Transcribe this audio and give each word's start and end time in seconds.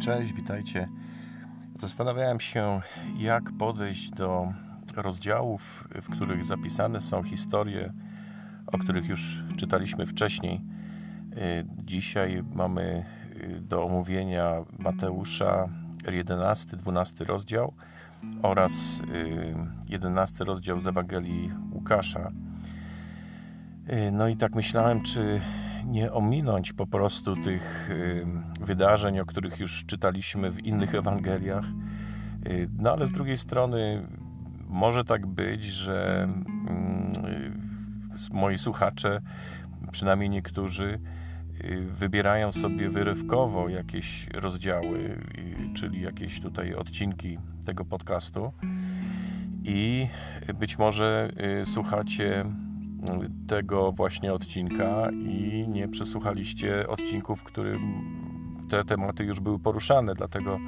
Cześć, 0.00 0.32
witajcie. 0.32 0.88
Zastanawiałem 1.78 2.40
się, 2.40 2.80
jak 3.16 3.52
podejść 3.58 4.10
do 4.10 4.52
rozdziałów, 4.96 5.88
w 6.02 6.08
których 6.08 6.44
zapisane 6.44 7.00
są 7.00 7.22
historie, 7.22 7.92
o 8.66 8.78
których 8.78 9.08
już 9.08 9.44
czytaliśmy 9.56 10.06
wcześniej. 10.06 10.60
Dzisiaj 11.84 12.42
mamy 12.54 13.04
do 13.60 13.84
omówienia 13.84 14.52
Mateusza 14.78 15.68
11, 16.12 16.76
12 16.76 17.24
rozdział 17.24 17.72
oraz 18.42 19.02
11 19.88 20.44
rozdział 20.44 20.80
z 20.80 20.86
Ewangelii 20.86 21.50
Łukasza. 21.72 22.30
No 24.12 24.28
i 24.28 24.36
tak 24.36 24.54
myślałem, 24.54 25.02
czy 25.02 25.40
nie 25.86 26.12
ominąć 26.12 26.72
po 26.72 26.86
prostu 26.86 27.36
tych 27.36 27.90
wydarzeń, 28.60 29.20
o 29.20 29.26
których 29.26 29.60
już 29.60 29.84
czytaliśmy 29.84 30.50
w 30.50 30.64
innych 30.64 30.94
Ewangeliach. 30.94 31.64
Y, 32.46 32.68
no 32.78 32.92
ale 32.92 33.06
z 33.06 33.12
drugiej 33.12 33.36
strony 33.36 34.06
może 34.68 35.04
tak 35.04 35.26
być, 35.26 35.64
że 35.64 36.22
mm, 36.22 37.12
moi 38.32 38.58
słuchacze, 38.58 39.20
przynajmniej 39.92 40.30
niektórzy, 40.30 41.00
y, 41.64 41.80
wybierają 41.80 42.52
sobie 42.52 42.90
wyrywkowo 42.90 43.68
jakieś 43.68 44.26
rozdziały, 44.34 44.98
y, 44.98 45.74
czyli 45.74 46.02
jakieś 46.02 46.40
tutaj 46.40 46.74
odcinki 46.74 47.38
tego 47.64 47.84
podcastu 47.84 48.52
i 49.64 50.08
być 50.54 50.78
może 50.78 51.30
słuchacie 51.64 52.44
tego 53.46 53.92
właśnie 53.92 54.32
odcinka 54.32 55.10
i 55.10 55.64
nie 55.68 55.88
przesłuchaliście 55.88 56.88
odcinków, 56.88 57.40
w 57.40 57.44
którym 57.44 57.80
te 58.70 58.84
tematy 58.84 59.24
już 59.24 59.40
były 59.40 59.58
poruszane, 59.58 60.14
dlatego 60.14 60.58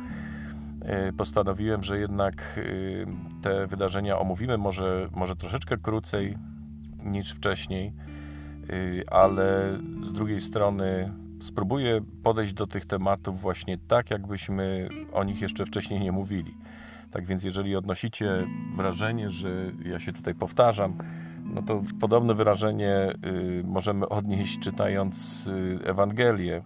e, 0.83 1.13
postanowiłem, 1.13 1.83
że 1.83 1.99
jednak 1.99 2.59
e, 2.59 3.43
te 3.43 3.67
wydarzenia 3.67 4.19
omówimy. 4.19 4.59
Może, 4.59 5.09
może 5.17 5.37
troszeczkę 5.37 5.77
krócej 5.77 6.39
niż 7.05 7.33
wcześniej, 7.33 7.93
ale 9.11 9.79
z 10.03 10.13
drugiej 10.13 10.41
strony 10.41 11.13
spróbuję 11.41 12.01
podejść 12.23 12.53
do 12.55 12.67
tych 12.67 12.87
tematów 12.87 13.41
właśnie 13.41 13.79
tak, 13.79 14.11
jakbyśmy 14.11 14.89
o 15.13 15.25
nich 15.25 15.41
jeszcze 15.41 15.67
wcześniej 15.67 16.01
nie 16.01 16.13
mówili. 16.13 16.55
Tak 17.11 17.27
więc, 17.27 17.45
jeżeli 17.45 17.77
odnosicie 17.77 18.47
wrażenie, 18.77 19.31
że 19.31 19.73
ja 19.85 19.99
się 19.99 20.13
tutaj 20.13 20.35
powtarzam, 20.35 20.99
no 21.49 21.63
to 21.63 21.83
podobne 22.01 22.35
wyrażenie 22.35 23.13
y, 23.27 23.63
możemy 23.65 24.09
odnieść 24.09 24.59
czytając 24.59 25.47
y, 25.47 25.79
Ewangelię. 25.85 26.63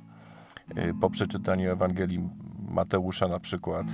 Y, 0.78 0.94
po 1.00 1.10
przeczytaniu 1.10 1.70
Ewangelii 1.70 2.28
Mateusza 2.68 3.28
na 3.28 3.40
przykład, 3.40 3.86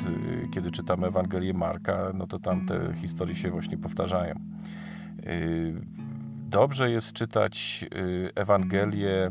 kiedy 0.55 0.71
czytamy 0.71 1.07
Ewangelię 1.07 1.55
Marka, 1.55 2.13
no 2.15 2.27
to 2.27 2.39
tam 2.39 2.67
te 2.67 2.95
historie 2.95 3.35
się 3.35 3.51
właśnie 3.51 3.79
powtarzają. 3.79 4.35
Dobrze 6.49 6.91
jest 6.91 7.13
czytać 7.13 7.85
Ewangelie 8.35 9.31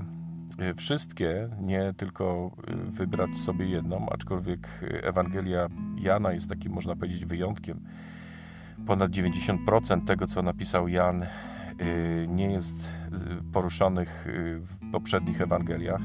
wszystkie, 0.76 1.50
nie 1.62 1.94
tylko 1.98 2.52
wybrać 2.86 3.38
sobie 3.38 3.66
jedną, 3.66 4.10
aczkolwiek 4.10 4.82
Ewangelia 5.04 5.68
Jana 5.98 6.32
jest 6.32 6.50
takim, 6.50 6.74
można 6.74 6.96
powiedzieć, 6.96 7.26
wyjątkiem 7.26 7.80
ponad 8.88 9.12
90% 9.12 10.06
tego, 10.06 10.28
co 10.28 10.42
napisał 10.42 10.88
Jan, 10.88 11.24
y, 11.24 11.28
nie 12.30 12.52
jest 12.52 12.90
poruszonych 13.54 14.28
y, 14.28 14.60
w 14.60 14.92
poprzednich 14.92 15.42
Ewangeliach. 15.42 16.02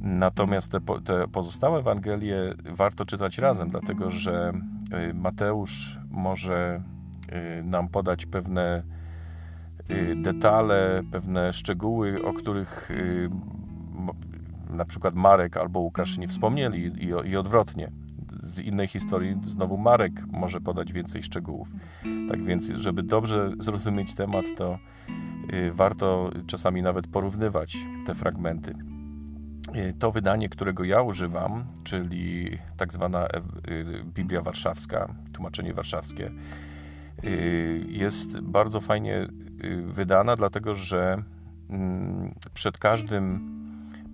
Natomiast 0.00 0.72
te, 0.72 0.80
te, 1.04 1.28
pozostałe 1.28 1.78
Ewangelie 1.78 2.54
warto 2.64 3.04
czytać 3.04 3.38
razem, 3.38 3.68
dlatego 3.68 4.10
że 4.10 4.52
y, 5.10 5.14
Mateusz 5.14 5.98
może 6.10 6.82
nam 7.64 7.88
podać 7.88 8.26
pewne 8.26 8.82
detale, 10.16 11.02
pewne 11.12 11.52
szczegóły, 11.52 12.24
o 12.24 12.32
których 12.32 12.92
na 14.70 14.84
przykład 14.84 15.14
Marek 15.14 15.56
albo 15.56 15.80
Łukasz 15.80 16.18
nie 16.18 16.28
wspomnieli 16.28 17.04
i, 17.04 17.30
i 17.30 17.36
odwrotnie 17.36 17.90
z 18.54 18.60
innej 18.60 18.88
historii 18.88 19.36
znowu 19.46 19.76
Marek 19.76 20.12
może 20.32 20.60
podać 20.60 20.92
więcej 20.92 21.22
szczegółów. 21.22 21.68
Tak 22.28 22.44
więc, 22.44 22.66
żeby 22.66 23.02
dobrze 23.02 23.52
zrozumieć 23.58 24.14
temat, 24.14 24.44
to 24.56 24.78
y, 25.52 25.72
warto 25.72 26.30
czasami 26.46 26.82
nawet 26.82 27.06
porównywać 27.06 27.76
te 28.06 28.14
fragmenty. 28.14 28.74
Y, 29.76 29.94
to 29.98 30.12
wydanie, 30.12 30.48
którego 30.48 30.84
ja 30.84 31.02
używam, 31.02 31.64
czyli 31.84 32.58
tak 32.76 32.92
zwana 32.92 33.26
y, 33.26 34.04
Biblia 34.04 34.42
Warszawska, 34.42 35.14
tłumaczenie 35.32 35.74
warszawskie, 35.74 36.30
jest 37.88 38.40
bardzo 38.40 38.80
fajnie 38.80 39.28
wydana, 39.86 40.36
dlatego 40.36 40.74
że 40.74 41.22
mm, 41.70 42.34
przed 42.54 42.78
każdym 42.78 43.54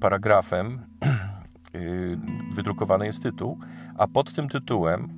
paragrafem 0.01 0.79
wydrukowany 2.55 3.07
jest 3.07 3.23
tytuł, 3.23 3.59
a 4.01 4.07
pod 4.07 4.33
tym 4.33 4.49
tytułem 4.49 5.09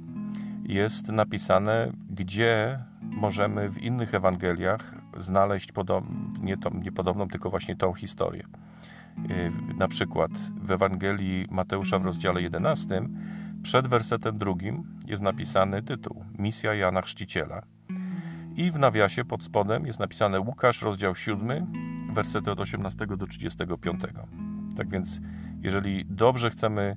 jest 0.65 1.09
napisane, 1.09 1.93
gdzie 2.10 2.78
możemy 3.03 3.69
w 3.70 3.82
innych 3.82 4.15
Ewangeliach 4.15 4.94
znaleźć 5.16 5.72
podob, 5.72 6.04
nie, 6.41 6.56
tą, 6.56 6.70
nie 6.70 6.92
podobną, 6.92 7.28
tylko 7.28 7.50
właśnie 7.50 7.76
tą 7.76 7.92
historię. 7.94 8.44
Y, 9.31 9.53
na 9.78 9.88
przykład 9.88 10.31
w 10.62 10.71
Ewangelii 10.71 11.47
Mateusza 11.50 11.98
w 11.98 12.04
rozdziale 12.04 12.42
11 12.42 13.03
przed 13.62 13.88
wersetem 13.88 14.38
drugim 14.38 15.00
jest 15.06 15.22
napisany 15.22 15.82
tytuł 15.82 16.25
Misja 16.38 16.75
Jana 16.75 17.03
Chrzciciela. 17.03 17.62
I 18.56 18.71
w 18.71 18.78
nawiasie 18.78 19.25
pod 19.25 19.42
spodem 19.42 19.87
jest 19.87 20.00
napisane 20.00 20.41
Łukasz, 20.41 20.82
rozdział 20.82 21.16
7, 21.16 21.66
wersety 22.12 22.50
od 22.50 22.60
18 22.60 23.06
do 23.06 23.26
35. 23.26 24.03
Tak 24.76 24.88
więc, 24.88 25.21
jeżeli 25.60 26.04
dobrze 26.04 26.50
chcemy 26.50 26.97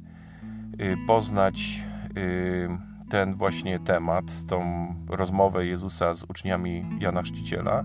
poznać 1.07 1.83
y, 2.17 2.69
ten 3.09 3.35
właśnie 3.35 3.79
temat, 3.79 4.25
tą 4.47 4.87
rozmowę 5.07 5.65
Jezusa 5.65 6.13
z 6.13 6.23
uczniami 6.23 6.85
Jana 6.99 7.21
Chrzciciela, 7.21 7.83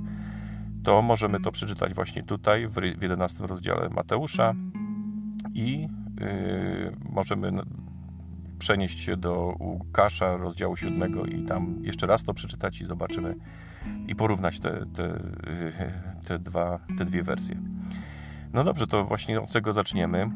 to 0.82 1.02
możemy 1.02 1.40
to 1.40 1.52
przeczytać 1.52 1.94
właśnie 1.94 2.22
tutaj, 2.22 2.68
w 2.68 3.02
11 3.02 3.46
rozdziale 3.46 3.88
Mateusza 3.88 4.54
i 5.54 5.88
y, 6.20 6.96
możemy 7.12 7.52
przenieść 8.58 9.00
się 9.00 9.16
do 9.16 9.54
Łukasza, 9.60 10.36
rozdziału 10.36 10.76
7 10.76 11.28
i 11.28 11.44
tam 11.44 11.78
jeszcze 11.82 12.06
raz 12.06 12.24
to 12.24 12.34
przeczytać 12.34 12.80
i 12.80 12.84
zobaczymy 12.84 13.34
i 14.08 14.14
porównać 14.14 14.60
te, 14.60 14.86
te, 14.94 15.20
te, 16.26 16.38
dwa, 16.38 16.78
te 16.98 17.04
dwie 17.04 17.22
wersje. 17.22 17.56
No 18.52 18.64
dobrze, 18.64 18.86
to 18.86 19.04
właśnie 19.04 19.40
od 19.40 19.50
czego 19.50 19.72
zaczniemy. 19.72 20.30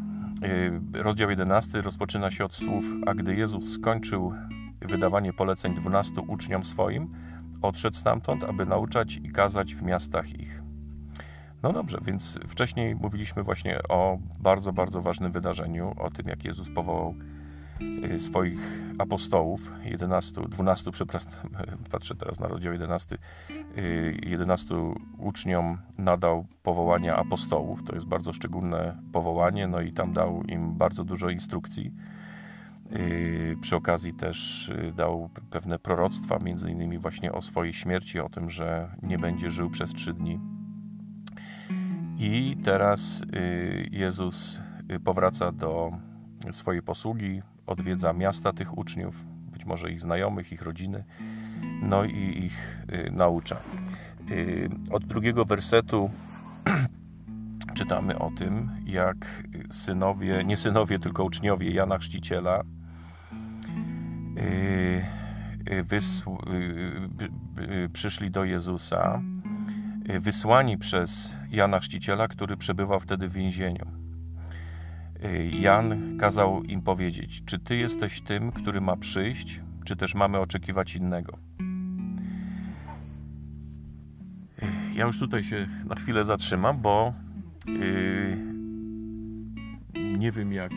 Y, 0.44 1.02
rozdział 1.02 1.30
11 1.30 1.82
rozpoczyna 1.82 2.30
się 2.30 2.44
od 2.44 2.54
słów: 2.54 2.84
A 3.06 3.14
gdy 3.14 3.34
Jezus 3.34 3.72
skończył 3.72 4.32
wydawanie 4.80 5.32
poleceń 5.32 5.74
dwunastu 5.74 6.24
uczniom 6.28 6.64
swoim, 6.64 7.14
odszedł 7.62 7.96
stamtąd, 7.96 8.44
aby 8.44 8.66
nauczać 8.66 9.16
i 9.16 9.30
kazać 9.32 9.74
w 9.74 9.82
miastach 9.82 10.40
ich. 10.40 10.62
No 11.62 11.72
dobrze, 11.72 11.98
więc 12.02 12.38
wcześniej 12.48 12.94
mówiliśmy 12.94 13.42
właśnie 13.42 13.78
o 13.88 14.18
bardzo, 14.40 14.72
bardzo 14.72 15.02
ważnym 15.02 15.32
wydarzeniu, 15.32 15.94
o 15.96 16.10
tym, 16.10 16.28
jak 16.28 16.44
Jezus 16.44 16.70
powołał 16.70 17.14
swoich 18.16 18.84
apostołów, 18.98 19.72
11, 19.84 20.40
12, 20.48 20.90
przepraszam, 20.92 21.32
patrzę 21.92 22.14
teraz 22.14 22.40
na 22.40 22.48
rozdział 22.48 22.72
11, 22.72 23.18
11 24.22 24.74
y, 24.74 24.78
uczniom 25.18 25.78
nadał 25.98 26.46
powołania 26.62 27.16
apostołów. 27.16 27.84
To 27.84 27.94
jest 27.94 28.06
bardzo 28.06 28.32
szczególne 28.32 29.02
powołanie, 29.12 29.68
no 29.68 29.80
i 29.80 29.92
tam 29.92 30.12
dał 30.12 30.42
im 30.42 30.74
bardzo 30.74 31.04
dużo 31.04 31.30
instrukcji. 31.30 31.92
Y, 32.92 33.56
przy 33.60 33.76
okazji 33.76 34.14
też 34.14 34.70
dał 34.94 35.30
pewne 35.50 35.78
proroctwa, 35.78 36.38
między 36.38 36.70
innymi 36.70 36.98
właśnie 36.98 37.32
o 37.32 37.42
swojej 37.42 37.72
śmierci, 37.72 38.20
o 38.20 38.28
tym, 38.28 38.50
że 38.50 38.88
nie 39.02 39.18
będzie 39.18 39.50
żył 39.50 39.70
przez 39.70 39.92
trzy 39.92 40.14
dni. 40.14 40.40
I 42.18 42.56
teraz 42.64 43.22
Jezus 43.90 44.60
powraca 45.04 45.52
do 45.52 45.92
swojej 46.52 46.82
posługi, 46.82 47.42
odwiedza 47.66 48.12
miasta 48.12 48.52
tych 48.52 48.78
uczniów, 48.78 49.24
być 49.52 49.64
może 49.64 49.90
ich 49.90 50.00
znajomych, 50.00 50.52
ich 50.52 50.62
rodziny, 50.62 51.04
no 51.82 52.04
i 52.04 52.44
ich 52.44 52.78
y, 52.92 53.10
naucza. 53.10 53.56
Y, 54.30 54.70
od 54.90 55.04
drugiego 55.04 55.44
wersetu 55.44 56.10
czytamy 57.78 58.18
o 58.18 58.30
tym, 58.30 58.70
jak 58.86 59.44
synowie, 59.70 60.44
nie 60.44 60.56
synowie, 60.56 60.98
tylko 60.98 61.24
uczniowie 61.24 61.70
Jana 61.70 61.98
Chrzciciela 61.98 62.62
y, 64.38 65.04
wysł, 65.84 66.38
przyszli 67.92 68.30
do 68.30 68.44
Jezusa, 68.44 69.22
wysłani 70.20 70.78
przez 70.78 71.34
Jana 71.50 71.80
Chrzciciela, 71.80 72.28
który 72.28 72.56
przebywał 72.56 73.00
wtedy 73.00 73.28
w 73.28 73.32
więzieniu. 73.32 74.03
Jan 75.60 76.16
kazał 76.18 76.62
im 76.62 76.82
powiedzieć: 76.82 77.44
Czy 77.44 77.58
ty 77.58 77.76
jesteś 77.76 78.20
tym, 78.20 78.52
który 78.52 78.80
ma 78.80 78.96
przyjść, 78.96 79.60
czy 79.84 79.96
też 79.96 80.14
mamy 80.14 80.38
oczekiwać 80.38 80.96
innego? 80.96 81.38
Ja 84.94 85.06
już 85.06 85.18
tutaj 85.18 85.44
się 85.44 85.66
na 85.84 85.94
chwilę 85.94 86.24
zatrzymam, 86.24 86.78
bo 86.78 87.12
yy, 87.66 88.36
nie 90.18 90.32
wiem, 90.32 90.52
jak, 90.52 90.72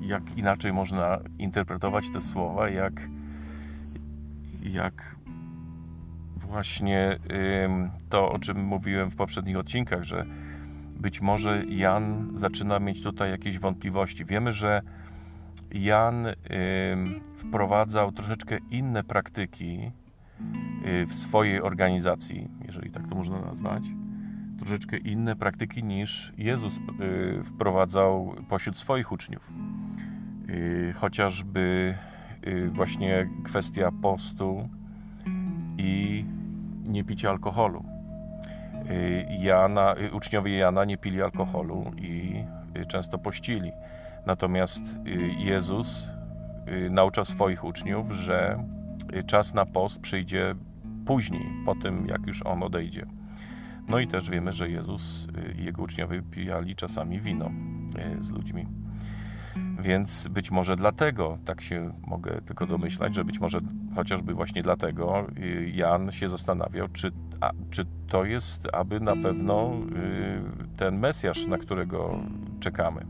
jak 0.00 0.38
inaczej 0.38 0.72
można 0.72 1.18
interpretować 1.38 2.10
te 2.10 2.20
słowa, 2.20 2.68
jak, 2.68 3.08
jak 4.62 5.16
właśnie 6.36 7.18
to, 8.08 8.32
o 8.32 8.38
czym 8.38 8.64
mówiłem 8.64 9.10
w 9.10 9.16
poprzednich 9.16 9.56
odcinkach, 9.56 10.02
że 10.02 10.26
być 11.00 11.20
może 11.20 11.64
Jan 11.64 12.30
zaczyna 12.32 12.80
mieć 12.80 13.02
tutaj 13.02 13.30
jakieś 13.30 13.58
wątpliwości. 13.58 14.24
Wiemy, 14.24 14.52
że 14.52 14.82
Jan 15.70 16.24
yy, 16.24 16.34
wprowadzał 17.36 18.12
troszeczkę 18.12 18.58
inne 18.70 19.04
praktyki 19.04 19.92
Y, 20.86 21.06
w 21.06 21.14
swojej 21.14 21.62
organizacji, 21.62 22.48
jeżeli 22.66 22.90
tak 22.90 23.08
to 23.08 23.14
można 23.14 23.40
nazwać, 23.40 23.84
troszeczkę 24.58 24.96
inne 24.96 25.36
praktyki 25.36 25.84
niż 25.84 26.32
Jezus 26.38 26.74
y, 26.76 27.42
wprowadzał 27.44 28.34
pośród 28.48 28.76
swoich 28.76 29.12
uczniów. 29.12 29.52
Y, 30.48 30.92
chociażby 30.96 31.94
właśnie 32.72 33.28
kwestia 33.44 33.90
postu 34.02 34.68
i 35.78 36.24
nie 36.84 37.04
picia 37.04 37.30
alkoholu. 37.30 37.84
Jana, 39.38 39.94
uczniowie 40.12 40.56
Jana 40.56 40.84
nie 40.84 40.96
pili 40.98 41.22
alkoholu 41.22 41.92
i 41.96 42.44
często 42.88 43.18
pościli. 43.18 43.72
Natomiast 44.26 44.82
Jezus 45.38 46.08
nauczał 46.90 47.24
swoich 47.24 47.64
uczniów, 47.64 48.10
że 48.12 48.64
czas 49.26 49.54
na 49.54 49.66
post 49.66 50.00
przyjdzie 50.00 50.54
później, 51.06 51.46
po 51.66 51.74
tym 51.74 52.06
jak 52.06 52.26
już 52.26 52.42
on 52.42 52.62
odejdzie. 52.62 53.06
No 53.88 53.98
i 53.98 54.06
też 54.06 54.30
wiemy, 54.30 54.52
że 54.52 54.70
Jezus 54.70 55.28
i 55.58 55.64
jego 55.64 55.82
uczniowie 55.82 56.22
pijali 56.22 56.76
czasami 56.76 57.20
wino 57.20 57.50
z 58.18 58.30
ludźmi. 58.30 58.66
Więc 59.78 60.28
być 60.28 60.50
może 60.50 60.76
dlatego, 60.76 61.38
tak 61.44 61.60
się 61.60 61.92
mogę 62.06 62.40
tylko 62.40 62.66
domyślać, 62.66 63.14
że 63.14 63.24
być 63.24 63.40
może 63.40 63.58
chociażby 63.96 64.34
właśnie 64.34 64.62
dlatego 64.62 65.26
y, 65.38 65.72
Jan 65.74 66.12
się 66.12 66.28
zastanawiał, 66.28 66.88
czy, 66.88 67.12
a, 67.40 67.50
czy 67.70 67.86
to 68.08 68.24
jest 68.24 68.68
aby 68.72 69.00
na 69.00 69.16
pewno 69.16 69.72
y, 69.74 70.76
ten 70.76 70.98
Mesjasz, 70.98 71.46
na 71.46 71.58
którego 71.58 72.18
czekamy. 72.60 73.06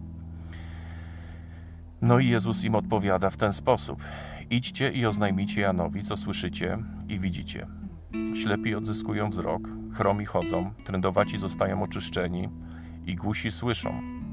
No 2.02 2.18
i 2.18 2.28
Jezus 2.28 2.64
im 2.64 2.74
odpowiada 2.74 3.30
w 3.30 3.36
ten 3.36 3.52
sposób. 3.52 4.02
Idźcie 4.50 4.90
i 4.90 5.06
oznajmijcie 5.06 5.60
Janowi, 5.60 6.02
co 6.02 6.16
słyszycie 6.16 6.78
i 7.08 7.20
widzicie. 7.20 7.66
Ślepi 8.34 8.74
odzyskują 8.74 9.30
wzrok, 9.30 9.68
chromi 9.92 10.24
chodzą, 10.24 10.72
trędowaci 10.84 11.38
zostają 11.38 11.82
oczyszczeni 11.82 12.48
i 13.06 13.16
głusi 13.16 13.50
słyszą. 13.50 14.23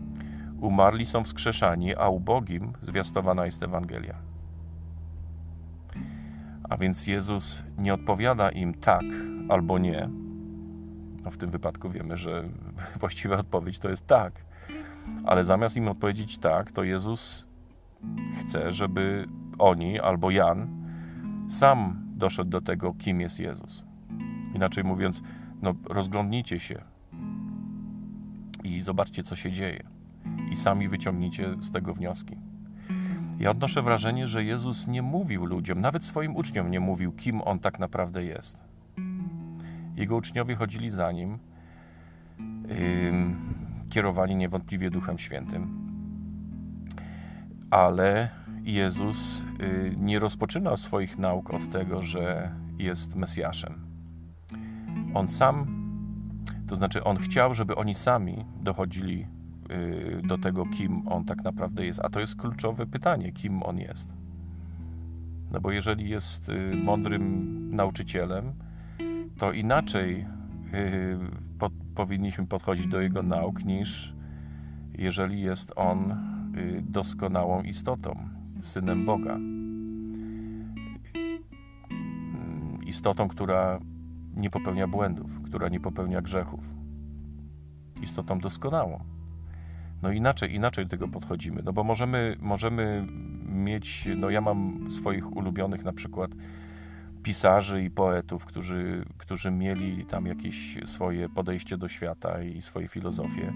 Umarli 0.62 1.06
są 1.06 1.24
wskrzeszani, 1.24 1.96
a 1.96 2.10
ubogim 2.10 2.74
zwiastowana 2.82 3.46
jest 3.46 3.64
Ewangelia. 3.64 4.16
A 6.70 6.78
więc 6.78 7.08
Jezus 7.08 7.64
nie 7.78 7.94
odpowiada 7.94 8.50
im 8.50 8.74
tak 8.74 9.04
albo 9.50 9.80
nie. 9.80 10.10
No 11.24 11.32
w 11.32 11.38
tym 11.38 11.52
wypadku 11.52 11.90
wiemy, 11.90 12.18
że 12.18 12.50
właściwa 13.00 13.38
odpowiedź 13.38 13.80
to 13.80 13.90
jest 13.90 14.08
tak. 14.08 14.46
Ale 15.26 15.44
zamiast 15.44 15.78
im 15.78 15.88
odpowiedzieć 15.88 16.38
tak, 16.38 16.72
to 16.72 16.84
Jezus 16.84 17.48
chce, 18.40 18.72
żeby 18.72 19.28
oni 19.60 20.00
albo 20.00 20.32
Jan 20.32 20.68
sam 21.50 22.02
doszedł 22.16 22.50
do 22.50 22.62
tego, 22.62 22.94
kim 22.94 23.22
jest 23.22 23.40
Jezus. 23.40 23.86
Inaczej 24.56 24.84
mówiąc, 24.84 25.24
no, 25.62 25.74
rozglądnijcie 25.90 26.60
się 26.60 26.82
i 28.64 28.82
zobaczcie, 28.82 29.24
co 29.24 29.36
się 29.36 29.52
dzieje, 29.52 29.84
i 30.52 30.56
sami 30.56 30.90
wyciągnijcie 30.90 31.56
z 31.60 31.72
tego 31.72 31.94
wnioski. 31.94 32.38
Ja 33.40 33.52
odnoszę 33.52 33.82
wrażenie, 33.82 34.28
że 34.28 34.44
Jezus 34.44 34.88
nie 34.88 35.02
mówił 35.02 35.46
ludziom, 35.46 35.82
nawet 35.82 36.04
swoim 36.04 36.36
uczniom 36.36 36.72
nie 36.72 36.80
mówił, 36.80 37.12
kim 37.12 37.42
on 37.42 37.60
tak 37.60 37.80
naprawdę 37.80 38.24
jest. 38.24 38.64
Jego 39.96 40.16
uczniowie 40.16 40.56
chodzili 40.56 40.90
za 40.90 41.12
nim, 41.12 41.40
kierowani 43.90 44.36
niewątpliwie 44.36 44.90
Duchem 44.90 45.18
Świętym, 45.18 45.92
ale 47.70 48.30
Jezus 48.64 49.44
y, 49.62 49.96
nie 49.98 50.20
rozpoczynał 50.20 50.78
swoich 50.78 51.18
nauk 51.18 51.54
od 51.54 51.72
tego, 51.72 52.02
że 52.02 52.52
jest 52.78 53.16
Mesjaszem. 53.16 53.74
On 55.14 55.28
sam, 55.28 55.68
to 56.68 56.76
znaczy 56.76 57.04
on 57.04 57.18
chciał, 57.18 57.54
żeby 57.54 57.76
oni 57.76 57.94
sami 57.96 58.46
dochodzili 58.62 59.28
do 60.24 60.38
tego, 60.38 60.66
kim 60.66 61.08
on 61.08 61.26
tak 61.26 61.44
naprawdę 61.44 61.86
jest. 61.86 62.00
A 62.04 62.10
to 62.10 62.20
jest 62.20 62.36
kluczowe 62.36 62.86
pytanie, 62.86 63.32
kim 63.32 63.64
on 63.64 63.78
jest. 63.78 64.14
No 65.52 65.62
bo 65.62 65.72
jeżeli 65.72 66.10
jest 66.10 66.50
y, 66.50 66.76
mądrym 66.76 67.76
nauczycielem, 67.76 68.54
to 69.38 69.52
inaczej 69.52 70.26
powinniśmy 71.96 72.48
podchodzić 72.48 72.88
do 72.88 73.02
jego 73.02 73.24
nauk 73.24 73.66
niż 73.66 74.16
jeżeli 74.98 75.42
jest 75.42 75.74
on 75.76 76.16
doskonałą 76.82 77.62
istotą 77.62 78.30
synem 78.62 79.06
Boga. 79.06 79.38
Istotą, 82.86 83.28
która 83.28 83.80
nie 84.36 84.50
popełnia 84.50 84.88
błędów, 84.88 85.42
która 85.42 85.70
nie 85.70 85.80
popełnia 85.80 86.22
grzechów. 86.22 86.60
Istotą 88.02 88.40
doskonałą. 88.40 89.00
No 90.02 90.12
inaczej, 90.12 90.54
inaczej 90.54 90.86
do 90.86 90.90
tego 90.90 91.08
podchodzimy, 91.08 91.62
no 91.66 91.74
bo 91.74 91.84
możemy, 91.84 92.36
możemy 92.40 93.08
mieć, 93.46 94.10
no 94.18 94.30
ja 94.30 94.42
mam 94.42 94.92
swoich 94.92 95.36
ulubionych 95.36 95.84
na 95.84 95.94
przykład 95.94 96.32
pisarzy 97.24 97.84
i 97.84 97.90
poetów, 97.90 98.46
którzy, 98.46 99.06
którzy 99.18 99.52
mieli 99.52 100.06
tam 100.06 100.26
jakieś 100.26 100.80
swoje 100.86 101.30
podejście 101.30 101.78
do 101.78 101.88
świata 101.88 102.44
i 102.44 102.62
swoje 102.62 102.88
filozofie, 102.88 103.54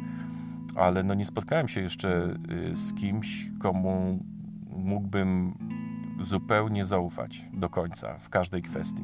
ale 0.75 1.03
no 1.03 1.13
nie 1.13 1.25
spotkałem 1.25 1.67
się 1.67 1.81
jeszcze 1.81 2.37
y, 2.71 2.75
z 2.75 2.93
kimś, 2.93 3.45
komu 3.59 4.19
mógłbym 4.69 5.57
zupełnie 6.21 6.85
zaufać 6.85 7.45
do 7.53 7.69
końca 7.69 8.17
w 8.19 8.29
każdej 8.29 8.61
kwestii. 8.61 9.03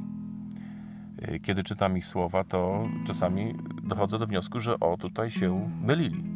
Y, 1.29 1.39
kiedy 1.39 1.63
czytam 1.63 1.97
ich 1.97 2.05
słowa, 2.05 2.43
to 2.43 2.87
czasami 3.07 3.55
dochodzę 3.83 4.19
do 4.19 4.27
wniosku, 4.27 4.59
że 4.59 4.79
o, 4.79 4.97
tutaj 4.97 5.31
się 5.31 5.69
mylili. 5.81 6.30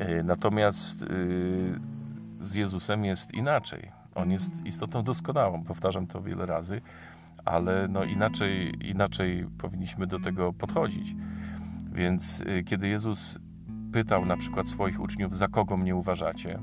Y, 0.00 0.22
natomiast 0.24 1.02
y, 1.02 1.80
z 2.40 2.54
Jezusem 2.54 3.04
jest 3.04 3.34
inaczej. 3.34 3.90
On 4.14 4.30
jest 4.30 4.66
istotą 4.66 5.02
doskonałą, 5.02 5.64
powtarzam 5.64 6.06
to 6.06 6.22
wiele 6.22 6.46
razy, 6.46 6.80
ale 7.44 7.88
no 7.88 8.04
inaczej, 8.04 8.72
inaczej 8.88 9.46
powinniśmy 9.58 10.06
do 10.06 10.20
tego 10.20 10.52
podchodzić. 10.52 11.14
Więc 11.92 12.44
kiedy 12.66 12.88
Jezus 12.88 13.38
pytał 13.92 14.26
na 14.26 14.36
przykład 14.36 14.68
swoich 14.68 15.00
uczniów, 15.00 15.36
za 15.36 15.48
kogo 15.48 15.76
mnie 15.76 15.96
uważacie, 15.96 16.58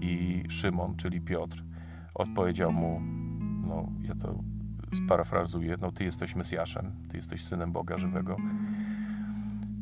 i 0.00 0.44
Szymon, 0.48 0.96
czyli 0.96 1.20
Piotr, 1.20 1.64
odpowiedział 2.14 2.72
mu, 2.72 3.00
no 3.66 3.88
ja 4.02 4.14
to 4.14 4.34
sparafrazuję, 5.04 5.76
no 5.80 5.92
ty 5.92 6.04
jesteś 6.04 6.34
Mesjaszem, 6.34 6.92
ty 7.08 7.16
jesteś 7.16 7.44
Synem 7.44 7.72
Boga 7.72 7.98
żywego, 7.98 8.36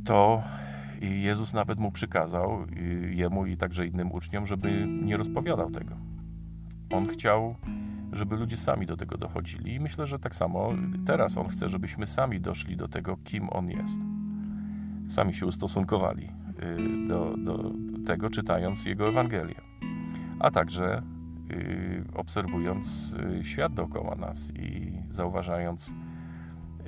to 0.05 0.43
Jezus 1.01 1.55
nawet 1.55 1.81
mu 1.81 1.93
przykazał, 1.93 2.67
jemu 3.11 3.47
i 3.47 3.57
także 3.57 3.87
innym 3.87 4.13
uczniom, 4.13 4.47
żeby 4.47 4.87
nie 5.03 5.17
rozpowiadał 5.17 5.71
tego. 5.71 5.97
On 6.93 7.07
chciał, 7.07 7.57
żeby 8.13 8.37
ludzie 8.37 8.57
sami 8.57 8.87
do 8.87 8.97
tego 8.97 9.19
dochodzili 9.19 9.75
i 9.75 9.81
myślę, 9.81 10.07
że 10.07 10.19
tak 10.19 10.35
samo 10.35 10.73
teraz 11.07 11.39
On 11.39 11.49
chce, 11.49 11.69
żebyśmy 11.69 12.07
sami 12.07 12.41
doszli 12.41 12.77
do 12.77 12.89
tego, 12.89 13.17
kim 13.25 13.49
On 13.51 13.71
jest. 13.71 14.01
Sami 15.09 15.35
się 15.35 15.47
ustosunkowali 15.47 16.25
y, 16.25 17.09
do, 17.09 17.35
do 17.37 17.71
tego, 18.07 18.31
czytając 18.31 18.87
Jego 18.87 19.09
Ewangelię 19.09 19.67
a 20.39 20.51
także 20.51 21.03
y, 21.51 22.05
obserwując 22.15 23.15
y, 23.41 23.45
świat 23.45 23.75
dookoła 23.75 24.15
nas 24.15 24.53
i 24.55 24.93
zauważając 25.11 25.95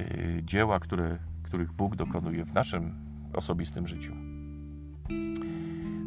y, 0.00 0.40
dzieła, 0.44 0.80
które, 0.80 1.18
których 1.42 1.72
Bóg 1.72 1.96
dokonuje 1.96 2.44
w 2.44 2.54
naszym 2.54 3.07
osobistym 3.32 3.86
życiu. 3.86 4.12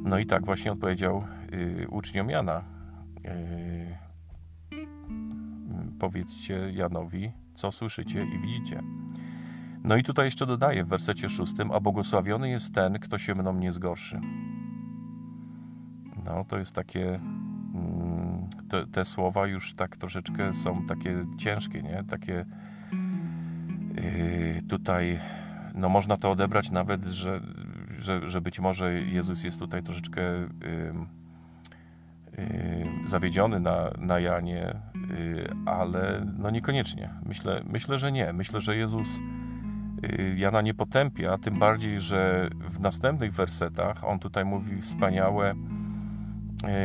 No 0.04 0.20
i 0.20 0.26
tak 0.26 0.46
właśnie 0.46 0.72
odpowiedział 0.72 1.24
uczniom 1.90 2.30
Jana. 2.30 2.64
Powiedzcie 6.00 6.72
Janowi, 6.72 7.32
co 7.56 7.72
słyszycie 7.72 8.26
i 8.36 8.40
widzicie. 8.40 8.84
No 9.84 9.98
i 9.98 10.04
tutaj 10.04 10.26
jeszcze 10.26 10.46
dodaję 10.46 10.84
w 10.84 10.88
wersecie 10.88 11.30
szóstym, 11.30 11.72
a 11.72 11.80
błogosławiony 11.80 12.50
jest 12.50 12.74
ten, 12.74 13.00
kto 13.00 13.18
się 13.18 13.36
mną 13.36 13.54
nie 13.54 13.72
zgorszy. 13.72 14.20
no 16.26 16.46
to 16.46 16.58
jest 16.58 16.76
takie 16.76 17.16
mm, 17.16 18.48
te, 18.70 18.88
te, 18.88 19.06
słowa 19.06 19.48
już 19.48 19.74
tak 19.74 19.98
troszeczkę 19.98 20.54
są 20.54 20.86
takie 20.86 21.26
ciężkie, 21.38 21.82
nie? 21.82 22.04
Takie 22.10 22.46
yy, 23.96 24.62
tutaj 24.68 25.20
no 25.76 25.90
można 25.90 26.18
to 26.18 26.32
odebrać 26.32 26.72
nawet, 26.72 27.06
że, 27.06 27.42
że, 28.00 28.30
że 28.30 28.42
być 28.42 28.60
może 28.60 28.94
Jezus 28.94 29.44
jest 29.44 29.60
tutaj 29.60 29.84
troszeczkę 29.84 30.22
yy, 30.22 30.48
yy, 32.38 33.08
zawiedziony 33.08 33.60
na, 33.60 33.92
na 33.98 34.20
Janie, 34.20 34.76
y, 35.12 35.50
ale 35.66 36.26
no 36.38 36.50
niekoniecznie. 36.50 37.10
Myślę, 37.26 37.64
myślę, 37.66 37.98
że 37.98 38.12
nie. 38.12 38.34
Myślę, 38.34 38.62
że 38.62 38.76
Jezus 38.76 39.20
y, 40.04 40.36
Jana 40.38 40.62
nie 40.62 40.74
potępia, 40.74 41.38
tym 41.38 41.60
bardziej, 41.60 42.00
że 42.00 42.50
w 42.70 42.80
następnych 42.80 43.34
wersetach 43.34 44.04
on 44.04 44.20
tutaj 44.20 44.46
mówi 44.46 44.82
wspaniałe, 44.82 45.54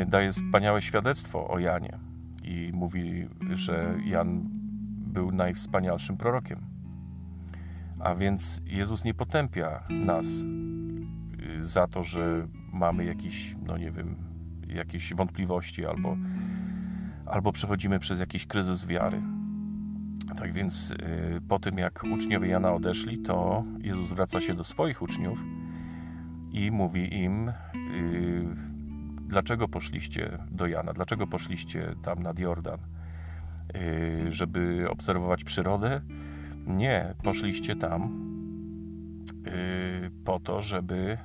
y, 0.02 0.06
daje 0.06 0.32
wspaniałe 0.32 0.82
świadectwo 0.82 1.48
o 1.48 1.58
Janie 1.58 1.98
i 2.44 2.70
mówi, 2.74 3.28
że 3.50 3.94
Jan 4.04 4.48
był 5.06 5.32
najwspanialszym 5.32 6.16
prorokiem. 6.16 6.75
A 8.00 8.14
więc 8.14 8.60
Jezus 8.66 9.04
nie 9.04 9.14
potępia 9.14 9.82
nas 9.90 10.26
za 11.58 11.86
to, 11.86 12.02
że 12.02 12.48
mamy 12.72 13.04
jakiś, 13.04 13.54
no 13.66 13.78
nie 13.78 13.90
wiem, 13.90 14.16
jakieś 14.68 15.14
wątpliwości 15.14 15.86
albo, 15.86 16.16
albo 17.26 17.52
przechodzimy 17.52 17.98
przez 17.98 18.20
jakiś 18.20 18.46
kryzys 18.46 18.86
wiary. 18.86 19.22
Tak 20.38 20.52
więc 20.52 20.90
y, 20.90 21.40
po 21.48 21.58
tym, 21.58 21.78
jak 21.78 22.04
uczniowie 22.14 22.48
Jana 22.48 22.72
odeszli, 22.72 23.18
to 23.18 23.64
Jezus 23.78 24.08
zwraca 24.08 24.40
się 24.40 24.54
do 24.54 24.64
swoich 24.64 25.02
uczniów 25.02 25.38
i 26.52 26.70
mówi 26.70 27.22
im, 27.22 27.48
y, 27.48 27.52
dlaczego 29.20 29.68
poszliście 29.68 30.38
do 30.50 30.66
Jana, 30.66 30.92
dlaczego 30.92 31.26
poszliście 31.26 31.94
tam 32.02 32.22
nad 32.22 32.38
Jordan, 32.38 32.78
y, 33.76 34.32
żeby 34.32 34.86
obserwować 34.90 35.44
przyrodę? 35.44 36.00
Nie, 36.66 37.14
poszliście 37.22 37.76
tam 37.76 38.26
po 40.24 40.40
to, 40.40 40.62
żeby 40.62 41.18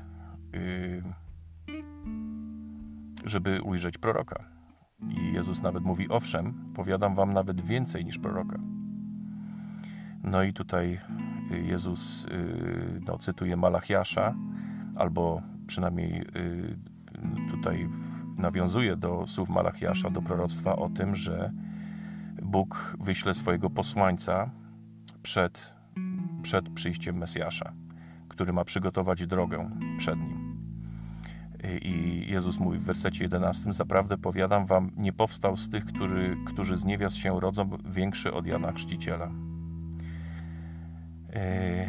żeby 3.26 3.62
ujrzeć 3.62 3.98
proroka. 3.98 4.44
I 5.10 5.34
Jezus 5.34 5.62
nawet 5.62 5.84
mówi: 5.84 6.10
Owszem, 6.10 6.54
powiadam 6.76 7.16
wam 7.16 7.34
nawet 7.34 7.62
więcej 7.62 8.06
niż 8.06 8.18
proroka. 8.18 8.60
No 10.24 10.44
i 10.44 10.54
tutaj 10.54 11.00
y, 11.52 11.62
Jezus 11.62 12.26
y, 12.26 13.02
no, 13.08 13.18
cytuje 13.18 13.58
Malachiasza, 13.58 14.36
albo 14.96 15.42
przynajmniej 15.68 16.22
y, 16.22 16.78
tutaj 17.52 17.90
nawiązuje 18.38 18.96
do 18.96 19.28
słów 19.28 19.50
Malachiasza, 19.50 20.10
do 20.10 20.22
proroctwa 20.22 20.76
o 20.76 20.90
tym, 20.90 21.16
że 21.16 21.52
Bóg 22.42 22.98
wyśle 23.00 23.34
swojego 23.34 23.70
posłańca 23.70 24.50
przed, 25.24 25.74
przed 26.42 26.70
przyjściem 26.70 27.18
Mesjasza, 27.18 27.74
który 28.28 28.54
ma 28.54 28.66
przygotować 28.66 29.28
drogę 29.28 29.70
przed 29.98 30.20
nim. 30.20 30.52
I 31.82 32.26
Jezus 32.30 32.60
mówi 32.60 32.78
w 32.78 32.84
wersecie 32.84 33.24
11: 33.24 33.74
Zaprawdę 33.74 34.18
powiadam 34.18 34.66
wam, 34.66 34.92
nie 34.98 35.14
powstał 35.14 35.58
z 35.58 35.70
tych, 35.70 35.86
który, 35.86 36.38
którzy 36.46 36.78
z 36.78 36.86
niewiast 36.86 37.16
się 37.16 37.40
rodzą, 37.40 37.70
większy 37.86 38.34
od 38.34 38.46
Jana 38.46 38.72
Chrzciciela. 38.72 39.32
E, 41.34 41.88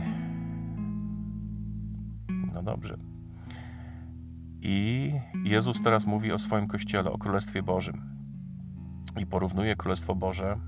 no 2.55 2.63
dobrze. 2.63 2.97
I 4.63 5.13
Jezus 5.45 5.83
teraz 5.83 6.07
mówi 6.07 6.33
o 6.33 6.39
swoim 6.39 6.67
kościele, 6.67 7.13
o 7.13 7.19
Królestwie 7.19 7.63
Bożym. 7.63 8.03
I 9.21 9.27
porównuje 9.27 9.77
Królestwo 9.77 10.15
Boże, 10.15 10.59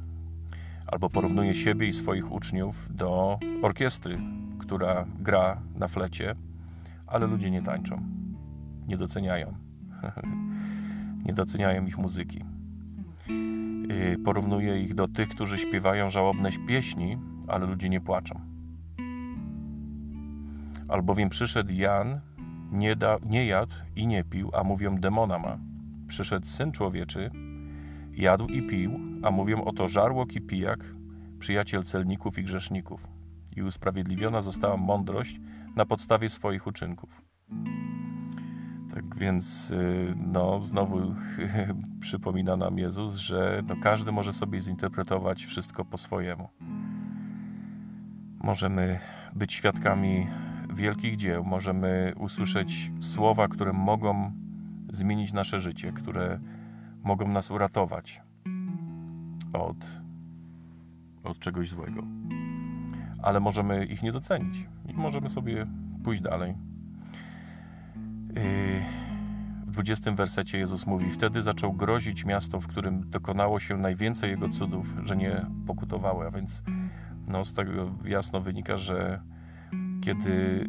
albo 0.94 1.10
porównuje 1.10 1.54
siebie 1.54 1.88
i 1.88 1.92
swoich 1.92 2.32
uczniów 2.32 2.96
do 2.96 3.38
orkiestry, 3.62 4.18
która 4.58 5.04
gra 5.20 5.60
na 5.76 5.88
flecie, 5.88 6.34
ale 7.06 7.26
ludzie 7.26 7.50
nie 7.50 7.62
tańczą 7.62 8.24
nie 8.88 8.96
doceniają. 8.96 9.54
nie 11.26 11.32
doceniają 11.32 11.86
ich 11.86 11.98
muzyki. 11.98 12.44
Y, 13.90 14.18
Porównuję 14.24 14.82
ich 14.82 14.94
do 14.94 15.08
tych, 15.08 15.28
którzy 15.28 15.58
śpiewają 15.58 16.10
żałobne 16.10 16.50
pieśni, 16.68 17.18
ale 17.48 17.66
ludzie 17.66 17.88
nie 17.88 18.00
płaczą. 18.00 18.40
Albowiem 20.88 21.28
przyszedł 21.28 21.72
Jan, 21.72 22.20
nie, 22.72 22.96
da, 22.96 23.16
nie 23.26 23.46
jadł 23.46 23.74
i 23.96 24.06
nie 24.06 24.24
pił, 24.24 24.50
a 24.54 24.64
mówią 24.64 24.96
demona 24.96 25.38
ma. 25.38 25.58
Przyszedł 26.08 26.46
Syn 26.46 26.72
Człowieczy, 26.72 27.30
jadł 28.12 28.46
i 28.46 28.62
pił, 28.62 29.13
a 29.24 29.30
mówią 29.30 29.64
oto 29.64 29.88
żarłok 29.88 30.36
i 30.36 30.40
pijak, 30.40 30.94
przyjaciel 31.38 31.82
celników 31.82 32.38
i 32.38 32.44
grzeszników. 32.44 33.08
I 33.56 33.62
usprawiedliwiona 33.62 34.42
została 34.42 34.76
mądrość 34.76 35.40
na 35.76 35.86
podstawie 35.86 36.30
swoich 36.30 36.66
uczynków. 36.66 37.22
Tak 38.94 39.16
więc 39.18 39.70
y, 39.70 40.14
no, 40.16 40.60
znowu 40.60 41.14
przypomina 42.00 42.56
nam 42.56 42.78
Jezus, 42.78 43.14
że 43.14 43.62
no, 43.66 43.76
każdy 43.82 44.12
może 44.12 44.32
sobie 44.32 44.60
zinterpretować 44.60 45.44
wszystko 45.44 45.84
po 45.84 45.98
swojemu. 45.98 46.48
Możemy 48.42 48.98
być 49.34 49.52
świadkami 49.52 50.26
wielkich 50.74 51.16
dzieł, 51.16 51.44
możemy 51.44 52.12
usłyszeć 52.18 52.90
słowa, 53.00 53.48
które 53.48 53.72
mogą 53.72 54.32
zmienić 54.92 55.32
nasze 55.32 55.60
życie, 55.60 55.92
które 55.92 56.40
mogą 57.02 57.28
nas 57.28 57.50
uratować 57.50 58.22
od, 59.62 59.86
od 61.24 61.38
czegoś 61.38 61.68
złego. 61.68 62.02
Ale 63.22 63.40
możemy 63.40 63.86
ich 63.86 64.02
nie 64.02 64.12
docenić 64.12 64.66
i 64.88 64.94
możemy 64.94 65.28
sobie 65.28 65.66
pójść 66.04 66.22
dalej 66.22 66.54
w 69.66 69.70
20 69.70 70.12
wersecie 70.12 70.58
Jezus 70.58 70.86
mówi: 70.86 71.10
Wtedy 71.10 71.42
zaczął 71.42 71.72
grozić 71.72 72.24
miasto, 72.24 72.60
w 72.60 72.66
którym 72.66 73.10
dokonało 73.10 73.60
się 73.60 73.78
najwięcej 73.78 74.30
jego 74.30 74.48
cudów, 74.48 74.94
że 75.02 75.16
nie 75.16 75.46
pokutowały. 75.66 76.26
A 76.26 76.30
więc 76.30 76.62
no, 77.26 77.44
z 77.44 77.52
tego 77.52 77.90
jasno 78.04 78.40
wynika, 78.40 78.76
że 78.76 79.20
kiedy, 80.00 80.68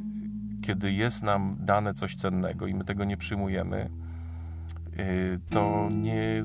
kiedy 0.62 0.92
jest 0.92 1.24
nam 1.24 1.58
dane 1.60 1.94
coś 1.94 2.16
cennego 2.16 2.68
i 2.68 2.74
my 2.74 2.84
tego 2.84 3.04
nie 3.04 3.18
przyjmujemy, 3.18 3.90
to 5.50 5.90
nie, 5.92 6.44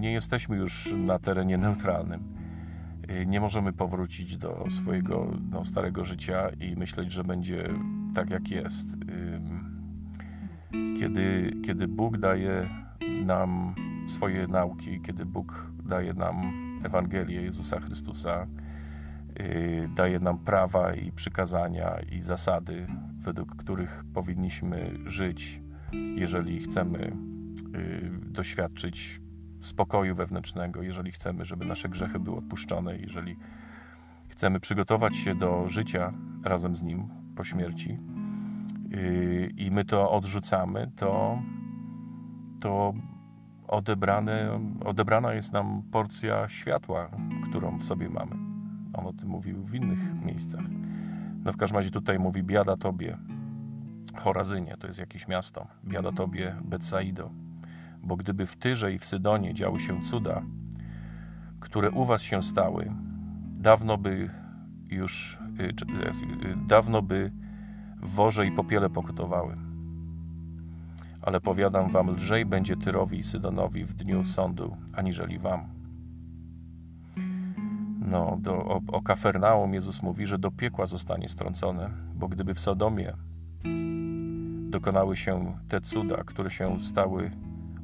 nie 0.00 0.12
jesteśmy 0.12 0.56
już 0.56 0.94
na 0.96 1.18
terenie 1.18 1.58
neutralnym. 1.58 2.22
Y, 3.10 3.26
nie 3.26 3.40
możemy 3.40 3.72
powrócić 3.72 4.36
do 4.36 4.64
swojego 4.70 5.32
no, 5.50 5.64
starego 5.64 6.04
życia 6.04 6.50
i 6.60 6.76
myśleć, 6.76 7.12
że 7.12 7.24
będzie 7.24 7.68
tak, 8.14 8.30
jak 8.30 8.50
jest 8.50 8.96
kiedy, 10.98 11.52
kiedy 11.64 11.88
Bóg 11.88 12.18
daje 12.18 12.68
nam 13.24 13.74
swoje 14.06 14.48
nauki, 14.48 15.00
kiedy 15.00 15.26
Bóg 15.26 15.70
daje 15.84 16.14
nam 16.14 16.52
Ewangelię 16.84 17.42
Jezusa 17.42 17.80
Chrystusa, 17.80 18.46
yy, 19.38 19.88
daje 19.94 20.20
nam 20.20 20.38
prawa 20.38 20.94
i 20.94 21.12
przykazania 21.12 21.96
i 22.12 22.20
zasady, 22.20 22.86
według 23.18 23.56
których 23.56 24.04
powinniśmy 24.14 24.98
żyć, 25.04 25.60
jeżeli 26.16 26.60
chcemy 26.60 27.16
doświadczyć 28.22 29.20
spokoju 29.60 30.14
wewnętrznego, 30.14 30.82
jeżeli 30.82 31.12
chcemy, 31.12 31.44
żeby 31.44 31.64
nasze 31.64 31.88
grzechy 31.88 32.18
były 32.18 32.36
odpuszczone, 32.36 32.96
jeżeli 32.96 33.36
chcemy 34.28 34.60
przygotować 34.60 35.16
się 35.16 35.34
do 35.34 35.68
życia 35.68 36.12
razem 36.44 36.76
z 36.76 36.82
Nim 36.82 37.08
po 37.36 37.44
śmierci, 37.44 37.98
i 39.56 39.70
my 39.70 39.84
to 39.84 40.10
odrzucamy, 40.10 40.90
to, 40.96 41.38
to 42.60 42.94
odebrane, 43.68 44.60
odebrana 44.84 45.32
jest 45.32 45.52
nam 45.52 45.82
porcja 45.90 46.48
światła, 46.48 47.10
którą 47.44 47.78
w 47.78 47.84
sobie 47.84 48.08
mamy. 48.08 48.36
On 48.94 49.06
o 49.06 49.12
tym 49.12 49.28
mówił 49.28 49.64
w 49.64 49.74
innych 49.74 50.24
miejscach. 50.24 50.64
No 51.44 51.52
w 51.52 51.56
każdym 51.56 51.76
razie 51.76 51.90
tutaj 51.90 52.18
mówi 52.18 52.42
biada 52.42 52.76
tobie, 52.76 53.18
Chorazynie, 54.16 54.76
to 54.78 54.86
jest 54.86 54.98
jakieś 54.98 55.28
miasto, 55.28 55.66
biada 55.84 56.12
tobie 56.12 56.56
Betsaido, 56.64 57.30
bo 58.02 58.16
gdyby 58.16 58.46
w 58.46 58.56
Tyrze 58.56 58.92
i 58.92 58.98
w 58.98 59.04
Sydonie 59.04 59.54
działy 59.54 59.80
się 59.80 60.02
cuda, 60.02 60.42
które 61.60 61.90
u 61.90 62.04
was 62.04 62.22
się 62.22 62.42
stały, 62.42 62.92
dawno 63.54 63.98
by 63.98 64.30
już, 64.90 65.38
y, 65.60 65.64
y, 65.64 66.56
dawno 66.66 67.02
by 67.02 67.32
w 68.02 68.08
worze 68.08 68.46
i 68.46 68.52
popiele 68.52 68.90
pokutowały. 68.90 69.56
Ale 71.22 71.40
powiadam 71.40 71.90
wam, 71.90 72.10
lżej 72.10 72.46
będzie 72.46 72.76
Tyrowi 72.76 73.18
i 73.18 73.22
Sydonowi 73.22 73.84
w 73.84 73.94
dniu 73.94 74.24
sądu, 74.24 74.76
aniżeli 74.92 75.38
wam. 75.38 75.68
No, 77.98 78.36
do, 78.40 78.64
o, 78.64 78.80
o 78.92 79.02
Kafernaum 79.02 79.74
Jezus 79.74 80.02
mówi, 80.02 80.26
że 80.26 80.38
do 80.38 80.50
piekła 80.50 80.86
zostanie 80.86 81.28
strącone, 81.28 81.90
bo 82.14 82.28
gdyby 82.28 82.54
w 82.54 82.60
Sodomie 82.60 83.12
dokonały 84.70 85.16
się 85.16 85.58
te 85.68 85.80
cuda, 85.80 86.24
które 86.24 86.50
się 86.50 86.80
stały 86.80 87.30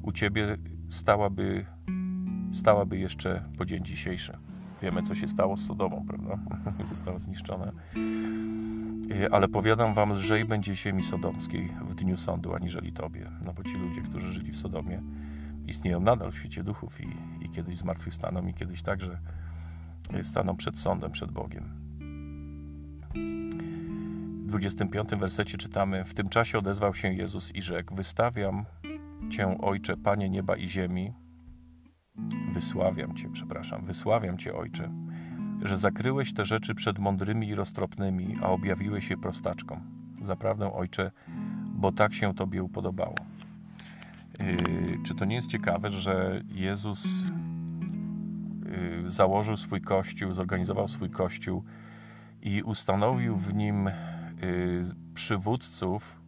u 0.02 0.12
ciebie 0.12 0.56
stałaby, 0.88 1.66
stałaby 2.52 2.98
jeszcze 2.98 3.44
po 3.58 3.64
dzień 3.64 3.84
dzisiejszy. 3.84 4.38
Wiemy, 4.82 5.02
co 5.02 5.14
się 5.14 5.28
stało 5.28 5.56
z 5.56 5.66
Sodomą, 5.66 6.06
prawda? 6.06 6.38
Została 6.84 7.18
zniszczona. 7.18 7.72
E, 9.10 9.34
ale 9.34 9.48
powiadam 9.48 9.94
wam, 9.94 10.12
lżej 10.12 10.44
będzie 10.44 10.74
ziemi 10.74 11.02
sodomskiej 11.02 11.72
w 11.88 11.94
dniu 11.94 12.16
sądu, 12.16 12.54
aniżeli 12.54 12.92
tobie. 12.92 13.30
No 13.44 13.52
bo 13.52 13.64
ci 13.64 13.74
ludzie, 13.74 14.02
którzy 14.02 14.32
żyli 14.32 14.52
w 14.52 14.56
Sodomie, 14.56 15.02
istnieją 15.66 16.00
nadal 16.00 16.32
w 16.32 16.38
świecie 16.38 16.64
duchów 16.64 17.00
i, 17.00 17.08
i 17.40 17.50
kiedyś 17.50 17.76
zmartwychwstaną 17.76 18.46
i 18.46 18.54
kiedyś 18.54 18.82
także 18.82 19.18
e, 20.12 20.24
staną 20.24 20.56
przed 20.56 20.78
sądem, 20.78 21.12
przed 21.12 21.32
Bogiem. 21.32 21.88
W 24.46 24.50
25 24.50 25.08
wersecie 25.10 25.58
czytamy: 25.58 26.04
W 26.04 26.14
tym 26.14 26.28
czasie 26.28 26.58
odezwał 26.58 26.94
się 26.94 27.12
Jezus 27.12 27.54
i 27.54 27.62
rzekł: 27.62 27.94
Wystawiam 27.94 28.64
Cię, 29.30 29.58
Ojcze, 29.58 29.96
Panie 29.96 30.30
nieba 30.30 30.56
i 30.56 30.68
ziemi. 30.68 31.12
Wysławiam 32.52 33.16
Cię, 33.16 33.28
przepraszam, 33.32 33.84
wysławiam 33.84 34.38
Cię, 34.38 34.54
Ojcze, 34.54 34.92
że 35.62 35.78
zakryłeś 35.78 36.34
te 36.34 36.46
rzeczy 36.46 36.74
przed 36.74 36.98
mądrymi 36.98 37.48
i 37.48 37.54
roztropnymi, 37.54 38.36
a 38.42 38.48
objawiłeś 38.48 39.10
je 39.10 39.16
prostaczkom. 39.16 39.80
Zaprawdę, 40.22 40.72
Ojcze, 40.72 41.10
bo 41.74 41.92
tak 41.92 42.14
się 42.14 42.34
Tobie 42.34 42.62
upodobało. 42.62 43.14
Yy, 44.38 44.98
czy 45.04 45.14
to 45.14 45.24
nie 45.24 45.34
jest 45.34 45.48
ciekawe, 45.48 45.90
że 45.90 46.42
Jezus 46.48 47.24
yy, 49.02 49.10
założył 49.10 49.56
swój 49.56 49.80
kościół, 49.80 50.32
zorganizował 50.32 50.88
swój 50.88 51.10
kościół 51.10 51.64
i 52.42 52.62
ustanowił 52.62 53.36
w 53.36 53.54
nim 53.54 53.84
yy, 53.84 54.82
przywódców, 55.14 56.20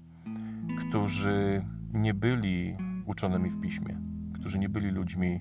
którzy 0.78 1.64
nie 1.92 2.14
byli 2.14 2.76
uczonymi 3.06 3.50
w 3.50 3.61
piśmie, 3.61 3.99
którzy 4.35 4.59
nie 4.59 4.68
byli 4.68 4.90
ludźmi 4.90 5.40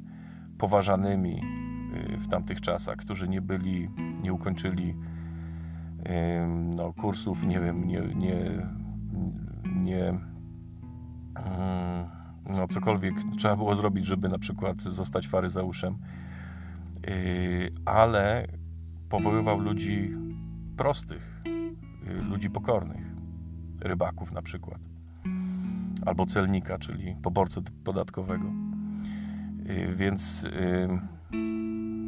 poważanymi 0.57 1.41
w 2.17 2.27
tamtych 2.27 2.61
czasach, 2.61 2.97
którzy 2.97 3.29
nie 3.29 3.41
byli, 3.41 3.89
nie 4.21 4.33
ukończyli 4.33 4.95
no, 6.75 6.93
kursów, 6.93 7.43
nie 7.43 7.59
wiem, 7.59 7.87
nie, 7.87 8.01
nie, 8.01 8.67
nie 9.75 10.09
mm, 11.35 12.09
no, 12.49 12.67
cokolwiek 12.67 13.13
trzeba 13.37 13.55
było 13.55 13.75
zrobić, 13.75 14.05
żeby 14.05 14.29
na 14.29 14.39
przykład 14.39 14.81
zostać 14.81 15.27
faryzeuszem, 15.27 15.97
y, 17.09 17.71
ale 17.85 18.47
powoływał 19.09 19.59
ludzi 19.59 20.15
prostych, 20.77 21.41
y, 22.07 22.13
ludzi 22.23 22.49
pokornych, 22.49 23.05
rybaków 23.81 24.31
na 24.31 24.41
przykład, 24.41 24.79
albo 26.05 26.25
celnika, 26.25 26.77
czyli 26.77 27.15
poborcę 27.21 27.61
podatkowego. 27.83 28.45
Y, 29.69 29.95
więc 29.95 30.47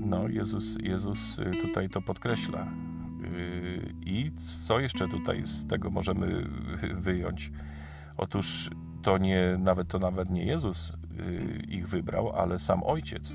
no, 0.05 0.27
Jezus, 0.27 0.77
Jezus 0.83 1.39
tutaj 1.61 1.89
to 1.89 2.01
podkreśla. 2.01 2.67
I 4.05 4.31
co 4.67 4.79
jeszcze 4.79 5.07
tutaj 5.07 5.45
z 5.45 5.67
tego 5.67 5.89
możemy 5.89 6.49
wyjąć? 7.07 7.51
Otóż 8.17 8.69
to 9.01 9.17
nie, 9.17 9.57
nawet 9.59 9.87
to 9.87 9.99
nawet 9.99 10.29
nie 10.29 10.45
Jezus 10.45 10.93
y, 11.19 11.63
ich 11.67 11.87
wybrał, 11.87 12.31
ale 12.31 12.59
sam 12.59 12.83
Ojciec. 12.83 13.33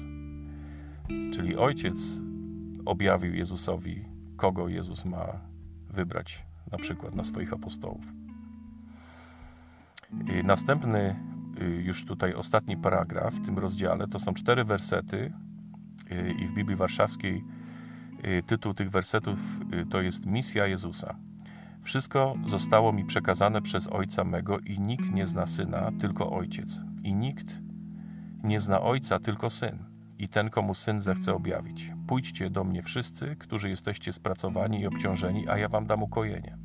Czyli 1.33 1.57
Ojciec 1.57 2.23
objawił 2.87 3.35
Jezusowi, 3.35 4.05
kogo 4.37 4.69
Jezus 4.69 5.05
ma 5.05 5.27
wybrać, 5.91 6.45
na 6.73 6.79
przykład 6.79 7.15
na 7.15 7.25
swoich 7.25 7.53
apostołów. 7.53 8.16
Następny, 10.45 11.17
y, 11.63 11.65
już 11.65 12.05
tutaj 12.05 12.35
ostatni 12.35 12.77
paragraf 12.77 13.35
w 13.35 13.47
tym 13.47 13.59
rozdziale, 13.59 14.09
to 14.09 14.19
są 14.19 14.35
cztery 14.35 14.65
wersety 14.65 15.33
y, 16.13 16.35
i 16.39 16.47
w 16.47 16.55
Biblii 16.55 16.77
Warszawskiej 16.77 17.45
tytuł 18.47 18.75
tych 18.75 18.91
wersetów 18.91 19.39
to 19.91 20.03
jest 20.03 20.27
Misja 20.27 20.67
Jezusa. 20.67 21.17
Wszystko 21.83 22.35
zostało 22.45 22.93
mi 22.93 23.05
przekazane 23.05 23.63
przez 23.63 23.87
Ojca 23.87 24.25
mego 24.25 24.59
i 24.59 24.81
nikt 24.81 25.11
nie 25.11 25.27
zna 25.27 25.47
Syna, 25.47 25.93
tylko 26.01 26.31
Ojciec. 26.31 26.83
I 27.03 27.15
nikt 27.15 27.61
nie 28.43 28.61
zna 28.61 28.81
Ojca, 28.81 29.19
tylko 29.19 29.51
Syn. 29.51 29.79
I 30.19 30.29
ten, 30.29 30.51
komu 30.51 30.75
Syn 30.75 31.01
zechce 31.01 31.35
objawić. 31.35 31.93
Pójdźcie 32.07 32.51
do 32.51 32.65
mnie 32.65 32.83
wszyscy, 32.83 33.37
którzy 33.37 33.69
jesteście 33.69 34.13
spracowani 34.13 34.81
i 34.81 34.87
obciążeni, 34.87 35.49
a 35.49 35.59
ja 35.59 35.69
wam 35.69 35.87
dam 35.87 36.03
ukojenie. 36.03 36.59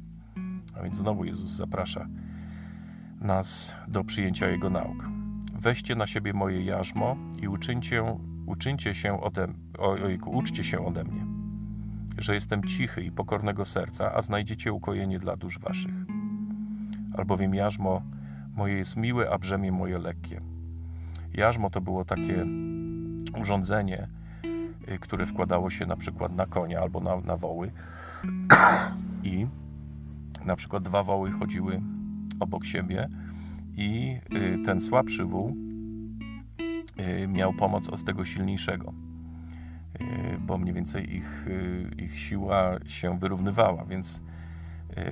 A 0.79 0.83
więc 0.83 0.97
znowu 0.97 1.25
Jezus 1.25 1.51
zaprasza 1.51 2.07
nas 3.21 3.75
do 3.87 4.03
przyjęcia 4.03 4.47
Jego 4.47 4.69
nauk. 4.69 5.05
Weźcie 5.53 5.95
na 5.95 6.07
siebie 6.07 6.33
moje 6.33 6.65
jarzmo 6.65 7.15
i 7.41 7.47
uczyńcie, 7.47 8.17
uczyńcie 8.45 8.95
się 8.95 9.21
ode, 9.21 9.47
uczcie 10.25 10.63
się 10.63 10.85
ode 10.85 11.03
mnie 11.03 11.31
że 12.17 12.33
jestem 12.33 12.63
cichy 12.63 13.03
i 13.03 13.11
pokornego 13.11 13.65
serca, 13.65 14.13
a 14.13 14.21
znajdziecie 14.21 14.73
ukojenie 14.73 15.19
dla 15.19 15.35
dusz 15.35 15.59
waszych. 15.59 15.93
Albowiem 17.17 17.55
jarzmo 17.55 18.01
moje 18.55 18.73
jest 18.77 18.97
miłe, 18.97 19.29
a 19.31 19.37
brzemię 19.37 19.71
moje 19.71 19.99
lekkie. 19.99 20.41
Jarzmo 21.33 21.69
to 21.69 21.81
było 21.81 22.05
takie 22.05 22.45
urządzenie, 23.41 24.07
y, 24.89 24.99
które 24.99 25.25
wkładało 25.25 25.69
się 25.69 25.85
na 25.85 25.97
przykład 25.97 26.35
na 26.35 26.45
konia 26.45 26.79
albo 26.79 26.99
na, 26.99 27.19
na 27.19 27.37
woły 27.37 27.71
i 29.23 29.47
na 30.45 30.55
przykład 30.55 30.83
dwa 30.83 31.03
woły 31.03 31.31
chodziły 31.31 31.81
obok 32.41 32.65
siebie 32.65 33.09
i 33.77 34.17
y, 34.35 34.57
ten 34.65 34.81
słabszy 34.81 35.25
wół 35.25 35.55
y, 37.23 37.27
miał 37.27 37.53
pomoc 37.53 37.89
od 37.89 38.05
tego 38.05 38.25
silniejszego. 38.25 38.93
E, 39.99 40.37
bo 40.37 40.57
mniej 40.57 40.73
więcej 40.73 41.15
ich, 41.15 41.45
ich 41.97 42.19
siła 42.19 42.71
się 42.85 43.19
wyrównywała, 43.19 43.85
więc, 43.85 44.21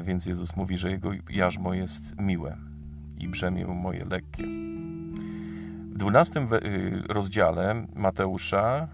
więc 0.03 0.25
Jezus 0.25 0.55
mówi, 0.55 0.77
że 0.77 0.91
Jego 0.91 1.11
jarzmo 1.29 1.73
jest 1.73 2.19
miłe 2.19 2.57
i 3.17 3.27
brzemię 3.27 3.65
moje 3.65 4.05
lekkie. 4.05 4.43
W 5.91 5.97
12 5.97 6.47
rozdziale 7.09 7.85
Mateusza 7.95 8.87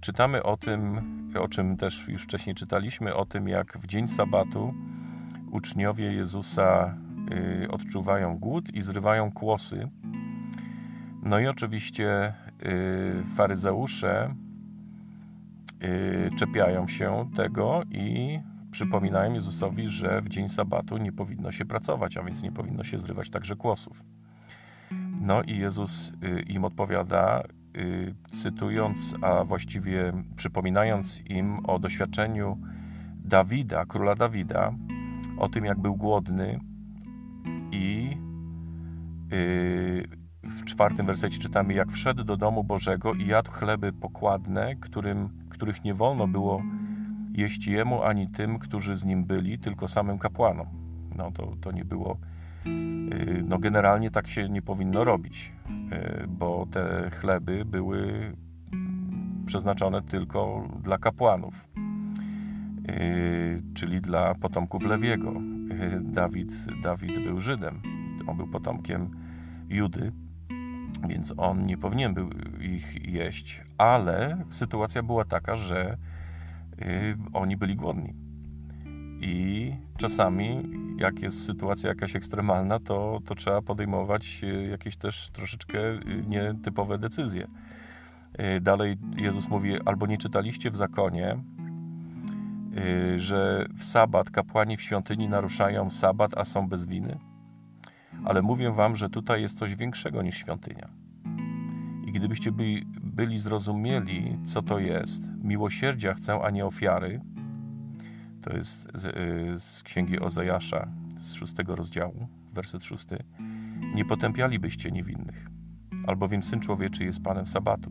czytamy 0.00 0.42
o 0.42 0.56
tym, 0.56 1.00
o 1.40 1.48
czym 1.48 1.76
też 1.76 2.08
już 2.08 2.22
wcześniej 2.22 2.54
czytaliśmy, 2.54 3.14
o 3.14 3.24
tym, 3.24 3.48
jak 3.48 3.78
w 3.78 3.86
dzień 3.86 4.08
sabatu 4.08 4.74
uczniowie 5.50 6.12
Jezusa 6.12 6.94
odczuwają 7.70 8.38
głód 8.38 8.74
i 8.74 8.82
zrywają 8.82 9.32
kłosy. 9.32 9.88
No 11.22 11.40
i 11.40 11.46
oczywiście 11.46 12.34
faryzeusze 13.36 14.34
Y, 15.84 16.30
czepiają 16.36 16.88
się 16.88 17.30
tego 17.36 17.80
i 17.90 18.40
przypominają 18.70 19.32
Jezusowi, 19.34 19.88
że 19.88 20.20
w 20.20 20.28
dzień 20.28 20.48
sabatu 20.48 20.98
nie 20.98 21.12
powinno 21.12 21.52
się 21.52 21.64
pracować, 21.64 22.16
a 22.16 22.22
więc 22.22 22.42
nie 22.42 22.52
powinno 22.52 22.84
się 22.84 22.98
zrywać 22.98 23.30
także 23.30 23.56
kłosów. 23.56 24.04
No 25.20 25.42
i 25.42 25.58
Jezus 25.58 26.12
y, 26.24 26.42
im 26.42 26.64
odpowiada, 26.64 27.42
y, 27.76 28.14
cytując, 28.42 29.14
a 29.22 29.44
właściwie 29.44 30.12
przypominając 30.36 31.20
im 31.26 31.66
o 31.66 31.78
doświadczeniu 31.78 32.58
Dawida, 33.24 33.86
króla 33.86 34.14
Dawida, 34.14 34.72
o 35.38 35.48
tym, 35.48 35.64
jak 35.64 35.78
był 35.78 35.96
głodny 35.96 36.60
i 37.74 38.16
w 40.42 40.64
czwartym 40.64 41.06
wersecie 41.06 41.38
czytamy, 41.38 41.74
jak 41.74 41.92
wszedł 41.92 42.24
do 42.24 42.36
domu 42.36 42.64
Bożego 42.64 43.14
i 43.14 43.26
jadł 43.26 43.50
chleby 43.50 43.92
pokładne, 43.92 44.76
którym 44.76 45.28
których 45.48 45.84
nie 45.84 45.94
wolno 45.94 46.26
było 46.26 46.62
jeść 47.34 47.66
jemu 47.66 48.02
ani 48.02 48.28
tym, 48.28 48.58
którzy 48.58 48.96
z 48.96 49.04
nim 49.04 49.24
byli, 49.24 49.58
tylko 49.58 49.88
samym 49.88 50.18
kapłanom. 50.18 50.66
No 51.16 51.30
to, 51.30 51.52
to 51.60 51.72
nie 51.72 51.84
było. 51.84 52.18
Y, 52.66 53.44
no 53.48 53.58
generalnie 53.58 54.10
tak 54.10 54.26
się 54.26 54.48
nie 54.48 54.62
powinno 54.62 55.04
robić, 55.04 55.52
y, 55.68 56.26
bo 56.28 56.66
te 56.70 57.10
chleby 57.10 57.64
były 57.64 58.32
przeznaczone 59.46 60.02
tylko 60.02 60.68
dla 60.82 60.98
kapłanów, 60.98 61.68
y, 62.90 63.62
czyli 63.74 64.00
dla 64.00 64.34
potomków 64.34 64.84
Lewiego. 64.84 65.53
Dawid, 66.00 66.52
Dawid 66.82 67.24
był 67.24 67.40
Żydem, 67.40 67.82
on 68.26 68.36
był 68.36 68.46
potomkiem 68.46 69.10
Judy, 69.68 70.12
więc 71.08 71.34
on 71.36 71.66
nie 71.66 71.78
powinien 71.78 72.14
był 72.14 72.30
ich 72.60 73.08
jeść, 73.08 73.62
ale 73.78 74.44
sytuacja 74.50 75.02
była 75.02 75.24
taka, 75.24 75.56
że 75.56 75.96
y, 76.82 77.16
oni 77.32 77.56
byli 77.56 77.76
głodni. 77.76 78.14
I 79.20 79.72
czasami, 79.96 80.62
jak 80.98 81.22
jest 81.22 81.44
sytuacja 81.44 81.88
jakaś 81.88 82.16
ekstremalna, 82.16 82.78
to, 82.80 83.20
to 83.26 83.34
trzeba 83.34 83.62
podejmować 83.62 84.40
y, 84.44 84.66
jakieś 84.66 84.96
też 84.96 85.30
troszeczkę 85.30 85.78
y, 85.78 86.24
nietypowe 86.28 86.98
decyzje. 86.98 87.46
Dalej 88.60 88.96
Jezus 89.16 89.48
mówi: 89.48 89.72
Albo 89.84 90.06
nie 90.06 90.18
czytaliście 90.18 90.70
w 90.70 90.76
zakonie, 90.76 91.36
że 93.16 93.66
w 93.76 93.84
sabat 93.84 94.30
kapłani 94.30 94.76
w 94.76 94.82
świątyni 94.82 95.28
naruszają 95.28 95.90
sabat, 95.90 96.38
a 96.38 96.44
są 96.44 96.68
bez 96.68 96.84
winy? 96.84 97.18
Ale 98.24 98.42
mówię 98.42 98.72
wam, 98.72 98.96
że 98.96 99.10
tutaj 99.10 99.42
jest 99.42 99.58
coś 99.58 99.76
większego 99.76 100.22
niż 100.22 100.34
świątynia. 100.36 100.88
gdybyście 102.12 102.52
byli, 102.52 102.86
byli 103.02 103.38
zrozumieli, 103.38 104.38
co 104.44 104.62
to 104.62 104.78
jest, 104.78 105.30
miłosierdzia 105.42 106.14
chcę, 106.14 106.40
a 106.42 106.50
nie 106.50 106.66
ofiary, 106.66 107.20
to 108.42 108.56
jest 108.56 108.88
z, 108.94 109.04
y, 109.04 109.60
z 109.60 109.82
księgi 109.82 110.20
Ozajasza 110.20 110.88
z 111.18 111.32
szóstego 111.32 111.76
rozdziału, 111.76 112.28
werset 112.52 112.84
szósty, 112.84 113.18
nie 113.94 114.04
potępialibyście 114.04 114.90
niewinnych, 114.90 115.48
albowiem 116.06 116.42
Syn 116.42 116.60
Człowieczy 116.60 117.04
jest 117.04 117.22
Panem 117.22 117.46
Sabatu. 117.46 117.90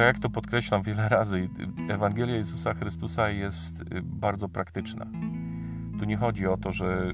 Y, 0.00 0.02
tak 0.02 0.06
jak 0.06 0.18
to 0.18 0.30
podkreślam 0.30 0.82
wiele 0.82 1.08
razy, 1.08 1.48
Ewangelia 1.88 2.36
Jezusa 2.36 2.74
Chrystusa 2.74 3.30
jest 3.30 3.80
y, 3.80 3.84
bardzo 4.02 4.48
praktyczna. 4.48 5.06
Tu 5.98 6.04
nie 6.04 6.16
chodzi 6.16 6.46
o 6.46 6.56
to, 6.56 6.72
że, 6.72 7.12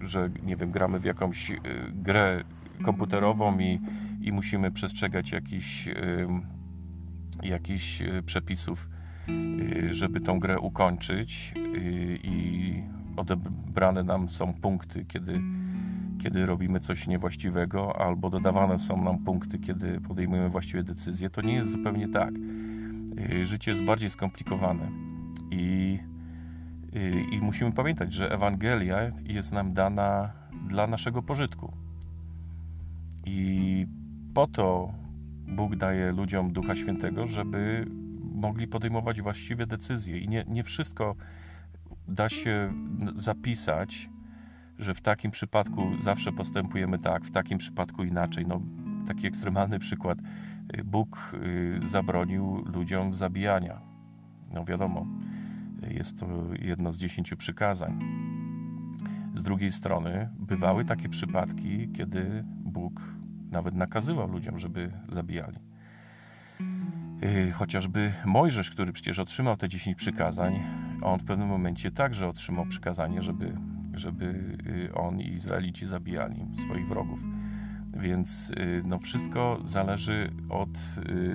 że 0.00 0.30
nie 0.42 0.56
wiem, 0.56 0.70
gramy 0.70 0.98
w 0.98 1.04
jakąś 1.04 1.52
grę 1.92 2.44
komputerową 2.84 3.58
i, 3.58 3.80
i 4.20 4.32
musimy 4.32 4.70
przestrzegać 4.70 5.32
jakichś, 5.32 5.88
jakichś 7.42 8.02
przepisów 8.26 8.88
Y, 9.28 9.94
żeby 9.94 10.20
tą 10.20 10.38
grę 10.38 10.58
ukończyć 10.58 11.54
y, 11.56 12.18
i 12.22 12.82
odebrane 13.16 14.02
nam 14.02 14.28
są 14.28 14.54
punkty, 14.54 15.04
kiedy, 15.04 15.40
kiedy 16.22 16.46
robimy 16.46 16.80
coś 16.80 17.06
niewłaściwego, 17.06 18.00
albo 18.00 18.30
dodawane 18.30 18.78
są 18.78 19.04
nam 19.04 19.18
punkty, 19.18 19.58
kiedy 19.58 20.00
podejmujemy 20.00 20.48
właściwe 20.48 20.82
decyzje. 20.82 21.30
To 21.30 21.42
nie 21.42 21.54
jest 21.54 21.70
zupełnie 21.70 22.08
tak. 22.08 22.34
Y, 23.32 23.46
życie 23.46 23.70
jest 23.70 23.84
bardziej 23.84 24.10
skomplikowane 24.10 24.90
i, 25.50 25.98
i 27.32 27.38
musimy 27.40 27.72
pamiętać, 27.72 28.12
że 28.12 28.32
Ewangelia 28.32 28.98
jest 29.24 29.52
nam 29.52 29.72
dana 29.72 30.32
dla 30.68 30.86
naszego 30.86 31.22
pożytku. 31.22 31.72
I 33.26 33.86
po 34.34 34.46
to 34.46 34.92
Bóg 35.46 35.76
daje 35.76 36.12
ludziom 36.12 36.52
Ducha 36.52 36.74
Świętego, 36.74 37.26
żeby 37.26 37.86
mogli 38.34 38.68
podejmować 38.68 39.22
właściwe 39.22 39.66
decyzje. 39.66 40.18
I 40.18 40.28
nie, 40.28 40.44
nie 40.48 40.64
wszystko 40.64 41.16
da 42.08 42.28
się 42.28 42.72
zapisać, 43.14 44.08
że 44.80 44.94
w 44.94 45.00
takim 45.00 45.30
przypadku 45.30 45.98
zawsze 45.98 46.32
postępujemy 46.32 46.98
tak, 46.98 47.24
w 47.24 47.30
takim 47.30 47.58
przypadku 47.58 48.04
inaczej. 48.04 48.46
No, 48.46 48.60
taki 49.06 49.26
ekstremalny 49.26 49.78
przykład. 49.78 50.18
Bóg 50.84 51.32
y, 51.34 51.80
zabronił 51.88 52.64
ludziom 52.66 53.14
zabijania. 53.14 53.80
No 54.52 54.64
wiadomo, 54.64 55.06
jest 55.90 56.20
to 56.20 56.26
jedno 56.62 56.92
z 56.92 56.98
dziesięciu 56.98 57.36
przykazań. 57.36 57.98
Z 59.34 59.42
drugiej 59.42 59.72
strony, 59.72 60.28
bywały 60.38 60.84
takie 60.84 61.08
przypadki, 61.08 61.88
kiedy 61.92 62.44
Bóg 62.46 63.00
nawet 63.50 63.74
nakazywał 63.74 64.28
ludziom, 64.28 64.58
żeby 64.58 64.92
zabijali. 65.08 65.58
Y, 67.24 67.52
chociażby 67.52 68.12
Mojżesz, 68.24 68.70
który 68.70 68.92
przecież 68.92 69.18
otrzymał 69.18 69.56
te 69.56 69.68
10 69.68 69.96
przykazań, 69.96 70.60
on 71.02 71.18
w 71.18 71.24
pewnym 71.24 71.48
momencie 71.48 71.90
także 71.90 72.28
otrzymał 72.28 72.66
przykazanie, 72.66 73.22
żeby, 73.22 73.56
żeby 74.00 74.56
y, 74.66 74.94
on 74.94 75.20
i 75.20 75.28
Izraelici 75.28 75.86
zabijali 75.86 76.46
swoich 76.52 76.88
wrogów. 76.88 77.20
Więc 77.94 78.50
y, 78.50 78.82
no, 78.86 78.98
wszystko 78.98 79.60
zależy 79.64 80.30
od 80.48 80.78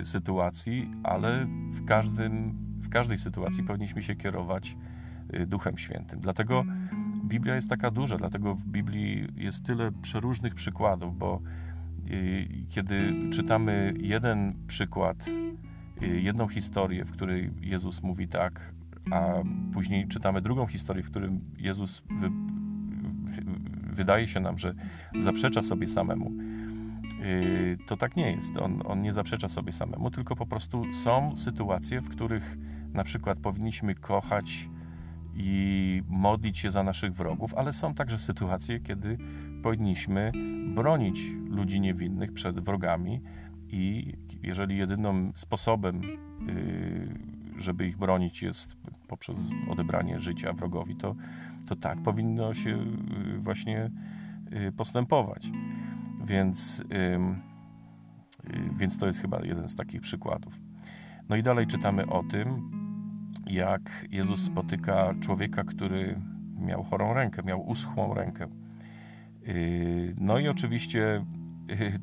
sytuacji, 0.03 0.91
ale 1.03 1.47
w, 1.71 1.85
każdym, 1.85 2.57
w 2.79 2.89
każdej 2.89 3.17
sytuacji 3.17 3.63
powinniśmy 3.63 4.03
się 4.03 4.15
kierować 4.15 4.77
Duchem 5.47 5.77
Świętym. 5.77 6.19
Dlatego 6.19 6.65
Biblia 7.23 7.55
jest 7.55 7.69
taka 7.69 7.91
duża, 7.91 8.17
dlatego 8.17 8.55
w 8.55 8.65
Biblii 8.65 9.27
jest 9.37 9.65
tyle 9.65 9.91
przeróżnych 9.91 10.55
przykładów, 10.55 11.17
bo 11.17 11.41
kiedy 12.69 13.13
czytamy 13.31 13.93
jeden 13.97 14.53
przykład 14.67 15.29
Y, 16.01 16.21
jedną 16.21 16.47
historię, 16.47 17.05
w 17.05 17.11
której 17.11 17.51
Jezus 17.61 18.03
mówi 18.03 18.27
tak, 18.27 18.73
a 19.11 19.33
później 19.73 20.07
czytamy 20.07 20.41
drugą 20.41 20.67
historię, 20.67 21.03
w 21.03 21.09
którym 21.09 21.41
Jezus 21.57 22.03
wy, 22.19 22.29
wydaje 23.93 24.27
się 24.27 24.39
nam, 24.39 24.57
że 24.57 24.73
zaprzecza 25.17 25.63
sobie 25.63 25.87
samemu. 25.87 26.31
Y, 27.25 27.77
to 27.87 27.97
tak 27.97 28.15
nie 28.15 28.31
jest. 28.31 28.57
On, 28.57 28.81
on 28.85 29.01
nie 29.01 29.13
zaprzecza 29.13 29.49
sobie 29.49 29.71
samemu, 29.71 30.11
tylko 30.11 30.35
po 30.35 30.45
prostu 30.45 30.93
są 30.93 31.35
sytuacje, 31.35 32.01
w 32.01 32.09
których 32.09 32.57
na 32.93 33.03
przykład 33.03 33.39
powinniśmy 33.39 33.95
kochać 33.95 34.69
i 35.33 36.01
modlić 36.07 36.57
się 36.57 36.71
za 36.71 36.83
naszych 36.83 37.13
wrogów, 37.13 37.53
ale 37.53 37.73
są 37.73 37.93
także 37.93 38.17
sytuacje, 38.17 38.79
kiedy 38.79 39.17
powinniśmy 39.63 40.31
bronić 40.75 41.19
ludzi 41.49 41.81
niewinnych 41.81 42.33
przed 42.33 42.59
wrogami, 42.59 43.21
i 43.69 44.13
jeżeli 44.43 44.77
jedynym 44.77 45.31
sposobem, 45.35 46.01
y, 46.49 47.19
żeby 47.57 47.87
ich 47.87 47.97
bronić, 47.97 48.41
jest 48.41 48.77
poprzez 49.05 49.51
odebranie 49.69 50.19
życia 50.19 50.53
wrogowi, 50.53 50.95
to, 50.95 51.15
to 51.67 51.75
tak 51.75 52.03
powinno 52.03 52.53
się 52.53 52.77
y, 53.35 53.39
właśnie 53.39 53.91
y, 54.67 54.71
postępować. 54.71 55.51
Więc, 56.25 56.83
więc 58.77 58.97
to 58.97 59.07
jest 59.07 59.21
chyba 59.21 59.39
jeden 59.43 59.69
z 59.69 59.75
takich 59.75 60.01
przykładów. 60.01 60.59
No 61.29 61.35
i 61.35 61.43
dalej 61.43 61.67
czytamy 61.67 62.07
o 62.07 62.23
tym, 62.23 62.71
jak 63.47 64.05
Jezus 64.11 64.41
spotyka 64.41 65.13
człowieka, 65.19 65.63
który 65.63 66.21
miał 66.59 66.83
chorą 66.83 67.13
rękę, 67.13 67.43
miał 67.43 67.67
uschłą 67.67 68.13
rękę. 68.13 68.47
No 70.17 70.39
i 70.39 70.47
oczywiście 70.47 71.25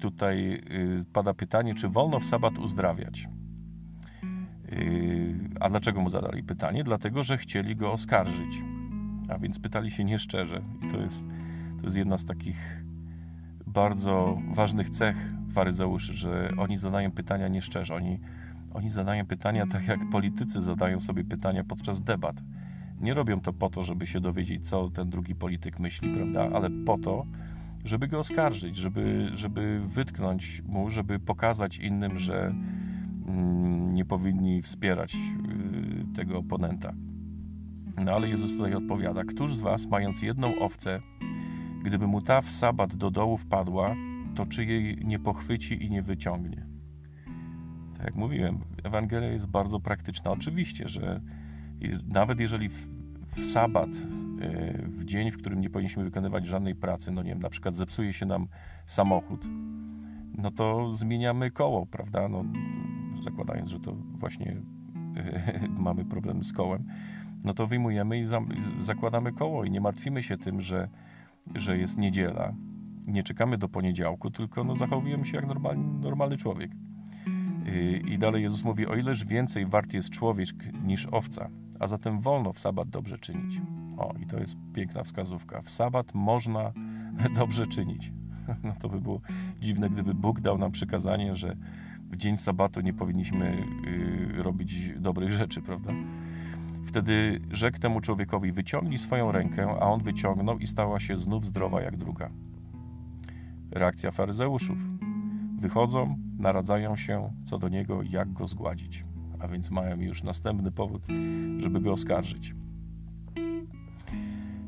tutaj 0.01 0.63
y, 0.73 1.05
pada 1.13 1.35
pytanie, 1.35 1.75
czy 1.75 1.89
wolno 1.89 2.21
w 2.21 2.25
sabat 2.25 2.59
uzdrawiać. 2.59 3.29
Y, 4.73 5.35
a 5.61 5.71
dlaczego 5.71 6.01
mu 6.01 6.11
zadali 6.11 6.43
pytanie? 6.43 6.85
Dlatego, 6.85 7.23
że 7.23 7.39
chcieli 7.39 7.77
go 7.77 7.93
oskarżyć. 7.93 8.63
A 9.29 9.39
więc 9.39 9.59
pytali 9.59 9.91
się 9.91 10.05
nieszczerze. 10.05 10.63
I 10.83 10.91
to 10.93 11.01
jest, 11.01 11.25
to 11.79 11.85
jest 11.85 11.97
jedna 11.97 12.19
z 12.19 12.25
takich 12.25 12.85
bardzo 13.67 14.39
ważnych 14.55 14.91
cech 14.91 15.33
faryzeuszy, 15.51 16.13
że 16.13 16.53
oni 16.59 16.79
zadają 16.79 17.11
pytania 17.11 17.49
nieszczerze. 17.49 17.95
Oni, 17.95 18.21
oni 18.75 18.91
zadają 18.91 19.27
pytania 19.27 19.67
tak, 19.67 19.89
jak 19.89 20.11
politycy 20.11 20.63
zadają 20.63 21.01
sobie 21.01 21.25
pytania 21.25 21.65
podczas 21.65 22.01
debat. 22.01 22.43
Nie 23.01 23.15
robią 23.15 23.41
to 23.41 23.53
po 23.53 23.71
to, 23.71 23.83
żeby 23.83 24.07
się 24.07 24.21
dowiedzieć, 24.21 24.69
co 24.69 24.91
ten 24.91 25.11
drugi 25.11 25.35
polityk 25.35 25.79
myśli, 25.79 26.15
prawda? 26.15 26.57
Ale 26.57 26.71
po 26.87 26.99
to, 26.99 27.27
żeby 27.85 28.09
go 28.09 28.19
oskarżyć, 28.19 28.77
żeby, 28.77 29.31
żeby 29.35 29.81
wytknąć 29.87 30.63
mu, 30.67 30.91
żeby 30.91 31.19
pokazać 31.19 31.79
innym, 31.79 32.17
że 32.17 32.55
nie 33.93 34.05
powinni 34.05 34.63
wspierać 34.63 35.15
y, 35.15 36.15
tego 36.15 36.39
oponenta. 36.39 36.93
No 38.05 38.13
ale 38.13 38.29
Jezus 38.29 38.53
tutaj 38.53 38.75
odpowiada: 38.75 39.25
Któż 39.25 39.55
z 39.55 39.61
was, 39.61 39.87
mając 39.87 40.23
jedną 40.23 40.59
owcę, 40.59 41.01
gdyby 41.85 42.07
mu 42.07 42.21
ta 42.21 42.41
w 42.41 42.51
sabat 42.51 42.95
do 42.95 43.11
dołu 43.11 43.37
wpadła, 43.37 43.95
to 44.35 44.47
czy 44.47 44.65
jej 44.65 44.97
nie 45.05 45.19
pochwyci 45.19 45.85
i 45.85 45.91
nie 45.91 46.03
wyciągnie? 46.03 46.67
Tak 47.97 48.07
jak 48.07 48.15
mówiłem, 48.15 48.59
Ewangelia 48.85 49.29
jest 49.29 49.47
bardzo 49.47 49.81
praktyczna. 49.81 50.31
Oczywiście, 50.31 50.89
że 50.89 51.21
nawet 52.07 52.41
jeżeli 52.41 52.69
w, 52.69 52.89
w 53.27 53.47
sabat, 53.47 53.89
e, 53.89 54.89
w 54.89 55.05
dzień, 55.05 55.31
w 55.31 55.39
którym 55.39 55.61
nie 55.61 55.71
powinniśmy 55.71 56.05
wykonywać 56.05 56.47
żadnej 56.47 56.75
pracy, 56.75 57.13
no 57.13 57.23
nie 57.23 57.31
wiem, 57.31 57.43
na 57.43 57.51
przykład 57.51 57.75
zepsuje 57.75 58.13
się 58.13 58.27
nam 58.27 58.49
samochód, 58.87 59.47
no 60.39 60.51
to 60.51 60.93
zmieniamy 60.93 61.51
koło, 61.51 61.87
prawda? 61.87 62.29
No, 62.29 62.45
zakładając, 63.23 63.69
że 63.69 63.81
to 63.81 63.93
właśnie 63.95 64.57
mamy 65.79 66.05
problem 66.05 66.45
z 66.45 66.53
kołem, 66.53 66.85
no 67.45 67.55
to 67.55 67.67
wyjmujemy 67.67 68.21
i 68.21 68.25
zakładamy 68.79 69.33
koło 69.33 69.65
i 69.65 69.71
nie 69.71 69.81
martwimy 69.81 70.23
się 70.23 70.37
tym, 70.37 70.61
że, 70.61 70.89
że 71.55 71.79
jest 71.79 71.99
niedziela. 71.99 72.55
Nie 73.07 73.23
czekamy 73.23 73.59
do 73.59 73.69
poniedziałku, 73.69 74.31
tylko 74.31 74.65
no, 74.65 74.77
zachowujemy 74.77 75.25
się 75.25 75.37
jak 75.37 75.47
normalny, 75.47 76.01
normalny 76.01 76.37
człowiek. 76.37 76.71
I 78.09 78.19
dalej 78.19 78.43
Jezus 78.43 78.65
mówi: 78.65 78.87
O 78.87 78.95
ileż 78.95 79.25
więcej 79.25 79.67
wart 79.67 79.93
jest 79.93 80.11
człowiek 80.11 80.49
niż 80.85 81.07
owca 81.07 81.51
a 81.83 81.87
zatem 81.87 82.21
wolno 82.21 82.53
w 82.53 82.59
sabat 82.59 82.89
dobrze 82.89 83.19
czynić. 83.19 83.61
O, 83.97 84.15
i 84.23 84.27
to 84.27 84.39
jest 84.39 84.57
piękna 84.73 85.03
wskazówka. 85.03 85.63
W 85.63 85.71
sabat 85.71 86.15
można 86.15 86.73
dobrze 87.41 87.67
czynić. 87.67 88.13
No 88.65 88.73
to 88.81 88.89
by 88.89 89.01
było 89.01 89.21
dziwne, 89.61 89.91
gdyby 89.91 90.15
Bóg 90.15 90.41
dał 90.41 90.59
nam 90.59 90.73
przykazanie, 90.73 91.35
że 91.35 91.57
w 92.13 92.17
dzień 92.17 92.39
sabatu 92.39 92.81
nie 92.81 92.93
powinniśmy 92.93 93.67
yy, 94.35 94.43
robić 94.43 94.91
dobrych 94.97 95.33
rzeczy, 95.33 95.63
prawda? 95.63 95.93
Wtedy 96.87 97.41
rzekł 97.51 97.79
temu 97.79 98.01
człowiekowi: 98.01 98.53
Wyciągnij 98.53 98.99
swoją 98.99 99.33
rękę, 99.33 99.69
a 99.81 99.91
on 99.91 100.03
wyciągnął 100.03 100.59
i 100.59 100.67
stała 100.67 101.01
się 101.01 101.19
znów 101.19 101.47
zdrowa 101.47 101.83
jak 101.83 101.97
druga. 101.97 102.31
Reakcja 103.71 104.11
faryzeuszów. 104.11 104.79
Wychodzą, 105.59 106.19
naradzają 106.39 106.97
się 106.97 107.33
co 107.45 107.59
do 107.59 107.69
niego, 107.69 108.03
jak 108.03 108.33
go 108.33 108.47
zgładzić 108.47 109.05
a 109.43 109.49
więc 109.49 109.71
mają 109.71 110.01
już 110.01 110.23
następny 110.23 110.73
powód, 110.73 111.03
żeby 111.59 111.81
go 111.81 111.93
oskarżyć. 111.93 112.55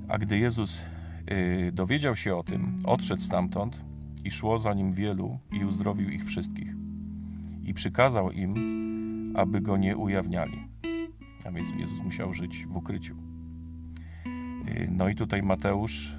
A 0.09 0.19
gdy 0.19 0.39
Jezus 0.39 0.85
y, 1.31 1.73
dowiedział 1.73 2.17
się 2.17 2.37
o 2.37 2.43
tym, 2.43 2.77
odszedł 2.85 3.23
stamtąd 3.23 3.85
i 4.25 4.31
szło 4.31 4.59
za 4.59 4.75
nim 4.75 4.93
wielu 4.93 5.39
i 5.53 5.65
uzdrowił 5.65 6.11
ich 6.11 6.25
wszystkich. 6.25 6.84
I 7.65 7.75
przykazał 7.75 8.31
im, 8.31 8.55
aby 9.37 9.61
go 9.61 9.77
nie 9.77 9.97
ujawniali. 9.97 10.69
A 11.45 11.51
więc 11.51 11.69
Jezus 11.79 12.03
musiał 12.03 12.33
żyć 12.33 12.67
w 12.67 12.77
ukryciu. 12.77 13.17
Y, 14.69 14.89
no 14.91 15.09
i 15.09 15.15
tutaj 15.15 15.43
Mateusz, 15.43 16.17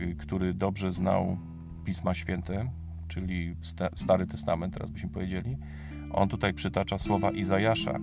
y, 0.00 0.14
który 0.14 0.54
dobrze 0.54 0.92
znał 0.92 1.38
Pisma 1.84 2.14
Święte, 2.14 2.70
czyli 3.08 3.56
Stary 3.94 4.26
Testament, 4.26 4.74
teraz 4.74 4.90
byśmy 4.90 5.08
powiedzieli, 5.08 5.56
on 6.12 6.28
tutaj 6.28 6.54
przytacza 6.54 6.98
słowa 6.98 7.30
Izajasza, 7.30 7.98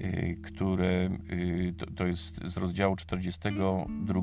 y, 0.00 0.36
które 0.42 1.10
to 1.96 2.06
jest 2.06 2.40
z 2.44 2.56
rozdziału 2.56 2.96
42. 2.96 4.20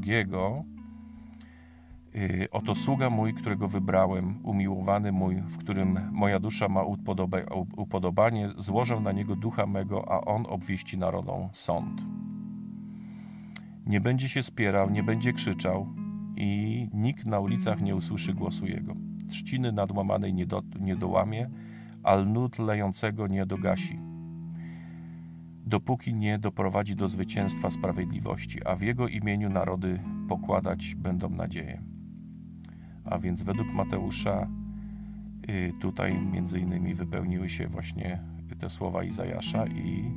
Oto 2.51 2.75
sługa 2.75 3.09
mój, 3.09 3.33
którego 3.33 3.67
wybrałem, 3.67 4.39
umiłowany 4.43 5.11
mój, 5.11 5.35
w 5.35 5.57
którym 5.57 5.99
moja 6.11 6.39
dusza 6.39 6.67
ma 6.69 6.83
upodobanie, 7.77 8.49
złożę 8.57 8.99
na 8.99 9.11
niego 9.11 9.35
ducha 9.35 9.65
mego, 9.65 10.11
a 10.11 10.21
on 10.21 10.45
obwieści 10.49 10.97
narodom 10.97 11.49
sąd. 11.51 12.05
Nie 13.85 14.01
będzie 14.01 14.29
się 14.29 14.43
spierał, 14.43 14.89
nie 14.89 15.03
będzie 15.03 15.33
krzyczał 15.33 15.87
i 16.35 16.89
nikt 16.93 17.25
na 17.25 17.39
ulicach 17.39 17.81
nie 17.81 17.95
usłyszy 17.95 18.33
głosu 18.33 18.65
jego. 18.65 18.93
Trzciny 19.29 19.71
nadłamanej 19.71 20.33
nie, 20.33 20.45
do, 20.45 20.63
nie 20.79 20.95
dołamie, 20.95 21.49
a 22.03 22.15
lnót 22.15 22.59
lejącego 22.59 23.27
nie 23.27 23.45
dogasi, 23.45 23.99
dopóki 25.65 26.13
nie 26.13 26.39
doprowadzi 26.39 26.95
do 26.95 27.09
zwycięstwa 27.09 27.69
sprawiedliwości, 27.69 28.65
a 28.65 28.75
w 28.75 28.81
jego 28.81 29.07
imieniu 29.07 29.49
narody 29.49 29.99
pokładać 30.27 30.95
będą 30.95 31.29
nadzieję. 31.29 31.96
A 33.09 33.19
więc 33.19 33.43
według 33.43 33.73
Mateusza 33.73 34.47
y, 35.49 35.73
tutaj 35.79 36.21
między 36.21 36.59
innymi 36.59 36.93
wypełniły 36.93 37.49
się 37.49 37.67
właśnie 37.67 38.19
te 38.59 38.69
słowa 38.69 39.03
Izajasza 39.03 39.67
i 39.67 40.11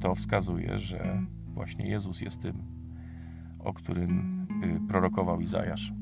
to 0.00 0.14
wskazuje, 0.14 0.78
że 0.78 1.22
właśnie 1.54 1.88
Jezus 1.88 2.20
jest 2.20 2.42
tym 2.42 2.74
o 3.64 3.72
którym 3.72 4.46
y, 4.64 4.88
prorokował 4.88 5.40
Izajasz. 5.40 5.92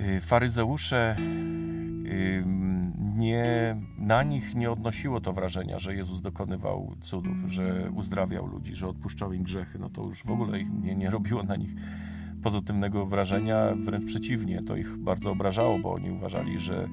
Y, 0.00 0.20
faryzeusze 0.20 1.16
nie, 3.14 3.76
na 3.98 4.22
nich 4.22 4.54
nie 4.54 4.70
odnosiło 4.70 5.20
to 5.20 5.32
wrażenia, 5.32 5.78
że 5.78 5.94
Jezus 5.94 6.20
dokonywał 6.20 6.94
cudów, 7.00 7.36
że 7.46 7.90
uzdrawiał 7.94 8.46
ludzi, 8.46 8.74
że 8.74 8.88
odpuszczał 8.88 9.32
im 9.32 9.42
grzechy. 9.42 9.78
No 9.78 9.90
to 9.90 10.02
już 10.02 10.22
w 10.24 10.30
ogóle 10.30 10.64
nie, 10.64 10.94
nie 10.94 11.10
robiło 11.10 11.42
na 11.42 11.56
nich 11.56 11.74
pozytywnego 12.44 13.06
wrażenia, 13.06 13.74
wręcz 13.76 14.04
przeciwnie, 14.04 14.62
to 14.62 14.76
ich 14.76 14.96
bardzo 14.96 15.30
obrażało, 15.30 15.78
bo 15.78 15.92
oni 15.92 16.10
uważali, 16.10 16.58
że 16.58 16.88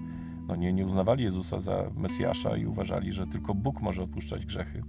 no 0.48 0.56
nie, 0.56 0.74
nie 0.74 0.86
uznawali 0.86 1.24
Jezusa 1.24 1.60
za 1.60 1.92
Mesjasza 1.96 2.58
i 2.58 2.66
uważali, 2.66 3.12
że 3.12 3.28
tylko 3.28 3.56
Bóg 3.56 3.82
może 3.82 4.04
odpuszczać 4.04 4.46
grzechy. 4.46 4.84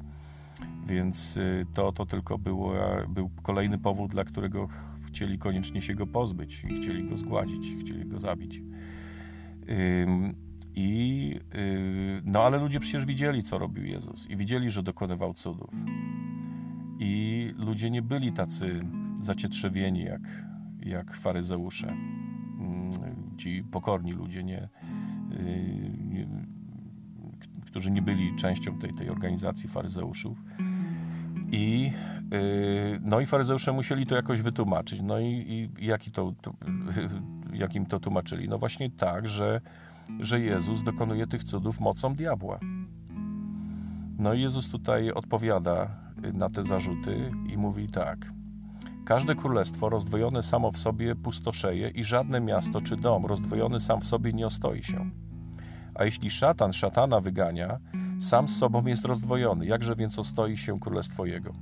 Więc 0.86 1.36
y, 1.36 1.66
to, 1.74 1.92
to 1.92 2.06
tylko 2.06 2.38
było, 2.38 2.74
był 3.08 3.30
kolejny 3.42 3.78
powód, 3.78 4.10
dla 4.10 4.24
którego 4.24 4.68
chcieli 5.06 5.38
koniecznie 5.38 5.80
się 5.80 5.94
go 5.94 6.06
pozbyć 6.06 6.64
i 6.70 6.76
chcieli 6.76 7.08
go 7.08 7.16
zgładzić, 7.16 7.74
chcieli 7.80 8.04
go 8.04 8.20
zabić. 8.20 8.62
I, 10.74 11.34
y, 11.54 12.22
no 12.24 12.42
ale 12.42 12.58
ludzie 12.58 12.80
przecież 12.80 13.04
widzieli, 13.04 13.42
co 13.42 13.58
robił 13.58 13.84
Jezus 13.84 14.30
i 14.30 14.36
widzieli, 14.36 14.70
że 14.70 14.82
dokonywał 14.82 15.34
cudów. 15.34 15.70
I 16.98 17.50
ludzie 17.58 17.90
nie 17.90 18.02
byli 18.02 18.32
tacy 18.32 18.84
zacietrzewieni 19.20 20.04
jak, 20.04 20.51
jak 20.84 21.16
faryzeusze. 21.16 21.96
Ci 23.36 23.64
pokorni 23.64 24.12
ludzie, 24.12 24.44
nie, 24.44 24.68
y, 25.32 25.96
nie, 26.08 26.26
którzy 27.66 27.90
nie 27.90 28.02
byli 28.02 28.36
częścią 28.36 28.78
tej, 28.78 28.94
tej 28.94 29.10
organizacji 29.10 29.68
faryzeuszów. 29.68 30.38
I, 31.52 31.92
yy, 32.30 33.00
no 33.02 33.20
i 33.20 33.26
faryzeusze 33.26 33.72
musieli 33.72 34.06
to 34.06 34.14
jakoś 34.14 34.42
wytłumaczyć. 34.42 35.00
No 35.02 35.20
i, 35.20 35.26
i 35.26 35.86
jaki 35.86 36.10
to, 36.10 36.32
to, 36.42 36.54
jakim 37.52 37.86
to 37.86 38.00
tłumaczyli? 38.00 38.48
No 38.48 38.58
właśnie 38.58 38.90
tak, 38.90 39.28
że, 39.28 39.60
że 40.20 40.40
Jezus 40.40 40.82
dokonuje 40.82 41.26
tych 41.26 41.44
cudów 41.44 41.80
mocą 41.80 42.14
diabła. 42.14 42.58
No 44.18 44.34
i 44.34 44.40
Jezus 44.40 44.68
tutaj 44.68 45.10
odpowiada 45.10 45.90
na 46.32 46.50
te 46.50 46.64
zarzuty 46.64 47.30
i 47.52 47.56
mówi 47.56 47.86
tak. 47.86 48.32
Każde 49.04 49.34
królestwo 49.34 49.88
rozdwojone 49.88 50.42
samo 50.42 50.70
w 50.72 50.78
sobie 50.78 51.16
pustoszeje 51.16 51.88
i 51.88 52.04
żadne 52.04 52.40
miasto 52.40 52.80
czy 52.80 52.96
dom 52.96 53.26
rozdwojony 53.26 53.80
sam 53.80 54.00
w 54.00 54.06
sobie 54.06 54.32
nie 54.32 54.46
ostoi 54.46 54.82
się. 54.82 55.10
A 55.94 56.04
jeśli 56.04 56.30
szatan 56.30 56.72
szatana 56.72 57.20
wygania, 57.20 57.78
sam 58.20 58.48
z 58.48 58.56
sobą 58.56 58.86
jest 58.86 59.04
rozdwojony, 59.04 59.66
jakże 59.66 59.96
więc 59.96 60.18
ostoi 60.18 60.56
się 60.56 60.80
królestwo 60.80 61.26
jego? 61.26 61.52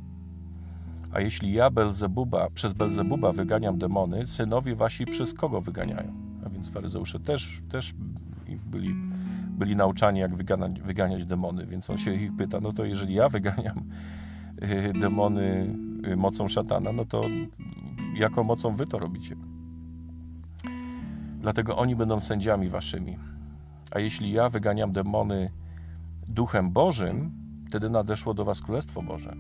A 1.13 1.21
jeśli 1.21 1.53
ja 1.53 1.71
Belzebuba, 1.71 2.51
przez 2.55 2.73
Belzebuba 2.73 3.33
wyganiam 3.33 3.79
demony, 3.79 4.27
synowie 4.27 4.77
wasi 4.77 5.07
przez 5.07 5.35
kogo 5.35 5.61
wyganiają? 5.61 6.13
A 6.47 6.49
więc 6.49 6.69
faryzeusze 6.69 7.21
też, 7.21 7.63
też 7.69 7.95
byli, 8.67 8.95
byli 9.49 9.77
nauczani, 9.77 10.21
jak 10.21 10.37
wyganiać, 10.37 10.81
wyganiać 10.81 11.27
demony, 11.27 11.67
więc 11.67 11.91
on 11.91 11.99
się 11.99 12.15
ich 12.15 12.37
pyta, 12.37 12.61
no 12.61 12.73
to 12.73 12.85
jeżeli 12.85 13.15
ja 13.15 13.29
wyganiam 13.29 13.85
y, 14.63 14.93
demony 15.01 15.75
mocą 16.17 16.49
szatana, 16.49 16.93
no 16.93 17.05
to 17.05 17.25
jaką 18.15 18.45
mocą 18.45 18.75
wy 18.75 18.87
to 18.87 18.99
robicie? 18.99 19.37
Dlatego 21.41 21.77
oni 21.77 21.97
będą 21.97 22.21
sędziami 22.21 22.69
waszymi. 22.69 23.19
A 23.91 23.99
jeśli 23.99 24.33
ja 24.33 24.49
wyganiam 24.49 24.93
demony 24.93 25.51
Duchem 26.29 26.71
Bożym, 26.71 27.31
wtedy 27.69 27.91
nadeszło 27.91 28.35
do 28.35 28.45
was 28.45 28.61
Królestwo 28.61 29.03
Boże. 29.03 29.37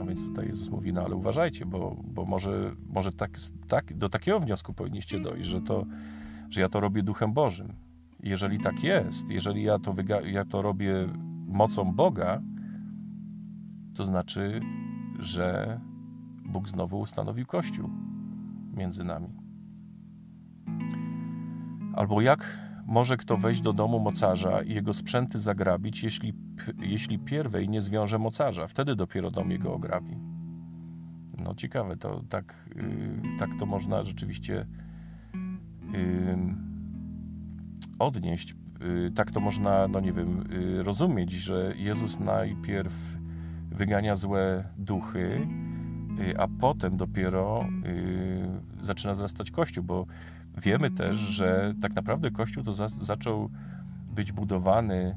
A 0.00 0.04
więc 0.04 0.20
tutaj 0.20 0.48
Jezus 0.48 0.70
mówi, 0.70 0.92
no 0.92 1.02
ale 1.02 1.14
uważajcie, 1.14 1.66
bo, 1.66 1.96
bo 2.04 2.24
może, 2.24 2.74
może 2.88 3.12
tak, 3.12 3.38
tak, 3.68 3.94
do 3.94 4.08
takiego 4.08 4.40
wniosku 4.40 4.72
powinniście 4.72 5.20
dojść, 5.20 5.48
że, 5.48 5.60
to, 5.60 5.86
że 6.50 6.60
ja 6.60 6.68
to 6.68 6.80
robię 6.80 7.02
Duchem 7.02 7.32
Bożym. 7.32 7.72
Jeżeli 8.22 8.58
tak 8.60 8.84
jest, 8.84 9.30
jeżeli 9.30 9.62
ja 9.62 9.78
to, 9.78 9.94
ja 10.24 10.44
to 10.44 10.62
robię 10.62 10.94
mocą 11.46 11.92
Boga, 11.92 12.40
to 13.94 14.04
znaczy, 14.04 14.60
że 15.18 15.80
Bóg 16.44 16.68
znowu 16.68 17.00
ustanowił 17.00 17.46
Kościół 17.46 17.90
między 18.76 19.04
nami. 19.04 19.28
Albo 21.94 22.20
jak 22.20 22.58
może 22.86 23.16
kto 23.16 23.36
wejść 23.36 23.60
do 23.60 23.72
domu 23.72 24.00
mocarza 24.00 24.62
i 24.62 24.74
jego 24.74 24.94
sprzęty 24.94 25.38
zagrabić, 25.38 26.02
jeśli, 26.02 26.32
jeśli 26.78 27.18
pierwej 27.18 27.68
nie 27.68 27.82
zwiąże 27.82 28.18
mocarza. 28.18 28.66
Wtedy 28.66 28.96
dopiero 28.96 29.30
dom 29.30 29.50
jego 29.50 29.74
ograbi. 29.74 30.16
No 31.38 31.54
ciekawe, 31.54 31.96
to 31.96 32.22
tak, 32.28 32.68
yy, 32.76 33.38
tak 33.38 33.50
to 33.58 33.66
można 33.66 34.02
rzeczywiście 34.02 34.66
yy, 35.92 36.38
odnieść. 37.98 38.54
Yy, 38.80 39.10
tak 39.10 39.32
to 39.32 39.40
można, 39.40 39.88
no 39.88 40.00
nie 40.00 40.12
wiem, 40.12 40.52
y, 40.52 40.82
rozumieć, 40.82 41.30
że 41.30 41.74
Jezus 41.76 42.20
najpierw 42.20 43.18
wygania 43.70 44.16
złe 44.16 44.64
duchy, 44.78 45.48
y, 46.20 46.38
a 46.38 46.48
potem 46.60 46.96
dopiero 46.96 47.64
y, 48.80 48.84
zaczyna 48.84 49.14
wzrastać 49.14 49.50
Kościół, 49.50 49.84
bo 49.84 50.06
Wiemy 50.62 50.90
też, 50.90 51.16
że 51.16 51.74
tak 51.82 51.94
naprawdę 51.94 52.30
Kościół 52.30 52.64
to 52.64 52.74
za, 52.74 52.88
zaczął 52.88 53.50
być 54.14 54.32
budowany 54.32 55.16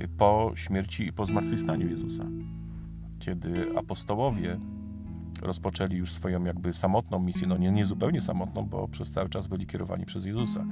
y, 0.00 0.08
po 0.08 0.52
śmierci 0.54 1.06
i 1.06 1.12
po 1.12 1.26
zmartwychwstaniu 1.26 1.88
Jezusa. 1.88 2.24
Kiedy 3.18 3.78
apostołowie 3.78 4.58
rozpoczęli 5.42 5.96
już 5.96 6.12
swoją 6.12 6.44
jakby 6.44 6.72
samotną 6.72 7.18
misję, 7.18 7.46
no 7.48 7.56
nie, 7.56 7.70
nie 7.70 7.86
zupełnie 7.86 8.20
samotną, 8.20 8.66
bo 8.66 8.88
przez 8.88 9.10
cały 9.10 9.28
czas 9.28 9.46
byli 9.46 9.66
kierowani 9.66 10.06
przez 10.06 10.26
Jezusa. 10.26 10.64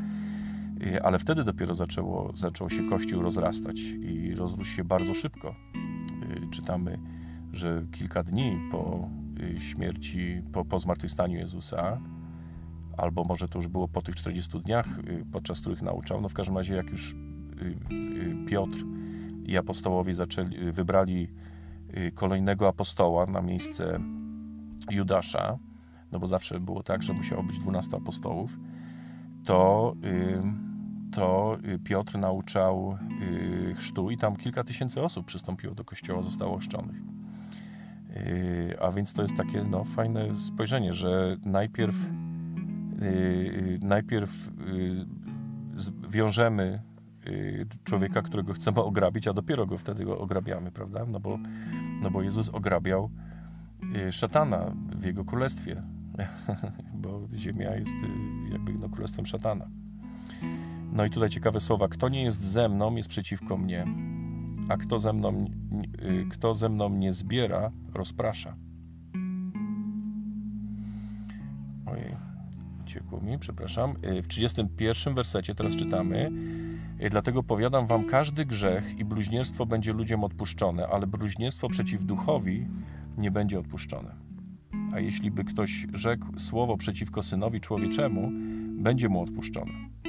Ale 1.03 1.19
wtedy 1.19 1.45
dopiero 1.45 1.75
zaczęło, 1.75 2.33
zaczął 2.35 2.71
się 2.71 2.89
Kościół 2.89 3.23
rozrastać 3.23 3.81
i 3.81 4.35
rozrósł 4.35 4.71
się 4.71 4.85
bardzo 4.85 5.15
szybko. 5.15 5.55
Y, 6.31 6.51
czytamy, 6.51 6.99
że 7.53 7.87
kilka 7.93 8.23
dni 8.23 8.59
po 8.71 9.09
śmierci, 9.59 10.43
po, 10.53 10.65
po 10.65 10.79
zmartwychwstaniu 10.79 11.39
Jezusa, 11.39 12.01
albo 12.97 13.25
może 13.25 13.49
to 13.49 13.59
już 13.59 13.69
było 13.69 13.89
po 13.89 14.03
tych 14.03 14.15
40 14.15 14.61
dniach, 14.61 14.99
y, 14.99 15.25
podczas 15.33 15.61
których 15.61 15.83
nauczał. 15.83 16.21
No 16.21 16.29
w 16.29 16.35
każdym 16.35 16.57
razie, 16.57 16.75
jak 16.75 16.91
już 16.91 17.13
y, 17.13 17.17
y, 17.95 18.47
Piotr 18.47 18.79
i 19.45 19.57
apostołowie 19.57 20.15
zaczęli, 20.15 20.73
wybrali 20.73 21.29
kolejnego 22.15 22.69
apostoła 22.69 23.27
na 23.27 23.43
miejsce 23.43 24.01
Judasza, 24.91 25.59
no 26.13 26.19
bo 26.19 26.27
zawsze 26.27 26.61
było 26.61 26.83
tak, 26.83 27.03
że 27.03 27.13
musiało 27.13 27.43
być 27.43 27.59
12 27.59 27.97
apostołów, 27.97 28.59
to, 29.45 29.95
to 31.13 31.59
Piotr 31.85 32.19
nauczał 32.19 32.99
chrztu 33.77 34.11
i 34.11 34.17
tam 34.17 34.37
kilka 34.37 34.65
tysięcy 34.65 35.03
osób 35.03 35.27
przystąpiło 35.27 35.75
do 35.75 35.85
kościoła, 35.85 36.23
zostało 36.23 36.55
ochrzczonych. 36.55 36.97
A 38.81 38.93
więc 38.93 39.13
to 39.13 39.23
jest 39.23 39.37
takie 39.37 39.65
no, 39.65 39.85
fajne 39.85 40.37
spojrzenie, 40.37 40.93
że 40.93 41.37
najpierw 41.45 42.07
najpierw 43.83 44.51
wiążemy 46.09 46.83
człowieka, 47.85 48.23
którego 48.23 48.53
chcemy 48.53 48.83
ograbić, 48.83 49.29
a 49.29 49.33
dopiero 49.33 49.67
go 49.67 49.79
wtedy 49.79 50.05
go 50.05 50.19
ograbiamy, 50.19 50.73
prawda? 50.73 51.07
No 51.07 51.21
bo, 51.21 51.39
no 52.03 52.11
bo 52.11 52.23
Jezus 52.23 52.49
ograbiał 52.49 53.11
szatana 54.11 54.73
w 54.97 55.05
jego 55.05 55.25
królestwie, 55.25 55.83
bo 57.03 57.29
ziemia 57.35 57.77
jest 57.77 57.97
jakby 58.53 58.73
no, 58.73 58.89
królestwem 58.89 59.27
szatana. 59.27 59.69
No 60.93 61.05
i 61.05 61.11
tutaj 61.11 61.29
ciekawe 61.29 61.61
słowa. 61.61 61.89
Kto 61.89 62.09
nie 62.09 62.23
jest 62.23 62.41
ze 62.41 62.69
mną, 62.69 62.97
jest 62.97 63.09
przeciwko 63.09 63.57
mnie, 63.57 63.87
a 64.69 64.77
kto 64.77 64.99
ze 64.99 65.13
mną, 65.13 65.45
y, 66.03 66.27
kto 66.31 66.55
ze 66.55 66.69
mną 66.69 66.89
nie 66.89 67.13
zbiera, 67.13 67.71
rozprasza. 67.95 68.57
Ojej, 71.87 72.17
uciekło 72.83 73.21
mi, 73.21 73.39
przepraszam. 73.39 73.95
Y, 74.19 74.23
w 74.23 74.29
31 74.29 75.15
wersecie 75.15 75.55
teraz 75.55 75.77
czytamy 75.77 76.31
y, 77.03 77.11
Dlatego 77.11 77.43
powiadam 77.43 77.87
wam, 77.87 78.05
każdy 78.05 78.45
grzech 78.45 78.99
i 78.99 79.05
bluźnierstwo 79.05 79.67
będzie 79.67 79.93
ludziom 79.93 80.25
odpuszczone, 80.25 80.87
ale 80.87 81.07
bluźnierstwo 81.07 81.69
przeciw 81.69 82.05
duchowi 82.05 82.67
nie 83.19 83.31
będzie 83.31 83.59
odpuszczone. 83.59 84.15
A 84.93 85.01
jeśli 85.01 85.31
by 85.31 85.45
ktoś 85.45 85.87
rzekł 85.93 86.39
słowo 86.39 86.77
przeciwko 86.77 87.23
synowi 87.23 87.61
człowieczemu, 87.61 88.31
będzie 88.83 89.09
mu 89.09 89.23
odpuszczone 89.23 90.00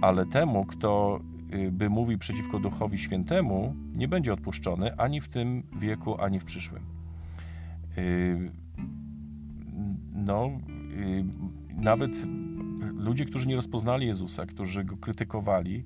ale 0.00 0.26
temu, 0.26 0.64
kto 0.64 1.20
y, 1.54 1.72
by 1.72 1.90
mówił 1.90 2.18
przeciwko 2.18 2.58
Duchowi 2.58 2.98
Świętemu, 2.98 3.74
nie 3.94 4.08
będzie 4.08 4.32
odpuszczony 4.32 4.96
ani 4.98 5.20
w 5.20 5.28
tym 5.28 5.62
wieku, 5.78 6.20
ani 6.20 6.40
w 6.40 6.44
przyszłym. 6.44 6.82
Y, 7.98 8.52
no, 10.12 10.50
y, 10.92 11.24
nawet 11.74 12.26
ludzie, 12.80 13.24
którzy 13.24 13.48
nie 13.48 13.56
rozpoznali 13.56 14.06
Jezusa, 14.06 14.46
którzy 14.46 14.84
go 14.84 14.96
krytykowali, 14.96 15.84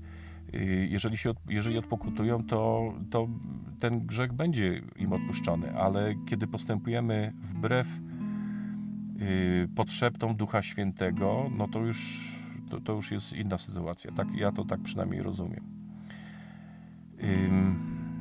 jeżeli, 0.89 1.17
się, 1.17 1.33
jeżeli 1.49 1.79
odpokutują, 1.79 2.45
to, 2.45 2.93
to 3.11 3.29
ten 3.81 4.07
grzech 4.07 4.33
będzie 4.33 4.83
im 4.97 5.13
odpuszczony, 5.13 5.77
ale 5.77 6.15
kiedy 6.27 6.47
postępujemy 6.47 7.33
wbrew 7.41 8.01
potrzebom 9.75 10.37
Ducha 10.37 10.63
Świętego, 10.63 11.51
no 11.57 11.69
to 11.69 11.79
już 11.79 12.40
to, 12.71 12.81
to 12.81 12.93
już 12.93 13.11
jest 13.11 13.33
inna 13.33 13.59
sytuacja. 13.59 14.13
Tak, 14.13 14.35
ja 14.35 14.53
to 14.53 14.65
tak 14.65 14.81
przynajmniej 14.81 15.23
rozumiem. 15.23 15.65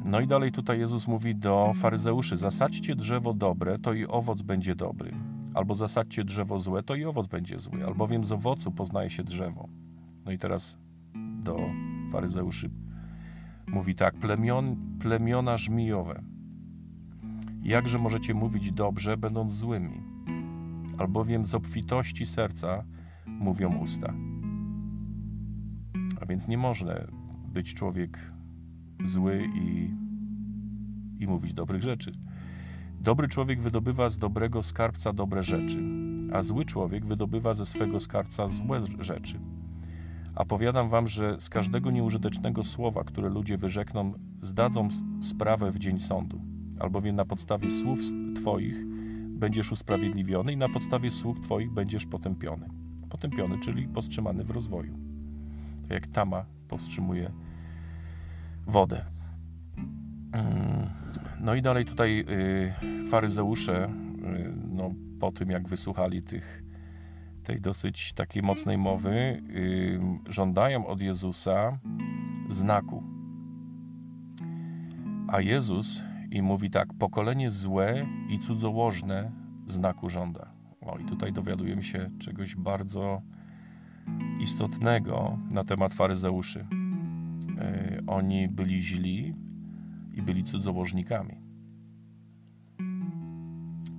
No 0.05 0.19
i 0.19 0.27
dalej 0.27 0.51
tutaj 0.51 0.79
Jezus 0.79 1.07
mówi 1.07 1.35
do 1.35 1.71
faryzeuszy: 1.75 2.37
Zasadźcie 2.37 2.95
drzewo 2.95 3.33
dobre, 3.33 3.79
to 3.79 3.93
i 3.93 4.05
owoc 4.05 4.41
będzie 4.41 4.75
dobry. 4.75 5.11
Albo 5.53 5.75
zasadźcie 5.75 6.23
drzewo 6.23 6.59
złe, 6.59 6.83
to 6.83 6.95
i 6.95 7.05
owoc 7.05 7.27
będzie 7.27 7.59
zły. 7.59 7.85
Albowiem 7.85 8.25
z 8.25 8.31
owocu 8.31 8.71
poznaje 8.71 9.09
się 9.09 9.23
drzewo. 9.23 9.69
No 10.25 10.31
i 10.31 10.37
teraz 10.37 10.77
do 11.43 11.57
faryzeuszy 12.11 12.69
mówi 13.67 13.95
tak: 13.95 14.15
plemion, 14.15 14.75
plemiona 14.99 15.57
żmijowe. 15.57 16.23
Jakże 17.63 17.99
możecie 17.99 18.33
mówić 18.33 18.71
dobrze, 18.71 19.17
będąc 19.17 19.51
złymi? 19.51 20.01
Albowiem 20.97 21.45
z 21.45 21.55
obfitości 21.55 22.25
serca 22.25 22.83
mówią 23.25 23.77
usta. 23.77 24.13
Więc 26.29 26.47
nie 26.47 26.57
można 26.57 26.93
być 27.53 27.73
człowiek 27.73 28.31
zły 29.03 29.49
i, 29.55 29.93
i 31.19 31.27
mówić 31.27 31.53
dobrych 31.53 31.83
rzeczy. 31.83 32.11
Dobry 33.01 33.27
człowiek 33.27 33.61
wydobywa 33.61 34.09
z 34.09 34.17
dobrego 34.17 34.63
skarbca 34.63 35.13
dobre 35.13 35.43
rzeczy, 35.43 35.79
a 36.33 36.41
zły 36.41 36.65
człowiek 36.65 37.05
wydobywa 37.05 37.53
ze 37.53 37.65
swego 37.65 37.99
skarbca 37.99 38.47
złe 38.47 38.81
rzeczy. 38.99 39.39
A 40.35 40.45
powiadam 40.45 40.89
wam, 40.89 41.07
że 41.07 41.35
z 41.39 41.49
każdego 41.49 41.91
nieużytecznego 41.91 42.63
słowa, 42.63 43.03
które 43.03 43.29
ludzie 43.29 43.57
wyrzekną, 43.57 44.13
zdadzą 44.41 44.87
sprawę 45.21 45.71
w 45.71 45.79
dzień 45.79 45.99
sądu, 45.99 46.41
albowiem 46.79 47.15
na 47.15 47.25
podstawie 47.25 47.71
słów 47.71 47.99
Twoich 48.35 48.85
będziesz 49.29 49.71
usprawiedliwiony 49.71 50.53
i 50.53 50.57
na 50.57 50.69
podstawie 50.69 51.11
słów 51.11 51.39
Twoich 51.39 51.71
będziesz 51.71 52.05
potępiony. 52.05 52.69
Potępiony, 53.09 53.59
czyli 53.59 53.87
powstrzymany 53.87 54.43
w 54.43 54.49
rozwoju 54.49 55.08
jak 55.89 56.07
tama 56.07 56.45
powstrzymuje 56.67 57.31
wodę. 58.67 59.05
Mm, 60.31 60.89
no 61.39 61.55
i 61.55 61.61
dalej 61.61 61.85
tutaj 61.85 62.25
y, 63.03 63.07
faryzeusze, 63.07 63.85
y, 63.85 64.53
no, 64.71 64.91
po 65.19 65.31
tym 65.31 65.49
jak 65.49 65.67
wysłuchali 65.67 66.23
tych, 66.23 66.63
tej 67.43 67.61
dosyć 67.61 68.13
takiej 68.13 68.43
mocnej 68.43 68.77
mowy, 68.77 69.09
y, 69.09 69.99
żądają 70.27 70.87
od 70.87 71.01
Jezusa 71.01 71.79
znaku. 72.49 73.03
A 75.27 75.41
Jezus 75.41 76.03
im 76.31 76.45
mówi 76.45 76.69
tak: 76.69 76.93
pokolenie 76.93 77.51
złe 77.51 78.05
i 78.29 78.39
cudzołożne 78.39 79.31
znaku 79.67 80.09
żąda. 80.09 80.53
O, 80.81 80.97
i 80.97 81.05
tutaj 81.05 81.33
dowiadujemy 81.33 81.83
się 81.83 82.09
czegoś 82.19 82.55
bardzo 82.55 83.21
istotnego 84.39 85.39
na 85.51 85.63
temat 85.63 85.93
faryzeuszy. 85.93 86.67
E, 87.57 87.99
oni 88.07 88.47
byli 88.47 88.83
źli 88.83 89.35
i 90.13 90.21
byli 90.21 90.43
cudzołożnikami. 90.43 91.35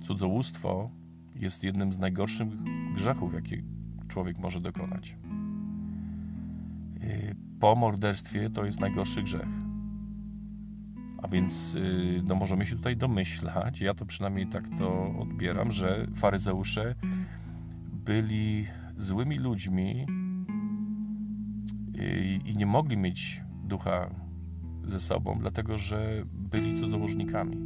Cudzołóstwo 0.01 0.91
jest 1.35 1.63
jednym 1.63 1.93
z 1.93 1.97
najgorszych 1.97 2.47
grzechów, 2.95 3.33
jakie 3.33 3.63
człowiek 4.07 4.39
może 4.39 4.61
dokonać. 4.61 5.17
E, 7.01 7.35
po 7.59 7.75
morderstwie 7.75 8.49
to 8.49 8.65
jest 8.65 8.79
najgorszy 8.79 9.23
grzech. 9.23 9.49
A 11.21 11.27
więc 11.27 11.75
e, 11.75 12.21
no, 12.23 12.35
możemy 12.35 12.65
się 12.65 12.75
tutaj 12.75 12.97
domyślać, 12.97 13.81
ja 13.81 13.93
to 13.93 14.05
przynajmniej 14.05 14.47
tak 14.47 14.69
to 14.77 15.15
odbieram, 15.19 15.71
że 15.71 16.07
faryzeusze 16.15 16.95
byli 17.93 18.67
złymi 18.97 19.37
ludźmi, 19.37 20.05
i 22.45 22.55
nie 22.55 22.65
mogli 22.65 22.97
mieć 22.97 23.41
ducha 23.63 24.09
ze 24.85 24.99
sobą, 24.99 25.37
dlatego 25.39 25.77
że 25.77 26.23
byli 26.25 26.79
cudzołożnikami. 26.79 27.57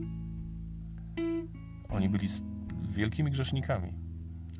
Oni 1.90 2.10
byli 2.10 2.28
wielkimi 2.84 3.32
grzesznikami. 3.32 3.94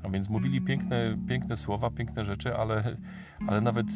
A 0.04 0.10
więc 0.10 0.30
mówili 0.30 0.62
piękne, 0.62 1.18
piękne 1.28 1.58
słowa, 1.58 1.90
piękne 1.90 2.26
rzeczy, 2.26 2.56
ale, 2.56 2.98
ale 3.48 3.62
nawet 3.62 3.88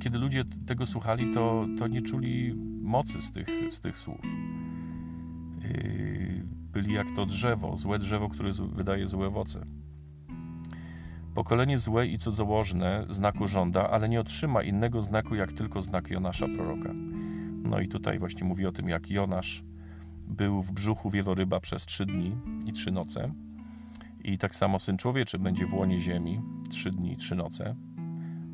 kiedy 0.00 0.18
ludzie 0.18 0.44
tego 0.66 0.86
słuchali, 0.86 1.34
to, 1.34 1.66
to 1.78 1.88
nie 1.88 2.02
czuli 2.02 2.54
mocy 2.82 3.22
z 3.22 3.32
tych, 3.32 3.48
z 3.70 3.80
tych 3.80 3.98
słów. 3.98 4.20
Yy, 5.62 6.44
byli 6.72 6.94
jak 6.94 7.10
to 7.10 7.26
drzewo, 7.26 7.76
złe 7.76 7.98
drzewo, 7.98 8.28
które 8.28 8.50
wydaje 8.72 9.06
złe 9.06 9.26
owoce. 9.26 9.66
Pokolenie 11.40 11.78
złe 11.78 12.06
i 12.06 12.18
cudzołożne 12.18 13.04
znaku 13.08 13.48
żąda, 13.48 13.90
ale 13.90 14.08
nie 14.08 14.20
otrzyma 14.20 14.62
innego 14.62 15.02
znaku, 15.02 15.34
jak 15.34 15.52
tylko 15.52 15.82
znak 15.82 16.10
Jonasza 16.10 16.46
proroka. 16.56 16.90
No 17.62 17.80
i 17.80 17.88
tutaj 17.88 18.18
właśnie 18.18 18.44
mówi 18.44 18.66
o 18.66 18.72
tym, 18.72 18.88
jak 18.88 19.10
Jonasz 19.10 19.62
był 20.26 20.62
w 20.62 20.72
brzuchu 20.72 21.10
wieloryba 21.10 21.60
przez 21.60 21.86
trzy 21.86 22.06
dni 22.06 22.36
i 22.66 22.72
trzy 22.72 22.90
noce. 22.90 23.32
I 24.24 24.38
tak 24.38 24.54
samo 24.54 24.78
Syn 24.78 24.96
Człowieczy 24.96 25.38
będzie 25.38 25.66
w 25.66 25.74
łonie 25.74 25.98
ziemi 25.98 26.40
trzy 26.70 26.90
dni 26.90 27.12
i 27.12 27.16
trzy 27.16 27.34
noce. 27.34 27.76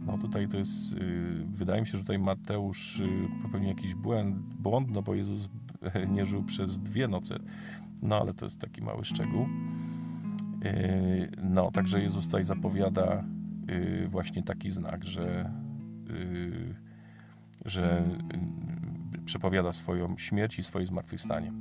No 0.06 0.18
tutaj 0.18 0.48
to 0.48 0.56
jest, 0.56 0.92
yy, 0.92 1.46
wydaje 1.46 1.80
mi 1.80 1.86
się, 1.86 1.92
że 1.92 2.04
tutaj 2.04 2.18
Mateusz 2.18 2.98
yy, 2.98 3.28
popełnił 3.42 3.68
jakiś 3.68 3.94
błęd, 3.94 4.36
błąd, 4.36 4.90
no 4.90 5.02
bo 5.02 5.14
Jezus 5.14 5.48
nie 6.14 6.26
żył 6.26 6.44
przez 6.44 6.78
dwie 6.78 7.08
noce. 7.08 7.38
No 8.02 8.16
ale 8.20 8.34
to 8.34 8.44
jest 8.44 8.60
taki 8.60 8.82
mały 8.82 9.04
szczegół. 9.04 9.46
Yy, 10.66 11.30
no, 11.42 11.70
także 11.70 12.02
Jezus 12.02 12.24
tutaj 12.24 12.44
zapowiada 12.44 13.24
yy, 13.68 14.08
właśnie 14.08 14.42
taki 14.42 14.70
znak, 14.70 15.04
że, 15.04 15.50
yy, 16.08 16.74
że 17.64 18.04
przepowiada 19.24 19.72
swoją 19.72 20.16
śmierć 20.16 20.58
i 20.58 20.62
swoje 20.62 20.86
zmartwychwstanie. 20.86 21.52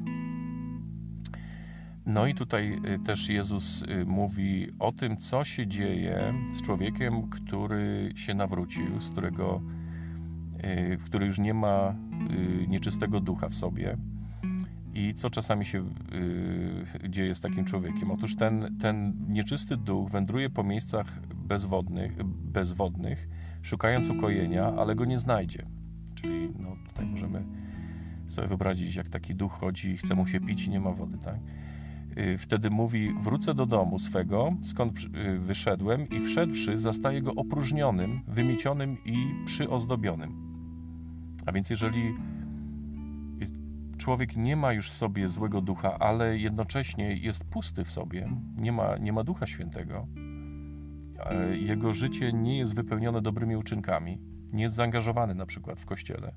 No 2.06 2.28
i 2.28 2.34
tutaj 2.34 2.82
też 3.06 3.30
Jezus 3.30 3.84
mówi 4.06 4.68
o 4.80 4.92
tym, 4.92 5.18
co 5.18 5.44
się 5.44 5.68
dzieje 5.68 6.34
z 6.54 6.62
człowiekiem, 6.62 7.30
który 7.30 8.12
się 8.16 8.34
nawrócił, 8.34 9.02
z 9.02 9.10
którego, 9.10 9.62
który 11.06 11.28
już 11.28 11.40
nie 11.40 11.54
ma 11.54 11.96
nieczystego 12.68 13.20
ducha 13.20 13.50
w 13.50 13.56
sobie 13.56 13.98
i 14.96 15.14
co 15.14 15.30
czasami 15.30 15.66
się 15.66 15.86
yy, 17.02 17.10
dzieje 17.10 17.36
z 17.36 17.42
takim 17.42 17.66
człowiekiem? 17.66 18.12
Otóż 18.12 18.36
ten, 18.36 18.78
ten 18.80 19.14
nieczysty 19.28 19.78
duch 19.78 20.10
wędruje 20.10 20.50
po 20.50 20.64
miejscach 20.64 21.20
bezwodnych, 21.36 22.24
bezwodnych, 22.24 23.28
szukając 23.62 24.10
ukojenia, 24.10 24.74
ale 24.78 24.96
go 24.96 25.06
nie 25.06 25.20
znajdzie. 25.20 25.66
Czyli 26.16 26.50
no, 26.60 26.76
tutaj 26.88 27.06
możemy 27.06 27.44
sobie 28.28 28.48
wyobrazić, 28.48 28.96
jak 28.96 29.10
taki 29.10 29.36
duch 29.36 29.52
chodzi 29.52 29.90
i 29.90 29.98
chce 29.98 30.16
mu 30.16 30.28
się 30.28 30.40
pić 30.40 30.66
i 30.66 30.70
nie 30.70 30.80
ma 30.80 30.92
wody, 30.92 31.18
tak? 31.18 31.40
Y, 32.18 32.38
wtedy 32.38 32.70
mówi: 32.70 33.14
Wrócę 33.22 33.54
do 33.54 33.66
domu 33.66 34.00
swego, 34.00 34.54
skąd 34.64 35.00
y, 35.00 35.40
wyszedłem, 35.40 36.10
i 36.10 36.22
wszedłszy, 36.22 36.78
zastaję 36.78 37.22
go 37.22 37.36
opróżnionym, 37.36 38.22
wymiecionym 38.28 38.98
i 39.06 39.46
przyozdobionym. 39.46 40.46
A 41.46 41.52
więc, 41.52 41.70
jeżeli 41.70 42.14
człowiek 44.06 44.38
nie 44.38 44.56
ma 44.56 44.74
już 44.74 44.90
w 44.90 44.94
sobie 44.94 45.30
złego 45.30 45.62
ducha, 45.62 46.00
ale 46.00 46.38
jednocześnie 46.38 47.14
jest 47.16 47.44
pusty 47.44 47.84
w 47.84 47.92
sobie, 47.92 48.30
nie 48.58 48.72
ma, 48.72 48.98
nie 48.98 49.14
ma 49.14 49.24
ducha 49.24 49.48
świętego, 49.48 50.08
jego 51.54 51.94
życie 51.94 52.34
nie 52.34 52.58
jest 52.58 52.76
wypełnione 52.76 53.22
dobrymi 53.22 53.56
uczynkami, 53.56 54.20
nie 54.54 54.64
jest 54.64 54.76
zaangażowany 54.76 55.36
na 55.36 55.46
przykład 55.46 55.80
w 55.80 55.86
kościele, 55.86 56.34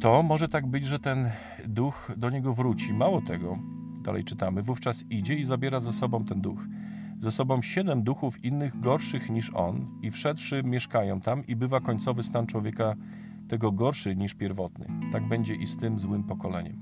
to 0.00 0.22
może 0.22 0.48
tak 0.48 0.66
być, 0.66 0.86
że 0.86 0.98
ten 0.98 1.30
duch 1.66 2.12
do 2.16 2.30
niego 2.30 2.54
wróci. 2.54 2.94
Mało 2.94 3.22
tego, 3.22 3.58
dalej 4.02 4.24
czytamy, 4.24 4.62
wówczas 4.62 5.04
idzie 5.10 5.34
i 5.34 5.44
zabiera 5.44 5.80
ze 5.80 5.92
sobą 5.92 6.24
ten 6.24 6.40
duch. 6.40 6.66
Ze 7.18 7.30
sobą 7.30 7.62
siedem 7.62 8.02
duchów 8.02 8.44
innych 8.44 8.80
gorszych 8.80 9.30
niż 9.30 9.54
on 9.54 9.98
i 10.02 10.10
wszedłszy 10.10 10.62
mieszkają 10.62 11.20
tam 11.20 11.46
i 11.46 11.56
bywa 11.56 11.80
końcowy 11.80 12.22
stan 12.22 12.46
człowieka 12.46 12.94
tego 13.48 13.72
gorszy 13.72 14.16
niż 14.16 14.34
pierwotny. 14.34 14.86
Tak 15.12 15.28
będzie 15.28 15.54
i 15.54 15.66
z 15.66 15.76
tym 15.76 15.98
złym 15.98 16.24
pokoleniem. 16.24 16.80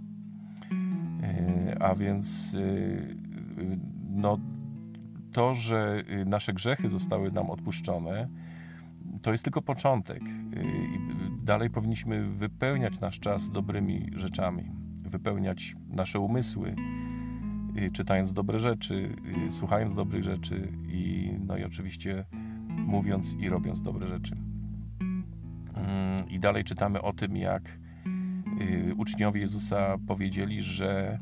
E, 1.22 1.82
a 1.82 1.94
więc 1.94 2.54
e, 2.54 3.14
no, 4.10 4.38
to, 5.32 5.54
że 5.54 6.02
nasze 6.26 6.52
grzechy 6.52 6.90
zostały 6.90 7.32
nam 7.32 7.50
odpuszczone, 7.50 8.28
to 9.22 9.32
jest 9.32 9.44
tylko 9.44 9.62
początek. 9.62 10.22
Dalej 11.42 11.70
powinniśmy 11.70 12.28
wypełniać 12.28 13.00
nasz 13.00 13.20
czas 13.20 13.50
dobrymi 13.50 14.10
rzeczami, 14.14 14.70
wypełniać 15.04 15.74
nasze 15.88 16.20
umysły, 16.20 16.74
czytając 17.92 18.32
dobre 18.32 18.58
rzeczy, 18.58 19.16
słuchając 19.50 19.94
dobrych 19.94 20.22
rzeczy 20.24 20.72
i, 20.88 21.32
no 21.46 21.56
i 21.56 21.64
oczywiście 21.64 22.24
mówiąc 22.86 23.34
i 23.34 23.48
robiąc 23.48 23.82
dobre 23.82 24.06
rzeczy. 24.06 24.36
Mm, 25.86 26.28
I 26.30 26.38
dalej 26.38 26.64
czytamy 26.64 27.02
o 27.02 27.12
tym, 27.12 27.36
jak 27.36 27.78
y, 28.60 28.94
uczniowie 28.96 29.40
Jezusa 29.40 29.96
powiedzieli, 30.06 30.62
że 30.62 31.18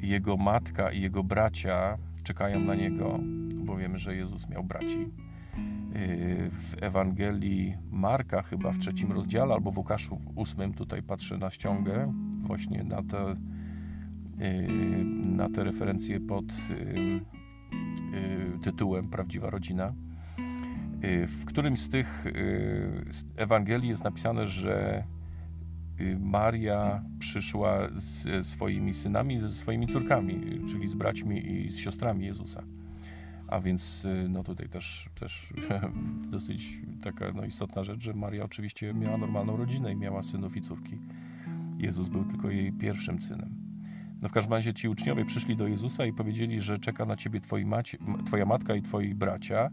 jego 0.00 0.36
matka 0.36 0.92
i 0.92 1.00
jego 1.00 1.24
bracia 1.24 1.98
czekają 2.22 2.60
na 2.60 2.74
niego, 2.74 3.18
bo 3.64 3.76
wiemy, 3.76 3.98
że 3.98 4.16
Jezus 4.16 4.48
miał 4.48 4.64
braci. 4.64 4.98
Y, 4.98 6.50
w 6.50 6.74
Ewangelii 6.80 7.76
Marka, 7.90 8.42
chyba 8.42 8.72
w 8.72 8.78
trzecim 8.78 9.12
rozdziale, 9.12 9.54
albo 9.54 9.70
w 9.70 9.78
Łukaszu 9.78 10.20
ósmym, 10.34 10.74
tutaj 10.74 11.02
patrzę 11.02 11.38
na 11.38 11.50
ściągę, 11.50 12.12
właśnie 12.40 12.84
na 12.84 13.02
te, 13.02 13.32
y, 14.40 14.68
na 15.30 15.48
te 15.50 15.64
referencje 15.64 16.20
pod 16.20 16.44
tytułem 18.62 19.08
Prawdziwa 19.08 19.50
rodzina 19.50 19.92
w 21.26 21.44
którymś 21.44 21.80
z 21.80 21.88
tych 21.88 22.26
y, 22.26 23.04
Ewangelii 23.36 23.88
jest 23.88 24.04
napisane, 24.04 24.46
że 24.46 25.04
y, 26.00 26.16
Maria 26.20 27.02
przyszła 27.18 27.88
ze 27.92 28.44
swoimi 28.44 28.94
synami, 28.94 29.38
ze 29.38 29.48
swoimi 29.48 29.86
córkami, 29.86 30.60
czyli 30.68 30.88
z 30.88 30.94
braćmi 30.94 31.52
i 31.52 31.70
z 31.70 31.78
siostrami 31.78 32.26
Jezusa. 32.26 32.62
A 33.48 33.60
więc 33.60 34.06
no 34.28 34.44
tutaj 34.44 34.68
też, 34.68 35.10
też 35.20 35.52
dosyć 36.30 36.68
taka 37.02 37.32
no, 37.32 37.44
istotna 37.44 37.82
rzecz, 37.84 38.02
że 38.02 38.14
Maria 38.14 38.44
oczywiście 38.44 38.94
miała 38.94 39.18
normalną 39.18 39.56
rodzinę 39.56 39.92
i 39.92 39.96
miała 39.96 40.22
synów 40.22 40.56
i 40.56 40.60
córki. 40.60 40.98
Jezus 41.78 42.08
był 42.08 42.24
tylko 42.24 42.50
jej 42.50 42.72
pierwszym 42.72 43.20
synem. 43.20 43.54
No 44.22 44.28
w 44.28 44.32
każdym 44.32 44.52
razie 44.52 44.74
ci 44.74 44.88
uczniowie 44.88 45.24
przyszli 45.24 45.56
do 45.56 45.66
Jezusa 45.66 46.06
i 46.06 46.12
powiedzieli, 46.12 46.60
że 46.60 46.78
czeka 46.78 47.04
na 47.04 47.16
ciebie 47.16 47.40
twoi 47.40 47.64
macie, 47.64 47.98
twoja 48.26 48.46
matka 48.46 48.74
i 48.74 48.82
twoi 48.82 49.14
bracia, 49.14 49.70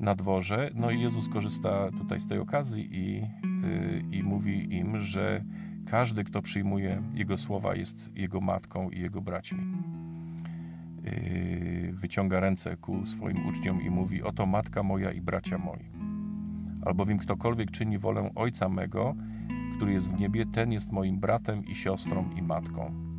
na 0.00 0.14
dworze. 0.14 0.70
No 0.74 0.90
i 0.90 1.00
Jezus 1.00 1.28
korzysta 1.28 1.90
tutaj 1.90 2.20
z 2.20 2.26
tej 2.26 2.38
okazji 2.38 2.88
i, 2.92 3.14
yy, 3.14 4.02
i 4.12 4.22
mówi 4.22 4.76
im, 4.76 4.98
że 4.98 5.44
każdy, 5.86 6.24
kto 6.24 6.42
przyjmuje 6.42 7.02
Jego 7.14 7.38
słowa, 7.38 7.74
jest 7.74 8.10
Jego 8.16 8.40
matką 8.40 8.90
i 8.90 9.00
Jego 9.00 9.20
braćmi. 9.20 9.64
Yy, 11.04 11.92
wyciąga 11.92 12.40
ręce 12.40 12.76
ku 12.76 13.06
swoim 13.06 13.46
uczniom 13.46 13.82
i 13.82 13.90
mówi: 13.90 14.22
Oto 14.22 14.46
matka 14.46 14.82
moja 14.82 15.12
i 15.12 15.20
bracia 15.20 15.58
moi. 15.58 15.90
Albowiem 16.84 17.18
ktokolwiek 17.18 17.70
czyni 17.70 17.98
wolę 17.98 18.30
Ojca 18.34 18.68
mego, 18.68 19.14
który 19.76 19.92
jest 19.92 20.10
w 20.10 20.20
niebie, 20.20 20.46
ten 20.46 20.72
jest 20.72 20.92
moim 20.92 21.20
bratem 21.20 21.64
i 21.64 21.74
siostrą 21.74 22.30
i 22.36 22.42
matką. 22.42 23.12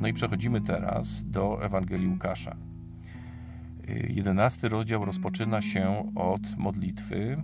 No 0.00 0.08
i 0.08 0.12
przechodzimy 0.12 0.60
teraz 0.60 1.24
do 1.24 1.64
Ewangelii 1.64 2.08
Łukasza. 2.08 2.56
Jedenasty 4.08 4.68
rozdział 4.68 5.04
rozpoczyna 5.04 5.62
się 5.62 6.12
od 6.14 6.56
modlitwy, 6.56 7.42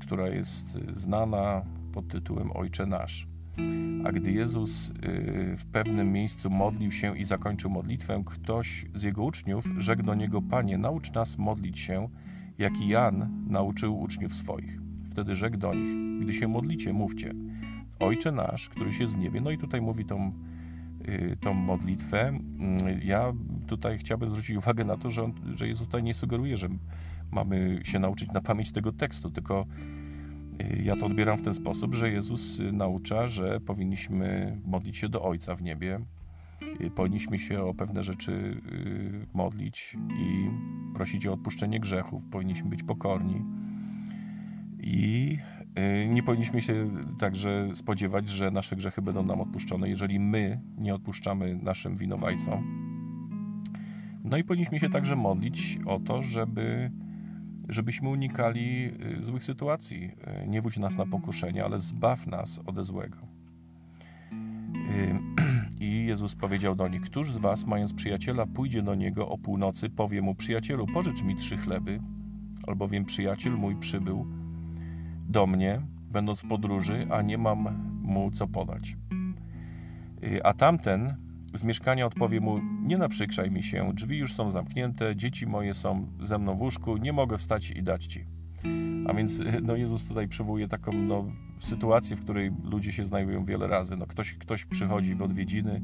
która 0.00 0.28
jest 0.28 0.78
znana 0.92 1.62
pod 1.92 2.08
tytułem 2.08 2.50
Ojcze 2.54 2.86
Nasz. 2.86 3.26
A 4.04 4.12
gdy 4.12 4.32
Jezus 4.32 4.90
y, 4.90 4.94
w 5.56 5.66
pewnym 5.72 6.12
miejscu 6.12 6.50
modlił 6.50 6.92
się 6.92 7.18
i 7.18 7.24
zakończył 7.24 7.70
modlitwę, 7.70 8.22
ktoś 8.26 8.86
z 8.94 9.02
jego 9.02 9.24
uczniów 9.24 9.64
rzekł 9.78 10.02
do 10.02 10.14
niego: 10.14 10.42
Panie, 10.42 10.78
naucz 10.78 11.12
nas 11.12 11.38
modlić 11.38 11.78
się, 11.78 12.08
jak 12.58 12.80
i 12.80 12.88
Jan 12.88 13.44
nauczył 13.48 14.00
uczniów 14.00 14.34
swoich. 14.34 14.78
Wtedy 15.10 15.36
rzekł 15.36 15.56
do 15.56 15.74
nich: 15.74 16.20
Gdy 16.22 16.32
się 16.32 16.48
modlicie, 16.48 16.92
mówcie: 16.92 17.34
Ojcze 18.00 18.32
nasz, 18.32 18.68
któryś 18.68 18.98
jest 18.98 19.14
w 19.14 19.18
niebie. 19.18 19.40
No 19.40 19.50
i 19.50 19.58
tutaj 19.58 19.80
mówi 19.80 20.04
tą, 20.04 20.28
y, 20.28 20.32
tą 21.40 21.54
modlitwę. 21.54 22.38
Y, 22.88 23.04
ja 23.04 23.32
tutaj 23.66 23.98
chciałbym 23.98 24.30
zwrócić 24.30 24.56
uwagę 24.56 24.84
na 24.84 24.96
to, 24.96 25.10
że, 25.10 25.24
on, 25.24 25.32
że 25.54 25.68
Jezus 25.68 25.86
tutaj 25.86 26.02
nie 26.02 26.14
sugeruje, 26.14 26.56
że 26.56 26.68
mamy 27.30 27.80
się 27.84 27.98
nauczyć 27.98 28.30
na 28.32 28.40
pamięć 28.40 28.72
tego 28.72 28.92
tekstu, 28.92 29.30
tylko 29.30 29.66
y, 30.62 30.82
ja 30.82 30.96
to 30.96 31.06
odbieram 31.06 31.38
w 31.38 31.42
ten 31.42 31.54
sposób, 31.54 31.94
że 31.94 32.10
Jezus 32.10 32.60
naucza, 32.72 33.26
że 33.26 33.60
powinniśmy 33.60 34.58
modlić 34.64 34.96
się 34.96 35.08
do 35.08 35.22
Ojca 35.22 35.56
w 35.56 35.62
niebie, 35.62 36.00
y, 36.80 36.90
powinniśmy 36.90 37.38
się 37.38 37.62
o 37.62 37.74
pewne 37.74 38.04
rzeczy 38.04 38.32
y, 38.32 39.26
modlić 39.34 39.96
i 40.18 40.50
prosić 40.94 41.26
o 41.26 41.32
odpuszczenie 41.32 41.80
grzechów, 41.80 42.22
powinniśmy 42.30 42.70
być 42.70 42.82
pokorni. 42.82 43.44
I 44.80 45.38
nie 46.08 46.22
powinniśmy 46.22 46.62
się 46.62 46.90
także 47.18 47.68
spodziewać, 47.74 48.28
że 48.28 48.50
nasze 48.50 48.76
grzechy 48.76 49.02
będą 49.02 49.22
nam 49.22 49.40
odpuszczone, 49.40 49.88
jeżeli 49.88 50.20
my 50.20 50.60
nie 50.78 50.94
odpuszczamy 50.94 51.58
naszym 51.62 51.96
winowajcom 51.96 52.84
no 54.24 54.36
i 54.36 54.44
powinniśmy 54.44 54.78
się 54.78 54.88
także 54.88 55.16
modlić 55.16 55.78
o 55.86 56.00
to, 56.00 56.22
żeby, 56.22 56.90
żebyśmy 57.68 58.08
unikali 58.08 58.90
y, 59.18 59.22
złych 59.22 59.44
sytuacji. 59.44 60.10
Y, 60.44 60.48
nie 60.48 60.62
wódź 60.62 60.76
nas 60.76 60.96
na 60.96 61.06
pokuszenie, 61.06 61.64
ale 61.64 61.80
zbaw 61.80 62.26
nas 62.26 62.60
ode 62.66 62.84
złego. 62.84 63.18
Y, 64.90 65.18
I 65.86 66.06
Jezus 66.06 66.34
powiedział 66.34 66.76
do 66.76 66.88
nich: 66.88 67.02
Któż 67.02 67.32
z 67.32 67.36
was, 67.36 67.66
mając 67.66 67.94
przyjaciela, 67.94 68.46
pójdzie 68.46 68.82
do 68.82 68.94
niego 68.94 69.28
o 69.28 69.38
północy, 69.38 69.90
powie 69.90 70.22
mu: 70.22 70.34
Przyjacielu, 70.34 70.86
pożycz 70.86 71.22
mi 71.22 71.36
trzy 71.36 71.56
chleby, 71.56 72.00
albowiem 72.66 73.04
przyjaciel 73.04 73.52
mój 73.52 73.76
przybył 73.76 74.26
do 75.34 75.46
mnie, 75.46 75.80
będąc 76.10 76.40
w 76.40 76.48
podróży, 76.48 77.06
a 77.10 77.22
nie 77.22 77.38
mam 77.38 77.68
mu 78.02 78.30
co 78.30 78.46
podać. 78.46 78.96
A 80.44 80.52
tamten 80.52 81.16
z 81.54 81.64
mieszkania 81.64 82.06
odpowie 82.06 82.40
mu: 82.40 82.60
Nie 82.82 82.98
naprzykrzaj 82.98 83.50
mi 83.50 83.62
się, 83.62 83.92
drzwi 83.94 84.18
już 84.18 84.34
są 84.34 84.50
zamknięte, 84.50 85.16
dzieci 85.16 85.46
moje 85.46 85.74
są 85.74 86.06
ze 86.20 86.38
mną 86.38 86.54
w 86.54 86.60
łóżku, 86.60 86.96
nie 86.96 87.12
mogę 87.12 87.38
wstać 87.38 87.70
i 87.70 87.82
dać 87.82 88.06
ci. 88.06 88.24
A 89.06 89.14
więc 89.14 89.42
no, 89.66 89.76
Jezus 89.76 90.06
tutaj 90.06 90.28
przywołuje 90.28 90.68
taką 90.68 90.92
no, 90.92 91.24
sytuację, 91.58 92.16
w 92.16 92.20
której 92.20 92.50
ludzie 92.64 92.92
się 92.92 93.06
znajdują 93.06 93.44
wiele 93.44 93.66
razy. 93.66 93.96
No, 93.96 94.06
ktoś, 94.06 94.34
ktoś 94.34 94.64
przychodzi 94.64 95.14
w 95.14 95.22
odwiedziny, 95.22 95.82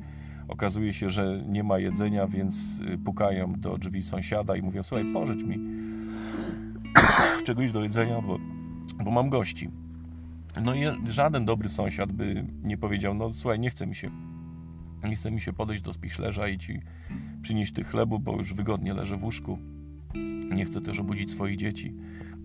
okazuje 0.49 0.93
się, 0.93 1.11
że 1.11 1.45
nie 1.49 1.65
ma 1.65 1.79
jedzenia, 1.79 2.27
więc 2.27 2.81
y, 2.81 2.99
pukają 2.99 3.53
do 3.53 3.79
drzwi 3.79 4.03
sąsiada 4.03 4.57
i 4.57 4.63
mówią: 4.63 4.83
Słuchaj, 4.83 5.13
pożycz 5.13 5.45
mi 5.45 5.59
czegoś 7.47 7.73
do 7.73 7.83
jedzenia, 7.83 8.23
bo, 8.23 8.39
bo 9.05 9.11
mam 9.11 9.31
gości. 9.31 9.71
No 10.63 10.75
i 10.75 10.81
żaden 11.05 11.45
dobry 11.45 11.69
sąsiad 11.69 12.13
by 12.13 12.47
nie 12.63 12.79
powiedział: 12.79 13.15
No 13.15 13.33
słuchaj, 13.33 13.61
nie 13.61 13.71
chce 13.71 13.87
mi 13.87 13.95
się 13.95 14.11
nie 15.09 15.17
chce 15.17 15.31
mi 15.31 15.41
się 15.41 15.53
podejść 15.53 15.83
do 15.83 15.93
spichlerza 15.93 16.49
i 16.49 16.59
ci 16.59 16.81
przynieść 17.43 17.73
tych 17.73 17.87
chlebu, 17.87 18.19
bo 18.19 18.37
już 18.37 18.55
wygodnie 18.55 18.95
leżę 18.95 19.17
w 19.17 19.25
łóżku. 19.25 19.59
Nie 20.55 20.65
chcę 20.65 20.81
też 20.81 21.01
obudzić 21.01 21.31
swoich 21.31 21.57
dzieci. 21.57 21.95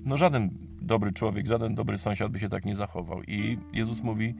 No 0.05 0.17
żaden 0.17 0.49
dobry 0.81 1.11
człowiek, 1.11 1.47
żaden 1.47 1.75
dobry 1.75 1.97
sąsiad 1.97 2.31
by 2.31 2.39
się 2.39 2.49
tak 2.49 2.65
nie 2.65 2.75
zachował. 2.75 3.23
I 3.23 3.57
Jezus 3.73 4.03
mówi, 4.03 4.35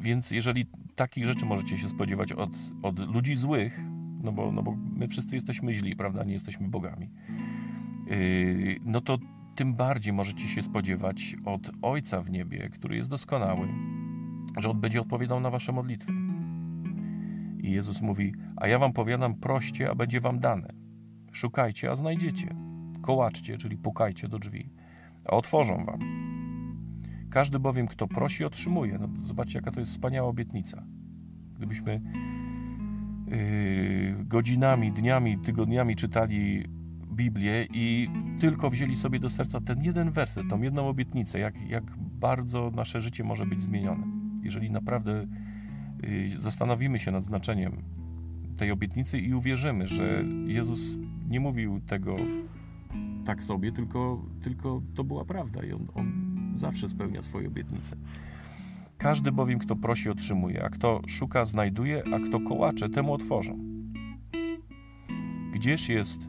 więc 0.00 0.30
jeżeli 0.30 0.66
takich 0.96 1.24
rzeczy 1.24 1.46
możecie 1.46 1.78
się 1.78 1.88
spodziewać 1.88 2.32
od, 2.32 2.50
od 2.82 2.98
ludzi 2.98 3.34
złych, 3.34 3.80
no 4.22 4.32
bo, 4.32 4.52
no 4.52 4.62
bo 4.62 4.76
my 4.96 5.08
wszyscy 5.08 5.34
jesteśmy 5.34 5.72
źli, 5.72 5.96
prawda? 5.96 6.24
Nie 6.24 6.32
jesteśmy 6.32 6.68
bogami. 6.68 7.10
Yy, 8.06 8.76
no 8.84 9.00
to 9.00 9.18
tym 9.54 9.74
bardziej 9.74 10.12
możecie 10.12 10.48
się 10.48 10.62
spodziewać 10.62 11.36
od 11.44 11.70
Ojca 11.82 12.22
w 12.22 12.30
niebie, 12.30 12.68
który 12.68 12.96
jest 12.96 13.10
doskonały, 13.10 13.68
że 14.58 14.70
On 14.70 14.80
będzie 14.80 15.00
odpowiadał 15.00 15.40
na 15.40 15.50
wasze 15.50 15.72
modlitwy. 15.72 16.12
I 17.58 17.70
Jezus 17.70 18.02
mówi: 18.02 18.32
A 18.56 18.68
ja 18.68 18.78
wam 18.78 18.92
powiadam, 18.92 19.34
proście, 19.34 19.90
a 19.90 19.94
będzie 19.94 20.20
wam 20.20 20.38
dane. 20.38 20.68
Szukajcie, 21.32 21.90
a 21.90 21.96
znajdziecie. 21.96 22.54
Kołaczcie, 23.02 23.56
czyli 23.56 23.76
pukajcie 23.76 24.28
do 24.28 24.38
drzwi, 24.38 24.70
a 25.24 25.30
otworzą 25.30 25.84
wam. 25.84 26.00
Każdy 27.30 27.58
bowiem, 27.58 27.86
kto 27.86 28.08
prosi, 28.08 28.44
otrzymuje. 28.44 28.98
No, 28.98 29.08
zobaczcie, 29.20 29.58
jaka 29.58 29.70
to 29.70 29.80
jest 29.80 29.92
wspaniała 29.92 30.28
obietnica. 30.28 30.84
Gdybyśmy 31.56 32.00
yy, 33.26 34.24
godzinami, 34.24 34.92
dniami, 34.92 35.38
tygodniami 35.38 35.96
czytali 35.96 36.64
Biblię 37.14 37.66
i 37.74 38.08
tylko 38.40 38.70
wzięli 38.70 38.96
sobie 38.96 39.18
do 39.18 39.30
serca 39.30 39.60
ten 39.60 39.82
jeden 39.82 40.12
werset, 40.12 40.48
tą 40.48 40.62
jedną 40.62 40.88
obietnicę, 40.88 41.38
jak, 41.38 41.68
jak 41.68 41.84
bardzo 41.98 42.70
nasze 42.70 43.00
życie 43.00 43.24
może 43.24 43.46
być 43.46 43.62
zmienione. 43.62 44.06
Jeżeli 44.42 44.70
naprawdę 44.70 45.26
yy, 46.02 46.40
zastanowimy 46.40 46.98
się 46.98 47.10
nad 47.10 47.24
znaczeniem 47.24 47.82
tej 48.56 48.70
obietnicy 48.70 49.20
i 49.20 49.34
uwierzymy, 49.34 49.86
że 49.86 50.24
Jezus 50.46 50.98
nie 51.28 51.40
mówił 51.40 51.80
tego 51.80 52.16
tak 53.24 53.42
sobie, 53.42 53.72
tylko, 53.72 54.22
tylko 54.42 54.82
to 54.94 55.04
była 55.04 55.24
prawda 55.24 55.64
i 55.64 55.72
on, 55.72 55.86
on 55.94 56.12
zawsze 56.56 56.88
spełnia 56.88 57.22
swoje 57.22 57.48
obietnice. 57.48 57.96
Każdy 58.98 59.32
bowiem, 59.32 59.58
kto 59.58 59.76
prosi, 59.76 60.10
otrzymuje, 60.10 60.64
a 60.64 60.68
kto 60.68 61.00
szuka, 61.06 61.44
znajduje, 61.44 62.02
a 62.14 62.18
kto 62.18 62.40
kołacze, 62.40 62.88
temu 62.88 63.12
otworzą. 63.12 63.58
Gdzież 65.52 65.88
jest 65.88 66.28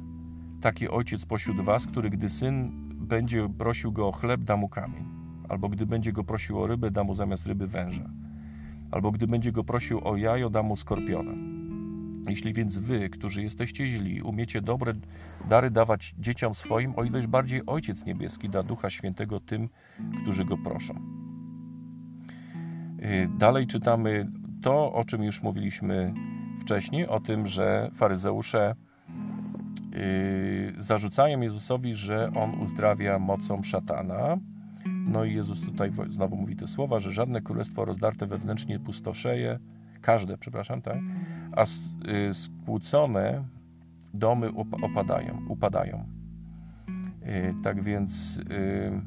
taki 0.65 0.89
ojciec 0.89 1.25
pośród 1.25 1.61
was, 1.61 1.85
który 1.85 2.09
gdy 2.09 2.29
syn 2.29 2.71
będzie 2.93 3.49
prosił 3.57 3.91
go 3.91 4.07
o 4.07 4.11
chleb, 4.11 4.43
da 4.43 4.57
mu 4.57 4.69
kamień, 4.69 5.05
albo 5.49 5.69
gdy 5.69 5.85
będzie 5.85 6.11
go 6.11 6.23
prosił 6.23 6.59
o 6.59 6.67
rybę, 6.67 6.91
da 6.91 7.03
mu 7.03 7.13
zamiast 7.13 7.47
ryby 7.47 7.67
węża, 7.67 8.09
albo 8.91 9.11
gdy 9.11 9.27
będzie 9.27 9.51
go 9.51 9.63
prosił 9.63 10.07
o 10.07 10.17
jajo, 10.17 10.49
da 10.49 10.63
mu 10.63 10.75
skorpiona. 10.75 11.31
Jeśli 12.29 12.53
więc 12.53 12.77
wy, 12.77 13.09
którzy 13.09 13.43
jesteście 13.43 13.87
źli, 13.87 14.21
umiecie 14.21 14.61
dobre 14.61 14.93
dary 15.49 15.71
dawać 15.71 16.15
dzieciom 16.19 16.55
swoim, 16.55 16.93
o 16.95 17.03
ileż 17.03 17.27
bardziej 17.27 17.61
Ojciec 17.65 18.05
Niebieski 18.05 18.49
da 18.49 18.63
Ducha 18.63 18.89
Świętego 18.89 19.39
tym, 19.39 19.69
którzy 20.21 20.45
go 20.45 20.57
proszą. 20.57 20.93
Y, 23.03 23.29
dalej 23.37 23.67
czytamy 23.67 24.31
to, 24.61 24.93
o 24.93 25.03
czym 25.03 25.23
już 25.23 25.43
mówiliśmy 25.43 26.13
wcześniej, 26.59 27.07
o 27.07 27.19
tym, 27.19 27.47
że 27.47 27.91
faryzeusze 27.93 28.75
zarzucają 30.77 31.41
Jezusowi, 31.41 31.93
że 31.93 32.31
on 32.33 32.61
uzdrawia 32.61 33.19
mocą 33.19 33.63
szatana. 33.63 34.37
No 34.85 35.25
i 35.25 35.33
Jezus 35.33 35.61
tutaj 35.61 35.91
znowu 36.09 36.35
mówi 36.35 36.55
te 36.55 36.67
słowa, 36.67 36.99
że 36.99 37.11
żadne 37.11 37.41
królestwo 37.41 37.85
rozdarte 37.85 38.25
wewnętrznie 38.25 38.79
pustoszeje, 38.79 39.59
każde, 40.01 40.37
przepraszam, 40.37 40.81
tak? 40.81 40.97
A 41.55 41.63
y, 41.63 42.33
skłócone 42.33 43.43
domy 44.13 44.49
opadają, 44.81 45.45
upadają. 45.49 46.05
Y, 47.25 47.53
tak 47.63 47.83
więc 47.83 48.37
y, 48.37 49.01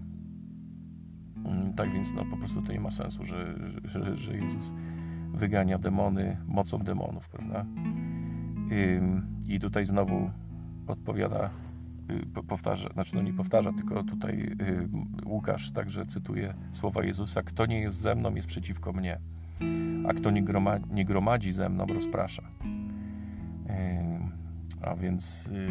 mm, 1.45 1.75
tak 1.77 1.93
więc 1.93 2.13
no, 2.15 2.25
po 2.31 2.37
prostu 2.37 2.63
to 2.63 2.73
nie 2.73 2.81
ma 2.81 2.91
sensu, 2.91 3.25
że, 3.25 3.55
że, 3.85 4.17
że 4.17 4.37
Jezus 4.37 4.73
wygania 5.35 5.79
demony 5.79 6.37
mocą 6.47 6.79
demonów, 6.79 7.29
prawda? 7.29 7.67
I 9.49 9.61
tutaj 9.61 9.85
znowu 9.85 10.31
odpowiada, 10.89 11.51
powtarza, 12.49 12.89
znaczy 12.89 13.15
no 13.15 13.23
nie 13.23 13.33
powtarza, 13.33 13.73
tylko 13.73 14.03
tutaj 14.05 14.57
Łukasz 15.27 15.71
także 15.71 16.07
cytuje 16.07 16.55
słowa 16.71 17.05
Jezusa: 17.05 17.43
Kto 17.43 17.67
nie 17.67 17.81
jest 17.81 17.97
ze 17.97 18.15
mną, 18.15 18.35
jest 18.35 18.49
przeciwko 18.49 18.93
mnie 18.93 19.19
a 20.09 20.13
kto 20.13 20.31
nie 20.31 20.43
gromadzi, 20.43 20.85
nie 20.91 21.05
gromadzi 21.05 21.53
ze 21.53 21.69
mną, 21.69 21.87
rozprasza. 21.87 22.43
A 24.83 24.97
więc 24.97 25.47
y, 25.47 25.69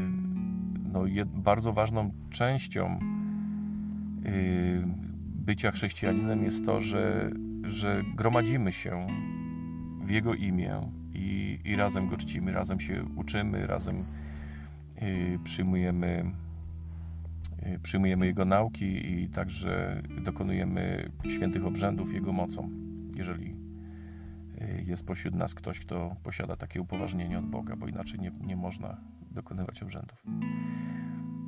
no, 0.93 1.03
bardzo 1.26 1.74
ważną 1.74 2.11
częścią 2.30 2.99
y, 4.26 4.84
bycia 5.36 5.72
chrześcijaninem 5.72 6.43
jest 6.43 6.65
to, 6.65 6.82
że, 6.82 7.32
że 7.63 8.03
gromadzimy 8.15 8.72
się 8.72 9.07
w 10.01 10.09
Jego 10.09 10.34
imię 10.34 10.91
i, 11.13 11.59
i 11.65 11.76
razem 11.76 12.07
go 12.07 12.18
czcimy, 12.18 12.51
razem 12.51 12.80
się 12.80 13.03
uczymy, 13.15 13.68
razem 13.68 13.95
y, 13.99 14.03
przyjmujemy, 15.43 16.31
przyjmujemy 17.83 18.25
Jego 18.25 18.45
nauki 18.45 19.13
i 19.13 19.29
także 19.29 20.01
dokonujemy 20.23 21.11
świętych 21.29 21.65
obrzędów 21.65 22.13
Jego 22.13 22.33
mocą, 22.33 22.69
jeżeli 23.15 23.55
jest 24.85 25.05
pośród 25.05 25.35
nas 25.35 25.53
ktoś, 25.53 25.79
kto 25.79 26.15
posiada 26.23 26.55
takie 26.55 26.81
upoważnienie 26.81 27.39
od 27.39 27.45
Boga, 27.45 27.75
bo 27.75 27.87
inaczej 27.87 28.19
nie, 28.19 28.31
nie 28.41 28.55
można 28.55 28.97
dokonywać 29.31 29.83
obrzędów. 29.83 30.23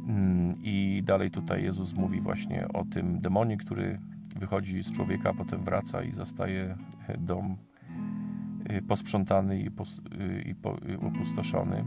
Mm, 0.07 0.53
I 0.63 1.01
dalej 1.05 1.31
tutaj 1.31 1.63
Jezus 1.63 1.93
mówi 1.93 2.21
właśnie 2.21 2.67
o 2.67 2.85
tym 2.85 3.21
demonie, 3.21 3.57
który 3.57 3.99
wychodzi 4.35 4.83
z 4.83 4.91
człowieka, 4.91 5.29
a 5.29 5.33
potem 5.33 5.63
wraca 5.63 6.03
i 6.03 6.11
zastaje 6.11 6.77
dom 7.19 7.57
y, 8.71 8.81
posprzątany 8.81 9.59
i, 9.59 9.71
pos, 9.71 9.97
y, 9.97 10.41
i, 10.41 10.55
po, 10.55 10.77
i 10.89 11.07
opustoszony. 11.07 11.85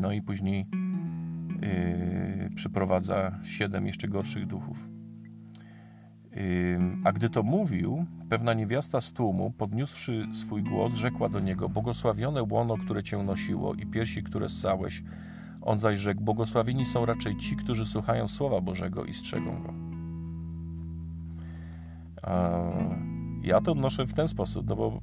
No 0.00 0.12
i 0.12 0.22
później 0.22 0.66
yy, 1.62 2.50
przyprowadza 2.54 3.38
siedem 3.42 3.86
jeszcze 3.86 4.08
gorszych 4.08 4.46
duchów. 4.46 4.88
A 7.04 7.12
gdy 7.12 7.30
to 7.30 7.42
mówił, 7.42 8.06
pewna 8.28 8.54
niewiasta 8.54 9.00
z 9.00 9.12
tłumu, 9.12 9.50
podniósłszy 9.50 10.26
swój 10.32 10.62
głos, 10.62 10.94
rzekła 10.94 11.28
do 11.28 11.40
niego: 11.40 11.68
Błogosławione 11.68 12.42
łono, 12.42 12.76
które 12.76 13.02
cię 13.02 13.18
nosiło, 13.18 13.74
i 13.74 13.86
piersi, 13.86 14.22
które 14.22 14.48
ssałeś. 14.48 15.02
On 15.62 15.78
zaś 15.78 15.98
rzekł: 15.98 16.22
Błogosławieni 16.22 16.86
są 16.86 17.06
raczej 17.06 17.36
ci, 17.36 17.56
którzy 17.56 17.86
słuchają 17.86 18.28
słowa 18.28 18.60
Bożego 18.60 19.04
i 19.04 19.14
strzegą 19.14 19.62
go. 19.62 19.74
Ja 23.42 23.60
to 23.60 23.72
odnoszę 23.72 24.06
w 24.06 24.14
ten 24.14 24.28
sposób, 24.28 24.68
no 24.68 24.76
bo 24.76 25.00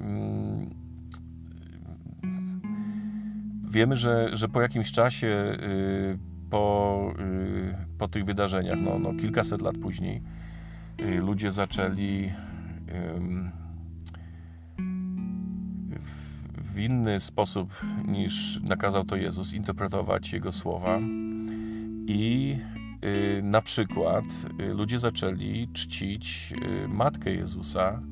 mm, 0.00 0.51
wiemy, 3.72 3.96
że, 3.96 4.28
że 4.32 4.48
po 4.48 4.62
jakimś 4.62 4.92
czasie, 4.92 5.26
y, 5.26 6.18
po, 6.50 7.14
y, 7.20 7.74
po 7.98 8.08
tych 8.08 8.24
wydarzeniach, 8.24 8.78
no, 8.80 8.98
no 8.98 9.14
kilkaset 9.14 9.62
lat 9.62 9.78
później, 9.78 10.22
Y, 11.00 11.20
ludzie 11.20 11.52
zaczęli 11.52 12.32
w 16.74 16.78
inny 16.78 17.20
sposób 17.20 17.84
niż 18.08 18.60
nakazał 18.60 19.04
to 19.04 19.16
Jezus 19.16 19.52
interpretować 19.52 20.32
Jego 20.32 20.52
słowa. 20.52 20.98
I 22.06 22.56
na 23.42 23.62
przykład 23.62 24.24
ludzie 24.74 24.98
zaczęli 24.98 25.68
czcić 25.72 26.54
Matkę 26.88 27.34
Jezusa, 27.34 28.02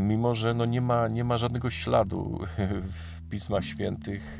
mimo 0.00 0.34
że 0.34 0.54
no 0.54 0.64
nie, 0.64 0.80
ma, 0.80 1.08
nie 1.08 1.24
ma 1.24 1.38
żadnego 1.38 1.70
śladu 1.70 2.40
w 2.92 3.28
Pismach 3.28 3.64
Świętych 3.64 4.38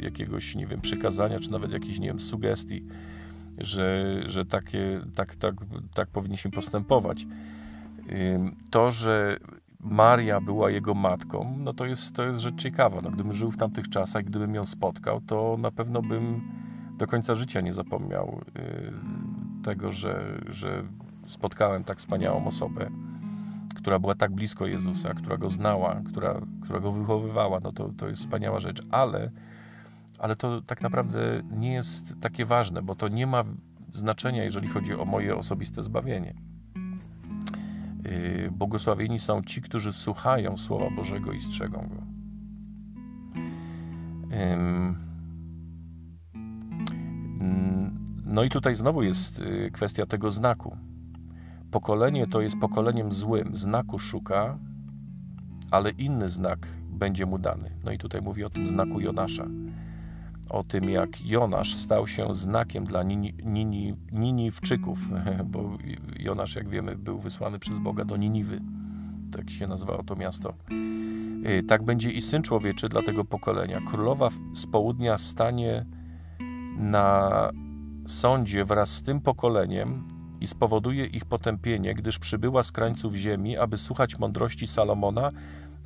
jakiegoś, 0.00 0.54
nie 0.54 0.66
wiem, 0.66 0.80
przykazania, 0.80 1.38
czy 1.38 1.52
nawet 1.52 1.72
jakiejś, 1.72 1.98
nie 1.98 2.08
wiem, 2.08 2.20
sugestii 2.20 2.86
że, 3.60 4.14
że 4.26 4.44
takie, 4.44 5.00
tak, 5.14 5.36
tak, 5.36 5.54
tak 5.94 6.08
powinniśmy 6.08 6.50
postępować. 6.50 7.26
To, 8.70 8.90
że 8.90 9.36
Maria 9.80 10.40
była 10.40 10.70
jego 10.70 10.94
matką, 10.94 11.56
no 11.58 11.72
to 11.72 11.86
jest, 11.86 12.16
to 12.16 12.24
jest 12.24 12.38
rzecz 12.38 12.56
ciekawa. 12.56 13.00
No, 13.02 13.10
gdybym 13.10 13.32
żył 13.32 13.50
w 13.50 13.56
tamtych 13.56 13.88
czasach, 13.88 14.24
gdybym 14.24 14.54
ją 14.54 14.66
spotkał, 14.66 15.20
to 15.20 15.56
na 15.58 15.70
pewno 15.70 16.02
bym 16.02 16.40
do 16.98 17.06
końca 17.06 17.34
życia 17.34 17.60
nie 17.60 17.72
zapomniał 17.72 18.40
y, 18.58 19.62
tego, 19.64 19.92
że, 19.92 20.40
że 20.48 20.84
spotkałem 21.26 21.84
tak 21.84 21.98
wspaniałą 21.98 22.46
osobę, 22.46 22.90
która 23.80 23.98
była 23.98 24.14
tak 24.14 24.32
blisko 24.32 24.66
Jezusa, 24.66 25.14
która 25.14 25.36
go 25.36 25.50
znała, 25.50 26.00
która, 26.06 26.40
która 26.62 26.80
go 26.80 26.92
wychowywała. 26.92 27.60
No 27.60 27.72
to, 27.72 27.92
to 27.96 28.08
jest 28.08 28.20
wspaniała 28.20 28.60
rzecz, 28.60 28.82
ale 28.90 29.30
ale 30.18 30.36
to 30.36 30.62
tak 30.62 30.82
naprawdę 30.82 31.42
nie 31.50 31.72
jest 31.72 32.20
takie 32.20 32.44
ważne, 32.44 32.82
bo 32.82 32.94
to 32.94 33.08
nie 33.08 33.26
ma 33.26 33.44
znaczenia, 33.92 34.44
jeżeli 34.44 34.68
chodzi 34.68 34.94
o 34.94 35.04
moje 35.04 35.36
osobiste 35.36 35.82
zbawienie. 35.82 36.34
Yy, 38.04 38.50
błogosławieni 38.50 39.18
są 39.18 39.42
ci, 39.42 39.62
którzy 39.62 39.92
słuchają 39.92 40.56
Słowa 40.56 40.90
Bożego 40.90 41.32
i 41.32 41.40
strzegą 41.40 41.88
go. 41.88 42.10
No 48.24 48.44
i 48.44 48.50
tutaj 48.50 48.74
znowu 48.74 49.02
jest 49.02 49.40
y, 49.40 49.70
kwestia 49.72 50.06
tego 50.06 50.30
znaku. 50.30 50.76
Pokolenie 51.70 52.26
to 52.26 52.40
jest 52.40 52.56
pokoleniem 52.58 53.12
złym. 53.12 53.56
Znaku 53.56 53.98
szuka, 53.98 54.58
ale 55.70 55.90
inny 55.90 56.30
znak 56.30 56.68
będzie 56.90 57.26
mu 57.26 57.38
dany. 57.38 57.70
No 57.84 57.92
i 57.92 57.98
tutaj 57.98 58.22
mówi 58.22 58.44
o 58.44 58.50
tym 58.50 58.66
znaku 58.66 59.00
Jonasza 59.00 59.46
o 60.50 60.64
tym, 60.64 60.90
jak 60.90 61.26
Jonasz 61.26 61.74
stał 61.74 62.06
się 62.06 62.34
znakiem 62.34 62.84
dla 62.84 63.02
Nini, 63.02 63.34
Nini, 63.44 63.94
Niniwczyków, 64.12 64.98
bo 65.52 65.78
Jonasz, 66.18 66.54
jak 66.54 66.68
wiemy, 66.68 66.96
był 66.96 67.18
wysłany 67.18 67.58
przez 67.58 67.78
Boga 67.78 68.04
do 68.04 68.16
Niniwy. 68.16 68.60
tak 69.32 69.50
się 69.50 69.66
nazywało 69.66 70.02
to 70.02 70.16
miasto. 70.16 70.54
Y, 71.46 71.62
tak 71.62 71.82
będzie 71.82 72.10
i 72.10 72.22
Syn 72.22 72.42
Człowieczy 72.42 72.88
dla 72.88 73.02
tego 73.02 73.24
pokolenia. 73.24 73.80
Królowa 73.80 74.28
z 74.54 74.66
południa 74.66 75.18
stanie 75.18 75.86
na 76.76 77.30
sądzie 78.06 78.64
wraz 78.64 78.90
z 78.90 79.02
tym 79.02 79.20
pokoleniem 79.20 80.08
i 80.40 80.46
spowoduje 80.46 81.06
ich 81.06 81.24
potępienie, 81.24 81.94
gdyż 81.94 82.18
przybyła 82.18 82.62
z 82.62 82.72
krańców 82.72 83.14
ziemi, 83.14 83.56
aby 83.56 83.78
słuchać 83.78 84.18
mądrości 84.18 84.66
Salomona, 84.66 85.30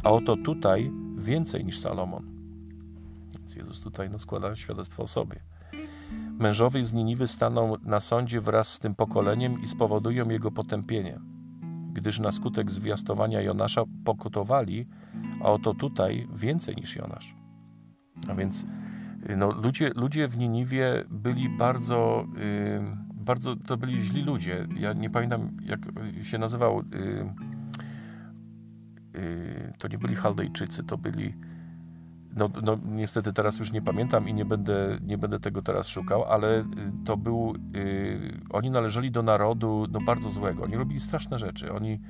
a 0.05 0.11
oto 0.11 0.37
tutaj 0.37 0.91
więcej 1.17 1.65
niż 1.65 1.81
Salomon. 1.81 2.35
Więc 3.39 3.57
Jezus 3.57 3.81
tutaj 3.81 4.11
no, 4.11 4.19
składa 4.19 4.55
świadectwo 4.55 5.03
o 5.03 5.07
sobie. 5.07 5.41
Mężowie 6.39 6.85
z 6.85 6.93
Niniwy 6.93 7.29
staną 7.29 7.75
na 7.83 8.01
sądzie 8.01 8.41
wraz 8.41 8.73
z 8.73 8.79
tym 8.79 8.95
pokoleniem 8.95 9.63
i 9.63 9.67
spowodują 9.67 10.29
jego 10.29 10.51
potępienie, 10.51 11.21
gdyż 11.93 12.19
na 12.19 12.33
skutek 12.33 12.71
zwiastowania 12.71 13.41
Jonasza 13.41 13.83
pokutowali, 14.05 14.87
a 15.41 15.45
oto 15.45 15.75
tutaj 15.75 16.29
więcej 16.35 16.77
niż 16.77 16.97
Jonasz. 16.97 17.35
A 18.29 18.35
więc 18.35 18.67
no, 19.37 19.51
ludzie, 19.51 19.91
ludzie 19.95 20.29
w 20.29 20.39
Niniwie 20.39 21.05
byli 21.11 21.49
bardzo, 21.49 22.27
yy, 22.37 22.97
bardzo, 23.25 23.57
to 23.57 23.77
byli 23.77 24.03
źli 24.03 24.23
ludzie. 24.23 24.67
Ja 24.77 24.93
nie 24.93 25.11
pamiętam, 25.11 25.57
jak 25.63 25.81
się 26.23 26.39
nazywał. 26.39 26.83
Yy, 26.93 27.33
yy, 29.21 29.73
to 29.79 29.89
nie 29.89 29.99
byli 29.99 30.15
Chaldejczycy, 30.15 30.85
to 30.85 30.99
byli 30.99 31.35
no, 32.37 32.51
no, 32.63 32.79
niestety 32.85 33.33
teraz 33.33 33.59
już 33.59 33.73
nie 33.73 33.83
pamiętam 33.83 34.29
i 34.29 34.35
nie 34.35 34.45
będę, 34.45 34.99
nie 35.03 35.19
będę 35.19 35.41
tego 35.41 35.63
teraz 35.63 35.89
szukał, 35.89 36.25
ale 36.25 36.61
y, 36.61 36.65
to 37.05 37.17
był, 37.17 37.55
yy, 37.75 38.41
oni 38.51 38.71
należeli 38.71 39.11
do 39.11 39.23
narodu 39.23 39.87
no, 39.91 40.01
bardzo 40.01 40.31
złego. 40.31 40.63
Oni 40.63 40.77
robili 40.77 41.01
straszne 41.01 41.39
rzeczy. 41.39 41.73
Oni, 41.73 42.01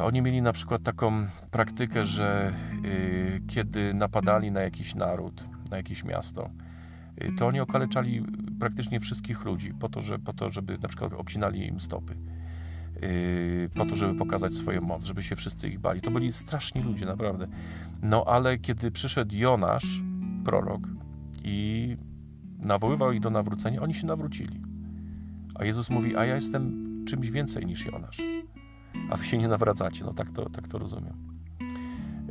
oni 0.00 0.22
mieli 0.22 0.42
na 0.42 0.52
przykład 0.52 0.82
taką 0.82 1.26
praktykę, 1.50 2.04
że 2.04 2.52
yy, 2.82 3.40
kiedy 3.46 3.94
napadali 3.94 4.52
na 4.52 4.60
jakiś 4.60 4.94
naród, 4.94 5.48
na 5.70 5.76
jakieś 5.76 6.04
miasto, 6.04 6.50
to 7.38 7.46
oni 7.46 7.60
okaleczali 7.60 8.24
praktycznie 8.60 9.00
wszystkich 9.00 9.44
ludzi 9.44 9.74
po 9.74 9.88
to, 9.88 10.00
że, 10.00 10.18
po 10.18 10.32
to, 10.32 10.50
żeby 10.50 10.78
na 10.78 10.88
przykład 10.88 11.12
obcinali 11.12 11.66
im 11.66 11.80
stopy 11.80 12.16
Yy, 13.02 13.68
po 13.74 13.86
to, 13.86 13.96
żeby 13.96 14.14
pokazać 14.18 14.54
swoją 14.54 14.80
moc, 14.80 15.04
żeby 15.04 15.22
się 15.22 15.36
wszyscy 15.36 15.68
ich 15.68 15.78
bali. 15.78 16.00
To 16.00 16.10
byli 16.10 16.32
straszni 16.32 16.82
ludzie, 16.82 17.06
naprawdę. 17.06 17.46
No 18.02 18.24
ale 18.24 18.58
kiedy 18.58 18.90
przyszedł 18.90 19.36
Jonasz, 19.36 20.02
prorok, 20.44 20.88
i 21.44 21.96
nawoływał 22.58 23.12
ich 23.12 23.20
do 23.20 23.30
nawrócenia, 23.30 23.82
oni 23.82 23.94
się 23.94 24.06
nawrócili. 24.06 24.60
A 25.54 25.64
Jezus 25.64 25.90
mówi, 25.90 26.16
a 26.16 26.24
ja 26.24 26.34
jestem 26.34 26.84
czymś 27.06 27.30
więcej 27.30 27.66
niż 27.66 27.86
Jonasz. 27.86 28.22
A 29.10 29.16
wy 29.16 29.24
się 29.24 29.38
nie 29.38 29.48
nawracacie. 29.48 30.04
No 30.04 30.14
tak 30.14 30.30
to, 30.30 30.50
tak 30.50 30.68
to 30.68 30.78
rozumiem. 30.78 31.14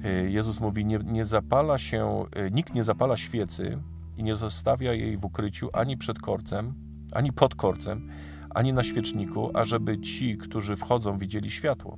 Yy, 0.04 0.32
Jezus 0.32 0.60
mówi, 0.60 0.86
nie, 0.86 0.98
nie 0.98 1.26
zapala 1.26 1.78
się, 1.78 2.26
nikt 2.52 2.76
nie 2.76 2.84
zapala 2.84 3.18
świecy 3.18 3.78
i 4.18 4.24
nie 4.24 4.36
zostawia 4.36 4.94
jej 4.94 5.18
w 5.18 5.26
ukryciu 5.26 5.70
ani 5.74 5.98
przed 5.98 6.20
korcem, 6.20 6.74
ani 7.14 7.34
pod 7.34 7.56
korcem, 7.56 8.10
ani 8.50 8.74
na 8.74 8.84
świeczniku, 8.84 9.52
ażeby 9.54 10.00
ci, 10.00 10.38
którzy 10.38 10.76
wchodzą, 10.76 11.18
widzieli 11.18 11.52
światło. 11.52 11.98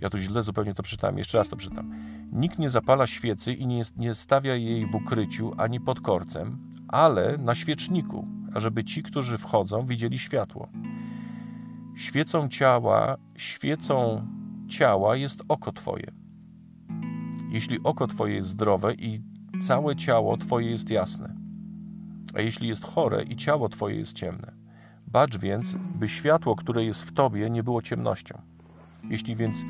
Ja 0.00 0.10
tu 0.10 0.18
źle 0.18 0.42
zupełnie 0.42 0.74
to 0.74 0.82
przeczytałem, 0.82 1.18
jeszcze 1.18 1.38
raz 1.38 1.48
to 1.48 1.56
przeczytam. 1.56 1.94
Nikt 2.32 2.58
nie 2.58 2.70
zapala 2.70 3.06
świecy 3.06 3.52
i 3.52 3.66
nie, 3.66 3.82
nie 3.96 4.14
stawia 4.14 4.54
jej 4.54 4.86
w 4.86 4.94
ukryciu 4.94 5.52
ani 5.56 5.80
pod 5.80 6.00
korcem, 6.00 6.70
ale 6.88 7.38
na 7.38 7.54
świeczniku, 7.54 8.26
ażeby 8.54 8.84
ci, 8.84 9.02
którzy 9.02 9.38
wchodzą, 9.38 9.86
widzieli 9.86 10.18
światło. 10.18 10.68
Świecą 11.96 12.48
ciała, 12.48 13.16
świecą 13.36 14.26
ciała 14.68 15.16
jest 15.16 15.42
oko 15.48 15.72
Twoje. 15.72 16.12
Jeśli 17.50 17.78
oko 17.84 18.06
Twoje 18.06 18.34
jest 18.34 18.48
zdrowe 18.48 18.94
i 18.94 19.20
całe 19.62 19.96
ciało 19.96 20.36
Twoje 20.36 20.70
jest 20.70 20.90
jasne, 20.90 21.34
a 22.34 22.40
jeśli 22.40 22.68
jest 22.68 22.84
chore 22.84 23.22
i 23.22 23.36
ciało 23.36 23.68
Twoje 23.68 23.96
jest 23.96 24.12
ciemne, 24.12 24.52
Bacz 25.06 25.38
więc, 25.38 25.76
by 25.94 26.08
światło, 26.08 26.56
które 26.56 26.84
jest 26.84 27.02
w 27.02 27.12
Tobie, 27.12 27.50
nie 27.50 27.62
było 27.62 27.82
ciemnością. 27.82 28.42
Jeśli 29.04 29.36
więc 29.36 29.64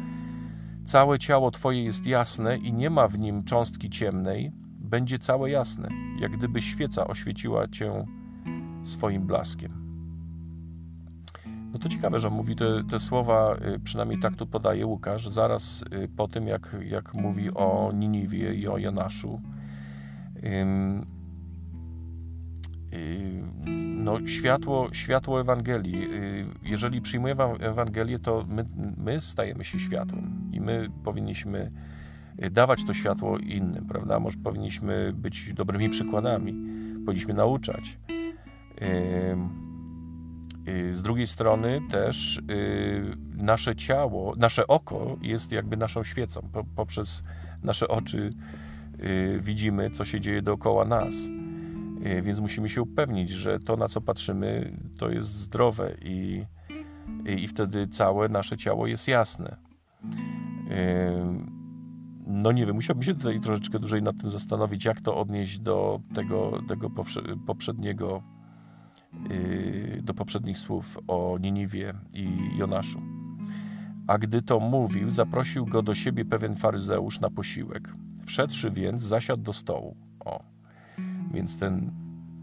całe 0.84 1.18
ciało 1.18 1.50
Twoje 1.50 1.84
jest 1.84 2.06
jasne 2.06 2.56
i 2.56 2.72
nie 2.72 2.90
ma 2.90 3.08
w 3.08 3.18
nim 3.18 3.44
cząstki 3.44 3.90
ciemnej, 3.90 4.52
będzie 4.80 5.18
całe 5.18 5.50
jasne, 5.50 5.88
jak 6.20 6.36
gdyby 6.36 6.62
świeca 6.62 7.06
oświeciła 7.06 7.68
Cię 7.68 8.06
swoim 8.82 9.26
blaskiem. 9.26 9.88
No 11.72 11.78
to 11.78 11.88
ciekawe, 11.88 12.20
że 12.20 12.30
mówi 12.30 12.56
te, 12.56 12.84
te 12.84 13.00
słowa, 13.00 13.56
y, 13.74 13.80
przynajmniej 13.80 14.20
tak 14.20 14.36
tu 14.36 14.46
podaje 14.46 14.86
Łukasz, 14.86 15.28
zaraz 15.28 15.82
y, 15.82 16.08
po 16.16 16.28
tym, 16.28 16.46
jak, 16.46 16.76
jak 16.86 17.14
mówi 17.14 17.50
o 17.54 17.92
Niniwie 17.94 18.54
i 18.54 18.68
o 18.68 18.78
Janaszu. 18.78 19.40
Y, 22.92 23.42
no, 23.96 24.26
światło, 24.26 24.88
światło 24.92 25.40
Ewangelii. 25.40 26.14
Y, 26.14 26.46
jeżeli 26.62 27.00
przyjmujemy 27.00 27.42
Ewangelię, 27.42 28.18
to 28.18 28.44
my, 28.48 28.64
my 28.96 29.20
stajemy 29.20 29.64
się 29.64 29.78
światłem 29.78 30.50
i 30.52 30.60
my 30.60 30.88
powinniśmy 31.04 31.70
y, 32.42 32.50
dawać 32.50 32.84
to 32.84 32.94
światło 32.94 33.38
innym, 33.38 33.86
prawda? 33.86 34.20
Może 34.20 34.38
powinniśmy 34.38 35.12
być 35.12 35.52
dobrymi 35.52 35.88
przykładami, 35.88 36.54
powinniśmy 37.04 37.34
nauczać. 37.34 37.98
Z 40.92 41.02
drugiej 41.02 41.26
strony 41.26 41.80
też 41.90 42.42
nasze 43.36 43.76
ciało, 43.76 44.34
nasze 44.36 44.66
oko 44.66 45.16
jest 45.22 45.52
jakby 45.52 45.76
naszą 45.76 46.04
świecą. 46.04 46.48
Poprzez 46.76 47.22
nasze 47.62 47.88
oczy 47.88 48.30
widzimy, 49.40 49.90
co 49.90 50.04
się 50.04 50.20
dzieje 50.20 50.42
dookoła 50.42 50.84
nas. 50.84 51.14
E, 52.02 52.22
więc 52.22 52.40
musimy 52.40 52.68
się 52.68 52.82
upewnić, 52.82 53.30
że 53.30 53.60
to, 53.60 53.76
na 53.76 53.88
co 53.88 54.00
patrzymy, 54.00 54.72
to 54.98 55.10
jest 55.10 55.28
zdrowe 55.28 55.94
i, 56.02 56.44
i 57.26 57.48
wtedy 57.48 57.86
całe 57.86 58.28
nasze 58.28 58.56
ciało 58.56 58.86
jest 58.86 59.08
jasne. 59.08 59.56
E, 60.70 61.38
no 62.26 62.52
nie 62.52 62.66
wiem, 62.66 62.74
musiałbym 62.74 63.02
się 63.02 63.14
tutaj 63.14 63.40
troszeczkę 63.40 63.78
dłużej 63.78 64.02
nad 64.02 64.20
tym 64.20 64.30
zastanowić, 64.30 64.84
jak 64.84 65.00
to 65.00 65.16
odnieść 65.16 65.58
do 65.58 66.00
tego, 66.14 66.62
tego 66.68 66.90
poprzedniego, 67.46 68.22
do 70.02 70.14
poprzednich 70.14 70.58
słów 70.58 70.98
o 71.08 71.38
Niniwie 71.40 71.94
i 72.14 72.28
Jonaszu. 72.58 73.02
A 74.06 74.18
gdy 74.18 74.42
to 74.42 74.60
mówił, 74.60 75.10
zaprosił 75.10 75.66
go 75.66 75.82
do 75.82 75.94
siebie 75.94 76.24
pewien 76.24 76.56
faryzeusz 76.56 77.20
na 77.20 77.30
posiłek. 77.30 77.94
Wszedłszy 78.28 78.70
więc, 78.70 79.02
zasiadł 79.02 79.42
do 79.42 79.52
stołu. 79.52 79.96
O, 80.20 80.44
więc 81.32 81.56
ten 81.56 81.92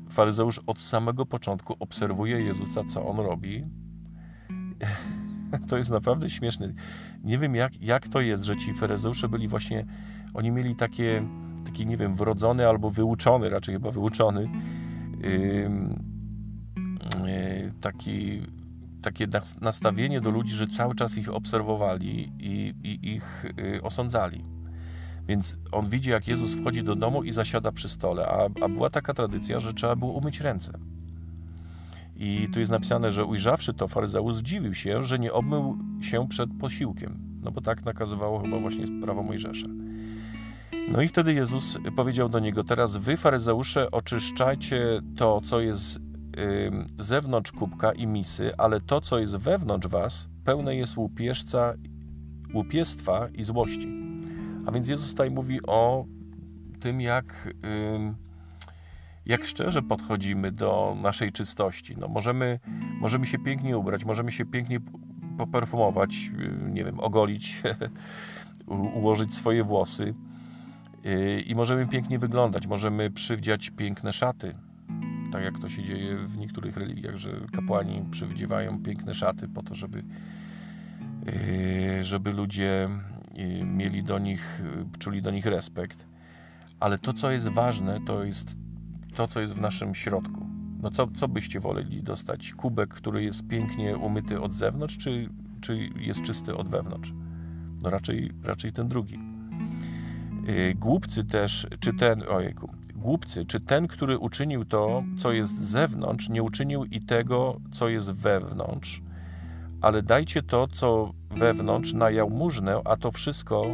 faryzeusz 0.09 0.59
od 0.67 0.79
samego 0.79 1.25
początku 1.25 1.75
obserwuje 1.79 2.41
Jezusa, 2.41 2.83
co 2.83 3.07
on 3.07 3.19
robi. 3.19 3.65
To 5.69 5.77
jest 5.77 5.89
naprawdę 5.89 6.29
śmieszne. 6.29 6.67
Nie 7.23 7.37
wiem, 7.37 7.55
jak, 7.55 7.81
jak 7.81 8.07
to 8.07 8.21
jest, 8.21 8.43
że 8.43 8.55
ci 8.55 8.73
faryzeusze 8.73 9.29
byli 9.29 9.47
właśnie, 9.47 9.85
oni 10.33 10.51
mieli 10.51 10.75
takie, 10.75 11.27
taki, 11.65 11.85
nie 11.85 11.97
wiem, 11.97 12.15
wrodzony 12.15 12.67
albo 12.67 12.89
wyuczony, 12.89 13.49
raczej 13.49 13.75
chyba 13.75 13.91
wyuczony, 13.91 14.49
yy, 15.21 15.69
taki, 17.81 18.41
takie 19.01 19.27
nastawienie 19.61 20.21
do 20.21 20.31
ludzi, 20.31 20.53
że 20.53 20.67
cały 20.67 20.95
czas 20.95 21.17
ich 21.17 21.33
obserwowali 21.33 22.31
i, 22.39 22.73
i 22.83 23.15
ich 23.15 23.45
y, 23.59 23.81
osądzali. 23.81 24.54
Więc 25.27 25.57
on 25.71 25.89
widzi, 25.89 26.09
jak 26.09 26.27
Jezus 26.27 26.55
wchodzi 26.55 26.83
do 26.83 26.95
domu 26.95 27.23
i 27.23 27.31
zasiada 27.31 27.71
przy 27.71 27.89
stole, 27.89 28.27
a, 28.27 28.63
a 28.63 28.69
była 28.69 28.89
taka 28.89 29.13
tradycja, 29.13 29.59
że 29.59 29.73
trzeba 29.73 29.95
było 29.95 30.11
umyć 30.11 30.41
ręce. 30.41 30.79
I 32.15 32.47
tu 32.53 32.59
jest 32.59 32.71
napisane, 32.71 33.11
że 33.11 33.25
ujrzawszy 33.25 33.73
to, 33.73 33.87
faryzeusz 33.87 34.35
zdziwił 34.35 34.73
się, 34.73 35.03
że 35.03 35.19
nie 35.19 35.33
obmył 35.33 35.77
się 36.01 36.27
przed 36.27 36.49
posiłkiem. 36.59 37.39
No 37.43 37.51
bo 37.51 37.61
tak 37.61 37.85
nakazywało 37.85 38.39
chyba 38.39 38.59
właśnie 38.59 39.01
prawo 39.01 39.23
Mojżesza. 39.23 39.67
No 40.89 41.01
i 41.01 41.07
wtedy 41.07 41.33
Jezus 41.33 41.77
powiedział 41.95 42.29
do 42.29 42.39
niego: 42.39 42.63
Teraz 42.63 42.97
wy, 42.97 43.17
faryzeusze, 43.17 43.91
oczyszczajcie 43.91 45.01
to, 45.17 45.41
co 45.41 45.59
jest 45.59 45.99
zewnątrz 46.99 47.51
kubka 47.51 47.91
i 47.91 48.07
misy, 48.07 48.51
ale 48.57 48.81
to, 48.81 49.01
co 49.01 49.19
jest 49.19 49.37
wewnątrz 49.37 49.87
was, 49.87 50.29
pełne 50.43 50.75
jest 50.75 50.97
łupieszca, 50.97 51.73
łupiestwa 52.53 53.27
i 53.33 53.43
złości. 53.43 54.04
A 54.65 54.71
więc 54.71 54.87
Jezus 54.89 55.09
tutaj 55.09 55.31
mówi 55.31 55.59
o 55.67 56.05
tym, 56.79 57.01
jak, 57.01 57.53
jak 59.25 59.45
szczerze 59.45 59.81
podchodzimy 59.81 60.51
do 60.51 60.97
naszej 61.01 61.31
czystości. 61.31 61.95
No, 61.97 62.07
możemy, 62.07 62.59
możemy 63.01 63.25
się 63.25 63.39
pięknie 63.39 63.77
ubrać, 63.77 64.05
możemy 64.05 64.31
się 64.31 64.45
pięknie 64.45 64.79
poperfumować, 65.37 66.31
nie 66.71 66.83
wiem, 66.83 66.99
ogolić, 66.99 67.61
ułożyć 68.99 69.33
swoje 69.33 69.63
włosy 69.63 70.13
y, 71.05 71.41
i 71.41 71.55
możemy 71.55 71.87
pięknie 71.87 72.19
wyglądać, 72.19 72.67
możemy 72.67 73.11
przywdziać 73.11 73.69
piękne 73.69 74.13
szaty. 74.13 74.55
Tak 75.31 75.43
jak 75.43 75.59
to 75.59 75.69
się 75.69 75.83
dzieje 75.83 76.17
w 76.17 76.37
niektórych 76.37 76.77
religiach, 76.77 77.15
że 77.15 77.31
kapłani 77.51 78.05
przywdziewają 78.11 78.83
piękne 78.83 79.13
szaty 79.13 79.47
po 79.47 79.63
to, 79.63 79.75
żeby 79.75 80.03
żeby 82.01 82.31
ludzie 82.31 82.89
mieli 83.65 84.03
do 84.03 84.19
nich, 84.19 84.61
czuli 84.99 85.21
do 85.21 85.31
nich 85.31 85.45
respekt. 85.45 86.07
Ale 86.79 86.97
to, 86.97 87.13
co 87.13 87.31
jest 87.31 87.47
ważne, 87.47 87.99
to 88.05 88.23
jest 88.23 88.57
to, 89.15 89.27
co 89.27 89.41
jest 89.41 89.53
w 89.53 89.61
naszym 89.61 89.95
środku. 89.95 90.45
No 90.81 90.91
co, 90.91 91.07
co 91.07 91.27
byście 91.27 91.59
woleli 91.59 92.03
dostać? 92.03 92.53
Kubek, 92.53 92.89
który 92.89 93.23
jest 93.23 93.47
pięknie 93.47 93.97
umyty 93.97 94.41
od 94.41 94.53
zewnątrz, 94.53 94.97
czy, 94.97 95.29
czy 95.61 95.89
jest 95.99 96.21
czysty 96.21 96.57
od 96.57 96.69
wewnątrz? 96.69 97.13
No 97.81 97.89
raczej, 97.89 98.31
raczej 98.43 98.71
ten 98.71 98.87
drugi. 98.87 99.19
Głupcy 100.75 101.23
też, 101.23 101.67
czy 101.79 101.93
ten, 101.93 102.23
ojejku, 102.29 102.69
głupcy, 102.95 103.45
czy 103.45 103.59
ten, 103.59 103.87
który 103.87 104.17
uczynił 104.17 104.65
to, 104.65 105.03
co 105.17 105.31
jest 105.31 105.57
z 105.57 105.69
zewnątrz, 105.69 106.29
nie 106.29 106.43
uczynił 106.43 106.85
i 106.85 107.01
tego, 107.01 107.61
co 107.71 107.89
jest 107.89 108.11
wewnątrz, 108.11 109.01
ale 109.81 110.03
dajcie 110.03 110.43
to, 110.43 110.67
co 110.67 111.13
wewnątrz, 111.31 111.93
na 111.93 112.09
jałmużnę, 112.09 112.81
a 112.85 112.97
to 112.97 113.11
wszystko 113.11 113.65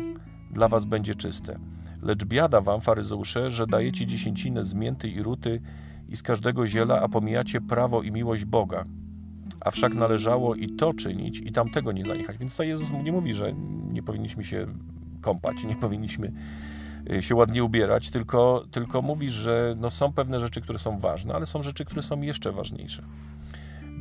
dla 0.51 0.67
was 0.67 0.85
będzie 0.85 1.15
czyste. 1.15 1.59
Lecz 2.01 2.25
biada 2.25 2.61
wam, 2.61 2.81
faryzeusze, 2.81 3.51
że 3.51 3.67
dajecie 3.67 4.05
dziesięcinę 4.05 4.65
z 4.65 4.73
mięty 4.73 5.09
i 5.09 5.23
ruty 5.23 5.61
i 6.09 6.15
z 6.15 6.23
każdego 6.23 6.67
ziela, 6.67 7.01
a 7.01 7.07
pomijacie 7.07 7.61
prawo 7.61 8.01
i 8.01 8.11
miłość 8.11 8.45
Boga. 8.45 8.85
A 9.61 9.71
wszak 9.71 9.93
należało 9.93 10.55
i 10.55 10.69
to 10.75 10.93
czynić, 10.93 11.39
i 11.39 11.51
tamtego 11.51 11.91
nie 11.91 12.05
zaniechać. 12.05 12.37
Więc 12.37 12.55
to 12.55 12.63
Jezus 12.63 12.91
nie 13.03 13.11
mówi, 13.11 13.33
że 13.33 13.53
nie 13.91 14.03
powinniśmy 14.03 14.43
się 14.43 14.67
kąpać, 15.21 15.63
nie 15.63 15.75
powinniśmy 15.75 16.31
y, 17.11 17.21
się 17.21 17.35
ładnie 17.35 17.63
ubierać, 17.63 18.09
tylko, 18.09 18.65
tylko 18.71 19.01
mówi, 19.01 19.29
że 19.29 19.75
no 19.77 19.89
są 19.89 20.13
pewne 20.13 20.39
rzeczy, 20.39 20.61
które 20.61 20.79
są 20.79 20.99
ważne, 20.99 21.33
ale 21.33 21.45
są 21.45 21.61
rzeczy, 21.61 21.85
które 21.85 22.01
są 22.01 22.21
jeszcze 22.21 22.51
ważniejsze. 22.51 23.03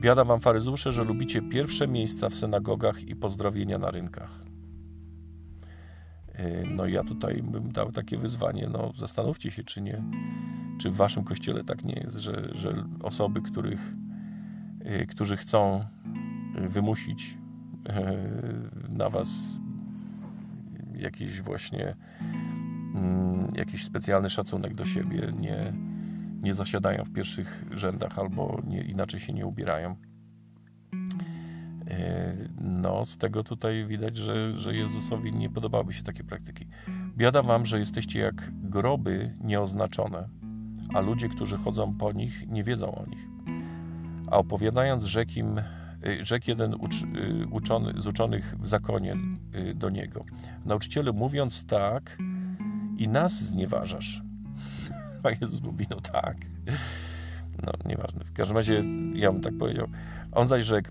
Biada 0.01 0.25
wam 0.25 0.41
faryzusze, 0.41 0.93
że 0.93 1.05
lubicie 1.05 1.43
pierwsze 1.43 1.89
miejsca 1.89 2.29
w 2.29 2.35
synagogach 2.35 3.03
i 3.03 3.17
pozdrowienia 3.17 3.79
na 3.79 3.91
rynkach. 3.91 4.45
Y, 6.39 6.67
no 6.71 6.87
ja 6.87 7.05
tutaj 7.05 7.43
bym 7.43 7.73
dał 7.73 7.93
takie 7.93 8.19
wyzwanie, 8.19 8.69
no 8.73 8.93
zastanówcie 8.95 9.51
się, 9.51 9.65
czy 9.65 9.81
nie, 9.81 10.03
czy 10.79 10.91
w 10.91 10.97
waszym 10.97 11.25
kościele 11.25 11.65
tak 11.65 11.85
nie 11.85 11.95
jest, 11.95 12.17
że, 12.17 12.49
że 12.53 12.85
osoby, 13.03 13.43
których, 13.43 13.95
y, 15.03 15.07
którzy 15.07 15.37
chcą 15.37 15.85
wymusić 16.69 17.39
na 18.89 19.11
was 19.11 19.61
jakiś 20.95 21.41
właśnie 21.41 21.97
mm, 22.95 23.49
jakiś 23.55 23.85
specjalny 23.85 24.31
szacunek 24.31 24.75
do 24.75 24.85
siebie, 24.85 25.33
nie, 25.39 25.73
nie 26.41 26.55
zasiadają 26.55 27.05
w 27.05 27.13
pierwszych 27.13 27.65
rzędach 27.71 28.19
albo 28.19 28.63
nie, 28.67 28.83
inaczej 28.83 29.21
się 29.21 29.33
nie 29.33 29.47
ubierają. 29.47 29.97
E, 31.91 32.35
no, 32.61 33.05
z 33.05 33.19
tego 33.19 33.45
tutaj 33.45 33.87
widać, 33.87 34.17
że, 34.17 34.59
że 34.59 34.75
Jezusowi 34.75 35.33
nie 35.33 35.51
podobały 35.51 35.93
się 35.93 36.03
takie 36.03 36.25
praktyki. 36.25 36.67
Biada 37.17 37.43
wam, 37.43 37.67
że 37.67 37.79
jesteście 37.79 38.19
jak 38.19 38.51
groby 38.53 39.37
nieoznaczone, 39.41 40.29
a 40.95 41.01
ludzie, 41.01 41.29
którzy 41.29 41.57
chodzą 41.57 41.95
po 41.95 42.13
nich, 42.13 42.49
nie 42.49 42.65
wiedzą 42.65 42.95
o 42.95 43.07
nich. 43.07 43.29
A 44.31 44.37
opowiadając 44.37 45.05
rzekł 45.05 45.33
im 45.37 45.61
Y, 46.07 46.25
rzekł 46.25 46.45
jeden 46.51 46.75
y, 46.75 46.77
uczony, 47.51 47.93
z 47.97 48.07
uczonych 48.07 48.57
w 48.61 48.67
zakonie 48.69 49.17
do 49.75 49.91
niego. 49.91 50.25
Nauczycielu, 50.65 51.15
mówiąc 51.15 51.67
tak, 51.67 52.19
i 52.99 53.09
nas 53.09 53.43
znieważasz. 53.43 54.23
A 55.25 55.31
Jezus 55.41 55.63
mówi, 55.63 55.87
no 55.91 56.01
tak. 56.01 56.37
No, 57.67 57.73
nieważne. 57.87 58.25
W 58.25 58.33
każdym 58.33 58.57
razie 58.57 58.85
ja 59.15 59.33
bym 59.33 59.43
tak 59.43 59.59
powiedział. 59.59 59.87
On 60.33 60.47
zaś 60.47 60.65
rzekł, 60.65 60.91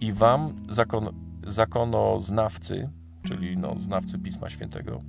i 0.00 0.12
wam 0.12 0.54
zakon, 0.68 1.08
zakonoznawcy, 1.46 2.88
czyli 3.22 3.56
no, 3.56 3.80
znawcy 3.80 4.18
Pisma 4.18 4.50
Świętego, 4.50 5.00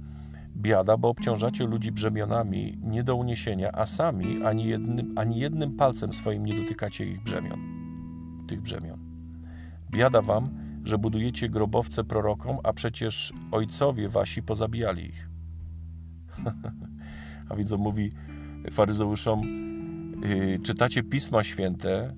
biada, 0.58 0.98
bo 0.98 1.10
obciążacie 1.10 1.68
ludzi 1.68 1.92
brzemionami 1.92 2.78
nie 2.84 3.04
do 3.04 3.16
uniesienia, 3.16 3.72
a 3.72 3.86
sami 3.86 4.44
ani 4.44 4.66
jednym, 4.66 5.18
ani 5.18 5.40
jednym 5.40 5.76
palcem 5.76 6.14
swoim 6.14 6.46
nie 6.46 6.62
dotykacie 6.62 7.06
ich 7.06 7.24
brzemion, 7.24 7.60
tych 8.48 8.62
brzemion. 8.62 9.00
Biada 9.92 10.22
wam, 10.22 10.50
że 10.84 10.98
budujecie 10.98 11.50
grobowce 11.50 12.04
prorokom, 12.04 12.58
a 12.64 12.74
przecież 12.74 13.34
ojcowie 13.52 14.10
wasi 14.10 14.44
pozabijali 14.44 15.06
ich. 15.06 15.30
a 17.50 17.56
więc 17.56 17.72
on 17.72 17.82
mówi 17.82 18.10
faryzeuszom, 18.72 19.42
yy, 20.24 20.60
czytacie 20.60 21.04
Pisma 21.04 21.44
Święte, 21.44 22.16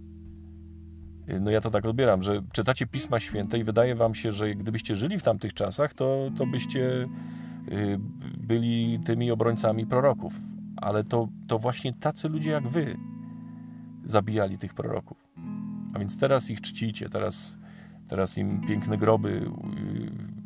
yy, 1.27 1.39
no 1.39 1.51
ja 1.51 1.61
to 1.61 1.71
tak 1.71 1.85
odbieram, 1.85 2.23
że 2.23 2.41
czytacie 2.53 2.87
Pisma 2.87 3.19
Święte 3.19 3.57
i 3.57 3.63
wydaje 3.63 3.95
wam 3.95 4.15
się, 4.15 4.31
że 4.31 4.55
gdybyście 4.55 4.95
żyli 4.95 5.19
w 5.19 5.23
tamtych 5.23 5.53
czasach, 5.53 5.93
to, 5.93 6.31
to 6.37 6.45
byście 6.45 6.79
yy, 6.79 7.99
byli 8.37 8.99
tymi 9.05 9.31
obrońcami 9.31 9.85
proroków. 9.85 10.39
Ale 10.75 11.03
to, 11.03 11.27
to 11.47 11.59
właśnie 11.59 11.93
tacy 11.93 12.29
ludzie 12.29 12.49
jak 12.49 12.67
wy 12.67 12.97
zabijali 14.05 14.57
tych 14.57 14.73
proroków. 14.73 15.17
A 15.93 15.99
więc 15.99 16.17
teraz 16.17 16.49
ich 16.49 16.61
czcicie, 16.61 17.09
teraz 17.09 17.57
Teraz 18.07 18.37
im 18.37 18.61
piękne 18.67 18.97
groby 18.97 19.29
y, 19.29 19.49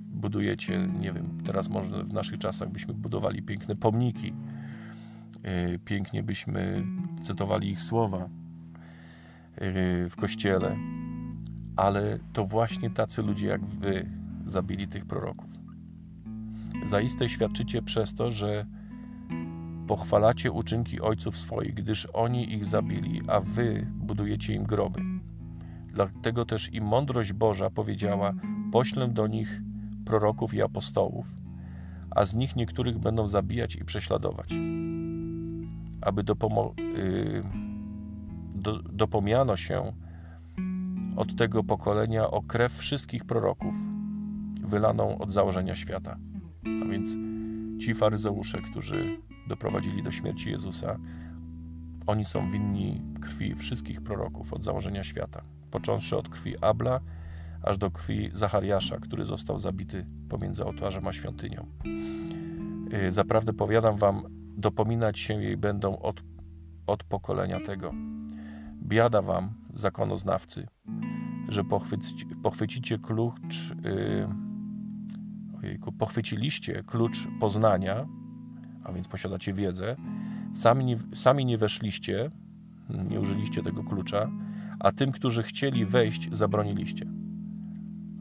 budujecie. 0.10 0.88
Nie 1.00 1.14
wiem, 1.14 1.38
teraz 1.46 1.70
może 1.70 2.04
w 2.04 2.14
naszych 2.14 2.38
czasach 2.38 2.70
byśmy 2.70 2.94
budowali 2.94 3.44
piękne 3.44 3.76
pomniki. 3.76 4.34
Y, 5.36 5.80
pięknie 5.80 6.24
byśmy 6.24 6.86
cytowali 7.22 7.70
ich 7.70 7.82
słowa 7.82 8.24
y, 8.26 8.30
w 10.10 10.16
kościele. 10.16 10.78
Ale 11.76 12.20
to 12.34 12.46
właśnie 12.46 12.90
tacy 12.90 13.22
ludzie 13.22 13.48
jak 13.48 13.66
wy 13.66 14.10
zabili 14.46 14.88
tych 14.88 15.06
proroków. 15.06 15.50
Zaiste 16.84 17.30
świadczycie 17.30 17.82
przez 17.82 18.14
to, 18.14 18.32
że 18.32 18.66
pochwalacie 19.88 20.52
uczynki 20.52 21.02
ojców 21.02 21.38
swoich, 21.38 21.74
gdyż 21.74 22.08
oni 22.14 22.54
ich 22.54 22.66
zabili, 22.66 23.22
a 23.28 23.40
wy 23.40 23.88
budujecie 23.94 24.54
im 24.54 24.64
groby. 24.64 25.02
Dlatego 25.88 26.46
też 26.46 26.74
i 26.74 26.82
mądrość 26.82 27.34
Boża 27.34 27.70
powiedziała: 27.70 28.34
Poślę 28.72 29.08
do 29.08 29.28
nich 29.28 29.62
proroków 30.06 30.54
i 30.54 30.62
apostołów, 30.62 31.36
a 32.10 32.26
z 32.26 32.34
nich 32.34 32.56
niektórych 32.56 32.98
będą 32.98 33.28
zabijać 33.28 33.76
i 33.76 33.86
prześladować, 33.86 34.54
aby 36.08 36.24
dopomo- 36.24 36.74
yy, 36.78 37.44
do, 38.56 38.80
dopomniano 38.82 39.58
się 39.58 39.94
od 41.16 41.36
tego 41.36 41.64
pokolenia 41.64 42.32
o 42.32 42.42
krew 42.42 42.74
wszystkich 42.74 43.26
proroków, 43.26 43.76
wylaną 44.62 45.18
od 45.18 45.32
założenia 45.32 45.76
świata. 45.76 46.18
A 46.84 46.86
więc 46.86 47.18
ci 47.84 47.96
faryzeusze, 47.96 48.62
którzy 48.62 49.18
doprowadzili 49.48 50.04
do 50.04 50.12
śmierci 50.12 50.52
Jezusa, 50.52 50.98
oni 52.08 52.26
są 52.26 52.50
winni 52.50 53.02
krwi 53.22 53.56
wszystkich 53.56 54.02
proroków 54.02 54.54
od 54.54 54.64
założenia 54.64 55.04
świata 55.04 55.42
począwszy 55.72 56.18
od 56.18 56.30
krwi 56.30 56.56
Abla, 56.62 57.00
aż 57.64 57.78
do 57.78 57.92
krwi 57.92 58.30
Zachariasza, 58.34 59.00
który 59.00 59.26
został 59.26 59.60
zabity 59.60 60.06
pomiędzy 60.30 60.66
ołtarzem 60.66 61.08
a 61.08 61.14
świątynią. 61.14 61.66
Y, 63.08 63.12
zaprawdę 63.12 63.54
powiadam 63.54 63.96
wam, 63.96 64.24
dopominać 64.58 65.20
się 65.20 65.44
jej 65.44 65.58
będą 65.58 66.00
od, 66.00 66.24
od 66.88 67.04
pokolenia 67.04 67.60
tego. 67.60 67.94
Biada 68.84 69.22
wam, 69.22 69.54
zakonoznawcy, 69.74 70.68
że 71.48 71.64
pochwyci, 71.64 72.26
pochwycicie 72.44 73.00
klucz, 73.00 73.76
yy, 73.84 74.28
ojejku, 75.64 75.92
pochwyciliście 75.92 76.84
klucz 76.84 77.28
poznania, 77.40 78.08
a 78.84 78.92
więc 78.92 79.08
posiadacie 79.08 79.54
wiedzę, 79.54 79.96
sami 80.54 80.96
sami 81.14 81.46
nie 81.46 81.58
weszliście, 81.58 82.32
nie 83.10 83.20
użyliście 83.20 83.64
tego 83.64 83.84
klucza, 83.84 84.32
a 84.80 84.92
tym, 84.92 85.12
którzy 85.12 85.44
chcieli 85.44 85.86
wejść, 85.86 86.30
zabroniliście. 86.32 87.06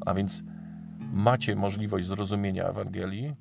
A 0.06 0.14
więc 0.14 0.42
macie 1.12 1.56
możliwość 1.56 2.06
zrozumienia 2.06 2.64
Ewangelii, 2.64 3.34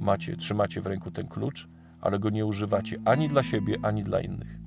macie, 0.00 0.36
trzymacie 0.36 0.80
w 0.80 0.86
ręku 0.86 1.10
ten 1.10 1.28
klucz, 1.28 1.68
ale 2.04 2.18
go 2.18 2.30
nie 2.30 2.46
używacie 2.46 2.96
ani 3.04 3.28
dla 3.28 3.42
siebie, 3.42 3.76
ani 3.82 4.04
dla 4.04 4.20
innych. 4.20 4.58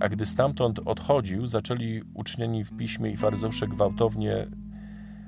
A 0.00 0.08
gdy 0.08 0.26
stamtąd 0.26 0.78
odchodził, 0.84 1.46
zaczęli 1.46 2.02
ucznieni 2.14 2.64
w 2.64 2.76
piśmie 2.76 3.10
i 3.10 3.16
faryzeusze 3.16 3.68
gwałtownie 3.68 4.46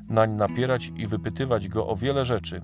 nań 0.08 0.30
napierać 0.30 0.92
i 0.96 1.06
wypytywać 1.06 1.68
go 1.68 1.86
o 1.86 1.96
wiele 1.96 2.24
rzeczy, 2.24 2.60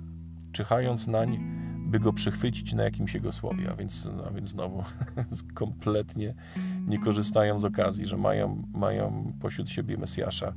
czyhając 0.53 1.07
nań, 1.07 1.39
by 1.87 2.01
go 2.01 2.13
przychwycić 2.13 2.73
na 2.73 2.83
jakimś 2.83 3.15
jego 3.15 3.33
słowie. 3.33 3.71
A 3.71 3.75
więc, 3.75 4.09
a 4.29 4.31
więc 4.31 4.49
znowu 4.49 4.85
kompletnie 5.55 6.35
nie 6.87 6.99
korzystają 6.99 7.59
z 7.59 7.65
okazji, 7.65 8.07
że 8.07 8.17
mają, 8.17 8.63
mają 8.75 9.33
pośród 9.41 9.71
siebie 9.71 9.97
Mesjasza 9.97 10.53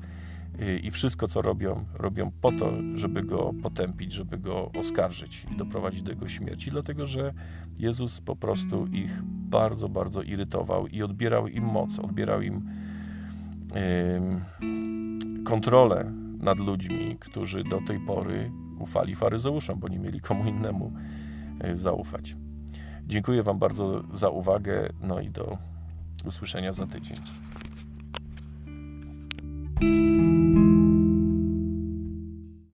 i 0.84 0.92
wszystko, 0.92 1.28
co 1.28 1.42
robią, 1.42 1.86
robią 1.94 2.32
po 2.42 2.52
to, 2.52 2.74
żeby 2.94 3.24
go 3.24 3.54
potępić, 3.64 4.12
żeby 4.12 4.38
go 4.38 4.72
oskarżyć 4.72 5.46
i 5.52 5.58
doprowadzić 5.58 6.02
do 6.02 6.12
jego 6.12 6.28
śmierci, 6.28 6.72
dlatego 6.72 7.06
że 7.06 7.34
Jezus 7.80 8.22
po 8.22 8.36
prostu 8.36 8.88
ich 8.88 9.22
bardzo, 9.24 9.90
bardzo 9.90 10.22
irytował 10.22 10.88
i 10.88 11.04
odbierał 11.04 11.48
im 11.48 11.64
moc, 11.64 12.00
odbierał 12.00 12.42
im 12.42 12.70
kontrolę 15.46 16.12
nad 16.40 16.60
ludźmi, 16.60 17.18
którzy 17.20 17.64
do 17.64 17.82
tej 17.88 18.00
pory 18.00 18.52
ufali 18.80 19.16
faryzeuszom, 19.16 19.80
bo 19.80 19.88
nie 19.88 20.00
mieli 20.00 20.22
komu 20.22 20.46
innemu 20.46 20.94
e, 21.60 21.78
zaufać. 21.78 22.36
Dziękuję 23.06 23.44
Wam 23.44 23.60
bardzo 23.60 24.04
za 24.14 24.30
uwagę, 24.30 24.90
no 25.02 25.20
i 25.20 25.30
do 25.30 25.58
usłyszenia 26.26 26.74
za 26.74 26.88
tydzień. 26.88 27.18
thank 29.80 29.84
you 29.84 30.97